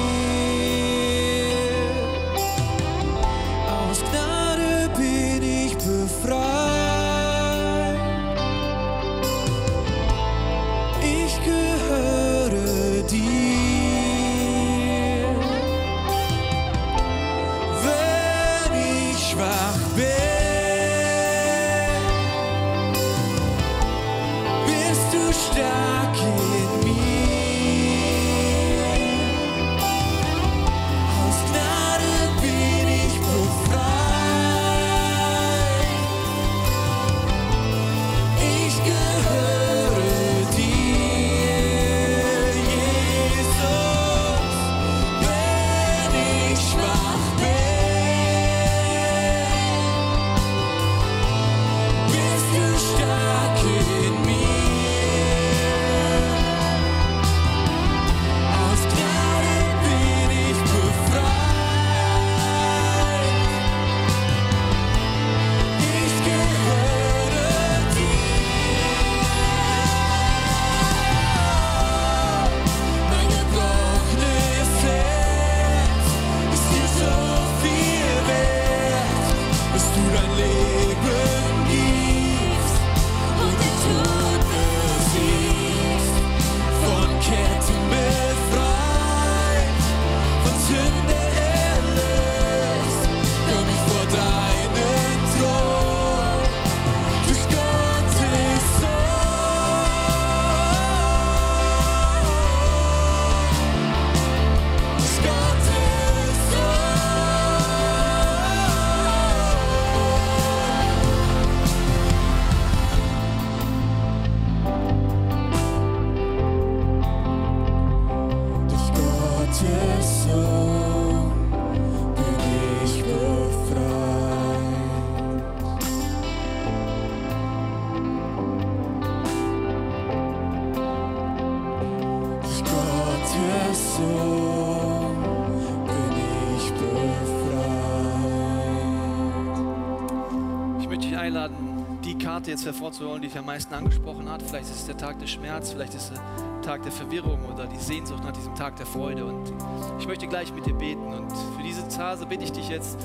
Jetzt 142.57 142.65
hervorzuholen, 142.65 143.21
die 143.21 143.27
dich 143.27 143.37
am 143.37 143.45
meisten 143.45 143.71
angesprochen 143.73 144.27
hat. 144.29 144.41
Vielleicht 144.41 144.65
ist 144.65 144.77
es 144.77 144.85
der 144.87 144.97
Tag 144.97 145.19
des 145.19 145.29
Schmerz, 145.29 145.71
vielleicht 145.71 145.93
ist 145.93 146.11
es 146.11 146.19
der 146.19 146.61
Tag 146.63 146.81
der 146.81 146.91
Verwirrung 146.91 147.45
oder 147.45 147.67
die 147.67 147.77
Sehnsucht 147.77 148.23
nach 148.23 148.31
diesem 148.31 148.55
Tag 148.55 148.75
der 148.77 148.87
Freude. 148.87 149.25
Und 149.25 149.53
ich 149.99 150.07
möchte 150.07 150.27
gleich 150.27 150.51
mit 150.51 150.65
dir 150.65 150.73
beten. 150.73 151.05
Und 151.05 151.31
für 151.55 151.63
diese 151.63 151.83
Phase 151.91 152.25
bitte 152.25 152.45
ich 152.45 152.51
dich 152.51 152.67
jetzt, 152.69 152.97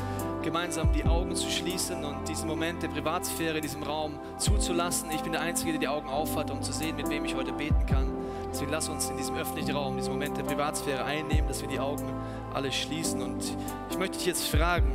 gemeinsam 0.42 0.90
die 0.94 1.05
Augen 1.05 1.36
zu 1.36 1.50
schließen 1.50 2.03
und 2.03 2.26
diesen 2.28 2.48
Moment 2.48 2.82
der 2.82 2.88
Privatsphäre 2.88 3.61
diesem 3.61 3.82
Raum 3.82 4.18
zuzulassen. 4.38 5.11
Ich 5.11 5.20
bin 5.20 5.32
der 5.32 5.42
Einzige, 5.42 5.72
der 5.72 5.80
die 5.80 5.88
Augen 5.88 6.09
aufhat, 6.09 6.50
um 6.50 6.62
zu 6.62 6.72
sehen, 6.72 6.96
mit 6.96 7.11
wem 7.11 7.24
ich 7.26 7.34
heute 7.34 7.53
beten 7.53 7.84
kann. 7.84 8.11
Deswegen 8.50 8.70
lass 8.70 8.88
uns 8.88 9.11
in 9.11 9.18
diesem 9.18 9.36
öffentlichen 9.36 9.76
Raum, 9.76 9.96
diesen 9.96 10.12
Moment 10.12 10.38
der 10.38 10.44
Privatsphäre 10.44 11.05
einnehmen, 11.05 11.46
dass 11.46 11.61
wir 11.61 11.68
die 11.68 11.78
Augen 11.78 12.11
alle 12.55 12.72
schließen. 12.72 13.20
Und 13.20 13.42
ich 13.90 13.98
möchte 13.98 14.16
dich 14.16 14.26
jetzt 14.26 14.46
fragen, 14.48 14.92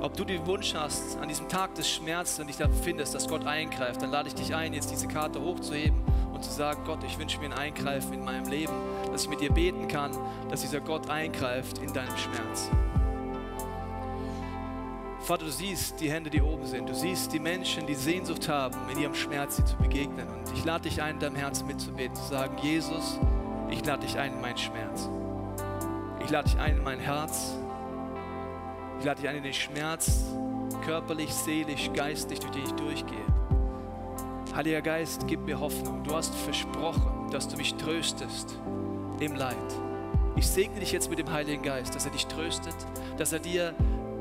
ob 0.00 0.16
du 0.16 0.24
den 0.24 0.46
Wunsch 0.46 0.74
hast, 0.74 1.18
an 1.18 1.28
diesem 1.28 1.48
Tag 1.48 1.74
des 1.74 1.88
Schmerzes 1.88 2.38
und 2.40 2.46
dich 2.46 2.56
da 2.56 2.66
befindest, 2.66 3.14
dass 3.14 3.28
Gott 3.28 3.46
eingreift, 3.46 4.00
dann 4.02 4.10
lade 4.10 4.28
ich 4.28 4.34
dich 4.34 4.54
ein, 4.54 4.72
jetzt 4.72 4.90
diese 4.90 5.08
Karte 5.08 5.40
hochzuheben 5.40 6.00
und 6.32 6.44
zu 6.44 6.52
sagen, 6.52 6.82
Gott, 6.84 7.02
ich 7.04 7.18
wünsche 7.18 7.38
mir 7.40 7.46
ein 7.46 7.52
Eingreifen 7.52 8.12
in 8.12 8.24
meinem 8.24 8.48
Leben, 8.48 8.72
dass 9.10 9.24
ich 9.24 9.28
mit 9.28 9.40
dir 9.40 9.52
beten 9.52 9.88
kann, 9.88 10.12
dass 10.50 10.60
dieser 10.60 10.80
Gott 10.80 11.10
eingreift 11.10 11.78
in 11.78 11.92
deinem 11.92 12.16
Schmerz. 12.16 12.70
Vater, 15.20 15.44
du 15.44 15.50
siehst 15.50 16.00
die 16.00 16.10
Hände, 16.10 16.30
die 16.30 16.40
oben 16.40 16.64
sind. 16.64 16.88
Du 16.88 16.94
siehst 16.94 17.32
die 17.32 17.40
Menschen, 17.40 17.86
die 17.86 17.94
Sehnsucht 17.94 18.48
haben, 18.48 18.76
in 18.90 18.98
ihrem 18.98 19.14
Schmerz 19.14 19.56
dir 19.56 19.64
zu 19.66 19.76
begegnen. 19.76 20.26
Und 20.26 20.52
ich 20.54 20.64
lade 20.64 20.88
dich 20.88 21.02
ein, 21.02 21.16
in 21.16 21.20
deinem 21.20 21.36
Herzen 21.36 21.66
mitzubeten, 21.66 22.14
zu 22.14 22.22
sagen, 22.22 22.56
Jesus, 22.62 23.18
ich 23.68 23.84
lade 23.84 24.06
dich 24.06 24.16
ein 24.18 24.32
in 24.32 24.40
meinen 24.40 24.56
Schmerz. 24.56 25.10
Ich 26.24 26.30
lade 26.30 26.48
dich 26.48 26.58
ein 26.58 26.78
in 26.78 26.82
mein 26.82 27.00
Herz. 27.00 27.58
Ich 28.98 29.04
lade 29.04 29.20
dich 29.20 29.30
ein 29.30 29.36
in 29.36 29.42
den 29.44 29.54
Schmerz, 29.54 30.24
körperlich, 30.84 31.32
seelisch, 31.32 31.90
geistlich, 31.94 32.40
durch 32.40 32.52
den 32.52 32.64
ich 32.64 32.72
durchgehe. 32.72 33.26
Heiliger 34.56 34.82
Geist, 34.82 35.24
gib 35.28 35.40
mir 35.40 35.60
Hoffnung. 35.60 36.02
Du 36.02 36.14
hast 36.14 36.34
versprochen, 36.34 37.30
dass 37.30 37.46
du 37.46 37.56
mich 37.56 37.74
tröstest 37.74 38.58
im 39.20 39.36
Leid. 39.36 39.56
Ich 40.34 40.48
segne 40.48 40.80
dich 40.80 40.90
jetzt 40.90 41.10
mit 41.10 41.20
dem 41.20 41.30
Heiligen 41.30 41.62
Geist, 41.62 41.94
dass 41.94 42.06
er 42.06 42.10
dich 42.10 42.26
tröstet, 42.26 42.74
dass 43.16 43.32
er 43.32 43.38
dir 43.38 43.72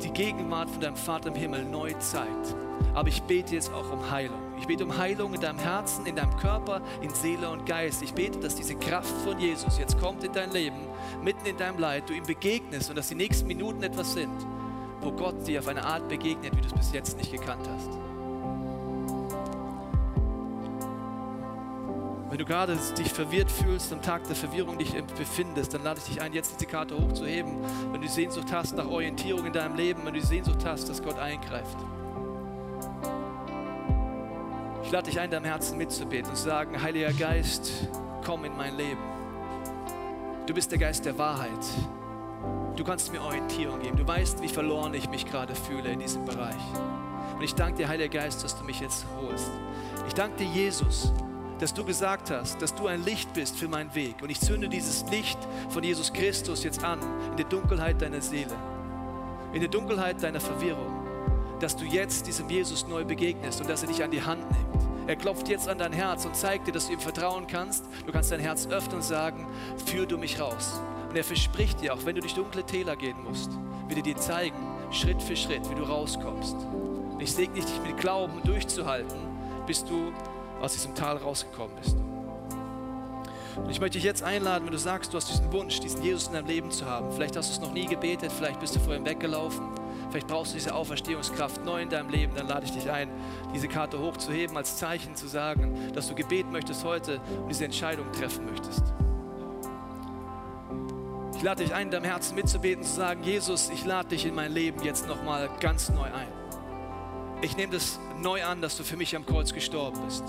die 0.04 0.12
Gegenwart 0.12 0.70
von 0.70 0.80
deinem 0.80 0.96
Vater 0.96 1.30
im 1.30 1.36
Himmel 1.36 1.66
neu 1.66 1.94
zeigt. 1.94 2.56
Aber 2.94 3.10
ich 3.10 3.24
bete 3.24 3.56
jetzt 3.56 3.74
auch 3.74 3.92
um 3.92 4.12
Heilung. 4.12 4.40
Ich 4.60 4.68
bete 4.68 4.84
um 4.84 4.96
Heilung 4.96 5.34
in 5.34 5.42
deinem 5.42 5.60
Herzen, 5.60 6.06
in 6.06 6.16
deinem 6.16 6.36
Körper, 6.38 6.82
in 7.02 7.10
Seele 7.10 7.50
und 7.50 7.66
Geist. 7.66 8.04
Ich 8.04 8.14
bete, 8.14 8.40
dass 8.40 8.56
diese 8.56 8.76
Kraft 8.76 9.14
von 9.24 9.40
Jesus 9.40 9.80
jetzt 9.80 10.00
kommt 10.00 10.24
in 10.24 10.34
dein 10.34 10.52
Leben, 10.52 10.78
mitten 11.24 11.48
in 11.48 11.58
deinem 11.58 11.80
Leid, 11.80 12.10
du 12.10 12.14
ihm 12.14 12.26
begegnest 12.26 12.92
und 12.92 12.96
dass 12.96 13.10
die 13.10 13.16
nächsten 13.16 13.48
Minuten 13.48 13.82
etwas 13.82 14.14
sind, 14.14 14.46
wo 15.02 15.12
Gott 15.12 15.48
dir 15.48 15.60
auf 15.60 15.68
eine 15.68 15.84
Art 15.84 16.08
begegnet, 16.08 16.56
wie 16.56 16.62
du 16.62 16.68
es 16.68 16.74
bis 16.74 16.92
jetzt 16.92 17.18
nicht 17.18 17.32
gekannt 17.32 17.68
hast. 17.68 17.90
Wenn 22.30 22.38
du 22.38 22.46
gerade 22.46 22.78
dich 22.98 23.12
verwirrt 23.12 23.50
fühlst, 23.50 23.94
am 23.94 24.02
Tag 24.02 24.28
der 24.28 24.36
Verwirrung 24.36 24.78
dich 24.78 24.94
befindest, 25.18 25.74
dann 25.74 25.84
lade 25.84 26.00
ich 26.00 26.14
dich 26.14 26.22
ein, 26.22 26.34
jetzt 26.34 26.54
diese 26.56 26.70
Karte 26.70 26.96
hochzuheben. 26.98 27.64
Wenn 27.92 27.94
du 27.94 28.00
die 28.00 28.08
Sehnsucht 28.10 28.52
hast 28.52 28.76
nach 28.76 28.88
Orientierung 28.88 29.46
in 29.46 29.54
deinem 29.54 29.76
Leben, 29.76 30.02
wenn 30.06 30.14
du 30.14 30.20
die 30.20 30.26
Sehnsucht 30.26 30.66
hast, 30.66 30.90
dass 30.90 31.02
Gott 31.02 31.18
eingreift. 31.18 31.78
Ich 34.84 34.92
lade 34.92 35.10
dich 35.10 35.20
ein, 35.20 35.32
deinem 35.32 35.46
Herzen 35.46 35.78
mitzubeten 35.78 36.30
und 36.30 36.36
zu 36.36 36.44
sagen, 36.44 36.82
Heiliger 36.82 37.14
Geist, 37.14 37.72
komm 38.26 38.46
in 38.46 38.56
mein 38.56 38.76
Leben. 38.76 39.02
Du 40.46 40.54
bist 40.54 40.72
der 40.72 40.80
Geist 40.80 41.06
der 41.06 41.18
Wahrheit. 41.18 41.66
Du 42.78 42.84
kannst 42.84 43.12
mir 43.12 43.22
Orientierung 43.22 43.80
geben. 43.80 43.98
Du 43.98 44.08
weißt, 44.08 44.42
wie 44.44 44.48
verloren 44.48 44.94
ich 44.94 45.10
mich 45.10 45.26
gerade 45.26 45.56
fühle 45.56 45.92
in 45.92 46.00
diesem 46.00 46.24
Bereich. 46.26 46.56
Und 47.36 47.42
ich 47.42 47.56
danke 47.56 47.80
dir, 47.80 47.88
Heiliger 47.88 48.20
Geist, 48.20 48.44
dass 48.44 48.56
du 48.56 48.64
mich 48.64 48.80
jetzt 48.80 49.04
holst. 49.20 49.50
Ich 50.08 50.14
danke 50.14 50.38
dir, 50.38 50.50
Jesus, 50.52 51.12
dass 51.60 51.74
du 51.74 51.84
gesagt 51.84 52.30
hast, 52.30 52.62
dass 52.62 52.76
du 52.76 52.86
ein 52.86 53.04
Licht 53.04 53.34
bist 53.34 53.58
für 53.58 53.68
meinen 53.68 53.94
Weg. 53.96 54.22
Und 54.22 54.30
ich 54.30 54.40
zünde 54.40 54.70
dieses 54.70 55.04
Licht 55.10 55.40
von 55.70 55.84
Jesus 55.84 56.14
Christus 56.14 56.64
jetzt 56.64 56.84
an 56.84 57.00
in 57.32 57.38
der 57.38 57.48
Dunkelheit 57.48 58.00
deiner 58.00 58.22
Seele, 58.22 58.56
in 59.54 59.60
der 59.60 59.70
Dunkelheit 59.70 60.22
deiner 60.22 60.40
Verwirrung, 60.40 61.04
dass 61.60 61.76
du 61.76 61.84
jetzt 61.84 62.28
diesem 62.28 62.48
Jesus 62.48 62.88
neu 62.88 63.04
begegnest 63.04 63.60
und 63.60 63.70
dass 63.72 63.82
er 63.82 63.88
dich 63.88 64.04
an 64.04 64.12
die 64.12 64.22
Hand 64.22 64.44
nimmt. 64.52 65.10
Er 65.10 65.16
klopft 65.16 65.48
jetzt 65.48 65.68
an 65.68 65.80
dein 65.80 65.94
Herz 65.94 66.26
und 66.26 66.36
zeigt 66.36 66.68
dir, 66.68 66.74
dass 66.74 66.88
du 66.88 66.94
ihm 66.94 67.00
vertrauen 67.00 67.48
kannst. 67.48 67.86
Du 68.06 68.12
kannst 68.12 68.32
dein 68.32 68.40
Herz 68.40 68.68
öffnen 68.68 68.98
und 68.98 69.04
sagen, 69.04 69.48
führ 69.84 70.06
du 70.06 70.20
mich 70.20 70.40
raus. 70.40 70.80
Und 71.10 71.16
er 71.16 71.24
verspricht 71.24 71.82
dir, 71.82 71.94
auch 71.94 72.06
wenn 72.06 72.16
du 72.16 72.22
durch 72.22 72.36
dunkle 72.36 72.64
Täler 72.64 72.96
gehen 72.96 73.24
musst, 73.24 73.52
wird 73.88 74.00
er 74.00 74.04
dir 74.04 74.18
zeigen, 74.18 74.58
Schritt 74.92 75.22
für 75.22 75.36
Schritt, 75.36 75.70
wie 75.70 75.76
du 75.76 75.84
rauskommst. 75.84 76.56
Und 76.56 77.22
ich 77.22 77.34
segne 77.34 77.56
dich 77.56 77.82
mit 77.86 77.98
Glauben 77.98 78.42
durchzuhalten, 78.44 79.18
bis 79.66 79.84
du 79.84 80.12
aus 80.62 80.74
diesem 80.74 80.96
Tal 80.96 81.18
rausgekommen 81.18 81.76
bist. 81.76 81.98
Und 83.58 83.72
ich 83.72 83.80
möchte 83.80 83.98
dich 83.98 84.04
jetzt 84.04 84.24
einladen, 84.24 84.66
wenn 84.66 84.72
du 84.72 84.78
sagst, 84.78 85.14
du 85.14 85.18
hast 85.18 85.30
diesen 85.30 85.52
Wunsch, 85.52 85.80
diesen 85.80 86.04
Jesus 86.04 86.28
in 86.28 86.34
deinem 86.34 86.48
Leben 86.48 86.72
zu 86.72 86.86
haben. 86.86 87.12
Vielleicht 87.12 87.36
hast 87.36 87.50
du 87.50 87.54
es 87.54 87.60
noch 87.60 87.74
nie 87.74 87.86
gebetet, 87.86 88.32
vielleicht 88.32 88.60
bist 88.60 88.76
du 88.76 88.80
vorhin 88.80 89.04
weggelaufen, 89.04 89.66
vielleicht 90.12 90.28
brauchst 90.28 90.52
du 90.52 90.58
diese 90.58 90.76
Auferstehungskraft 90.76 91.66
neu 91.66 91.82
in 91.82 91.90
deinem 91.90 92.10
Leben. 92.10 92.34
Dann 92.36 92.48
lade 92.48 92.66
ich 92.66 92.72
dich 92.72 92.90
ein, 92.90 93.10
diese 93.54 93.68
Karte 93.68 94.00
hochzuheben, 94.00 94.56
als 94.56 94.78
Zeichen 94.78 95.16
zu 95.16 95.28
sagen, 95.28 95.92
dass 95.94 96.08
du 96.08 96.16
Gebet 96.16 96.52
möchtest 96.52 96.84
heute 96.84 97.20
und 97.42 97.50
diese 97.50 97.66
Entscheidung 97.66 98.12
treffen 98.12 98.46
möchtest. 98.46 98.84
Ich 101.38 101.44
lade 101.44 101.64
dich 101.64 101.72
ein, 101.72 101.84
in 101.84 101.92
deinem 101.92 102.04
Herzen 102.04 102.34
mitzubeten, 102.34 102.84
zu 102.84 102.96
sagen, 102.96 103.22
Jesus, 103.24 103.70
ich 103.70 103.86
lade 103.86 104.10
dich 104.10 104.26
in 104.26 104.34
mein 104.34 104.52
Leben 104.52 104.82
jetzt 104.82 105.08
nochmal 105.08 105.48
ganz 105.60 105.90
neu 105.90 106.06
ein. 106.06 106.28
Ich 107.44 107.56
nehme 107.56 107.74
das 107.74 108.00
neu 108.20 108.44
an, 108.44 108.60
dass 108.60 108.76
du 108.76 108.84
für 108.84 108.98
mich 108.98 109.16
am 109.16 109.24
Kreuz 109.24 109.54
gestorben 109.54 110.02
bist. 110.04 110.24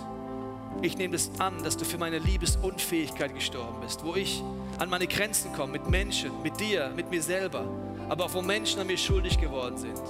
Ich 0.82 0.98
nehme 0.98 1.14
das 1.14 1.30
an, 1.40 1.62
dass 1.64 1.78
du 1.78 1.86
für 1.86 1.96
meine 1.96 2.18
Liebesunfähigkeit 2.18 3.34
gestorben 3.34 3.80
bist, 3.80 4.04
wo 4.04 4.16
ich 4.16 4.42
an 4.78 4.90
meine 4.90 5.06
Grenzen 5.06 5.50
komme, 5.54 5.72
mit 5.72 5.88
Menschen, 5.88 6.42
mit 6.42 6.60
dir, 6.60 6.92
mit 6.94 7.10
mir 7.10 7.22
selber, 7.22 7.64
aber 8.10 8.26
auch 8.26 8.34
wo 8.34 8.42
Menschen 8.42 8.78
an 8.78 8.86
mir 8.86 8.98
schuldig 8.98 9.40
geworden 9.40 9.78
sind. 9.78 10.02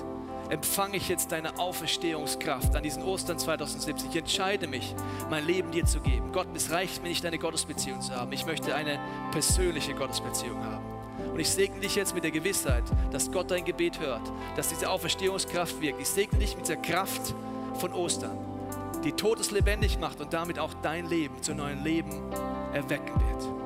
Empfange 0.49 0.96
ich 0.96 1.09
jetzt 1.09 1.32
deine 1.32 1.59
Auferstehungskraft 1.59 2.74
an 2.74 2.82
diesen 2.82 3.03
Ostern 3.03 3.38
2017. 3.38 4.11
Ich 4.11 4.16
entscheide 4.16 4.66
mich, 4.66 4.94
mein 5.28 5.46
Leben 5.46 5.70
dir 5.70 5.84
zu 5.84 6.01
geben. 6.01 6.32
Gott, 6.32 6.49
es 6.55 6.70
reicht 6.70 7.03
mir 7.03 7.11
nicht, 7.11 7.24
eine 7.26 7.38
Gottesbeziehung 7.38 8.01
zu 8.01 8.14
haben. 8.14 8.32
Ich 8.32 8.46
möchte 8.46 8.74
eine 8.74 8.99
persönliche 9.30 9.94
Gottesbeziehung 9.94 10.64
haben. 10.64 10.84
Und 11.32 11.38
ich 11.38 11.51
segne 11.51 11.80
dich 11.80 11.94
jetzt 11.94 12.14
mit 12.14 12.24
der 12.24 12.30
Gewissheit, 12.30 12.84
dass 13.11 13.30
Gott 13.30 13.51
dein 13.51 13.64
Gebet 13.64 14.01
hört, 14.01 14.22
dass 14.57 14.68
diese 14.68 14.88
Auferstehungskraft 14.90 15.80
wirkt. 15.80 16.01
Ich 16.01 16.09
segne 16.09 16.38
dich 16.38 16.57
mit 16.57 16.68
der 16.68 16.76
Kraft 16.76 17.34
von 17.74 17.92
Ostern 17.92 18.49
die 19.05 19.12
Todes 19.12 19.51
lebendig 19.51 19.99
macht 19.99 20.20
und 20.20 20.32
damit 20.32 20.59
auch 20.59 20.74
dein 20.82 21.07
Leben 21.07 21.42
zu 21.42 21.55
neuen 21.55 21.82
Leben 21.82 22.11
erwecken 22.72 23.14
wird. 23.20 23.58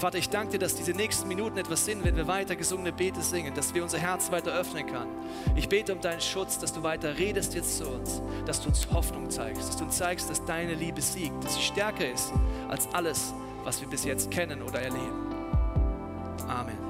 Vater, 0.00 0.16
ich 0.16 0.30
danke 0.30 0.52
dir, 0.52 0.58
dass 0.58 0.74
diese 0.76 0.92
nächsten 0.92 1.28
Minuten 1.28 1.58
etwas 1.58 1.84
sind, 1.84 2.02
wenn 2.04 2.16
wir 2.16 2.26
weiter 2.26 2.56
gesungene 2.56 2.90
Bete 2.90 3.20
singen, 3.20 3.52
dass 3.54 3.74
wir 3.74 3.82
unser 3.82 3.98
Herz 3.98 4.32
weiter 4.32 4.50
öffnen 4.50 4.86
können. 4.86 5.10
Ich 5.56 5.68
bete 5.68 5.92
um 5.92 6.00
deinen 6.00 6.22
Schutz, 6.22 6.58
dass 6.58 6.72
du 6.72 6.82
weiter 6.82 7.18
redest 7.18 7.54
jetzt 7.54 7.76
zu 7.76 7.86
uns, 7.86 8.22
dass 8.46 8.62
du 8.62 8.70
uns 8.70 8.90
Hoffnung 8.90 9.28
zeigst, 9.28 9.68
dass 9.68 9.76
du 9.76 9.84
uns 9.84 9.98
zeigst, 9.98 10.30
dass 10.30 10.42
deine 10.46 10.72
Liebe 10.72 11.02
siegt, 11.02 11.44
dass 11.44 11.56
sie 11.56 11.62
stärker 11.62 12.10
ist 12.10 12.32
als 12.70 12.88
alles, 12.94 13.34
was 13.62 13.82
wir 13.82 13.88
bis 13.88 14.04
jetzt 14.04 14.30
kennen 14.30 14.62
oder 14.62 14.80
erleben. 14.80 15.34
Amen. 16.48 16.89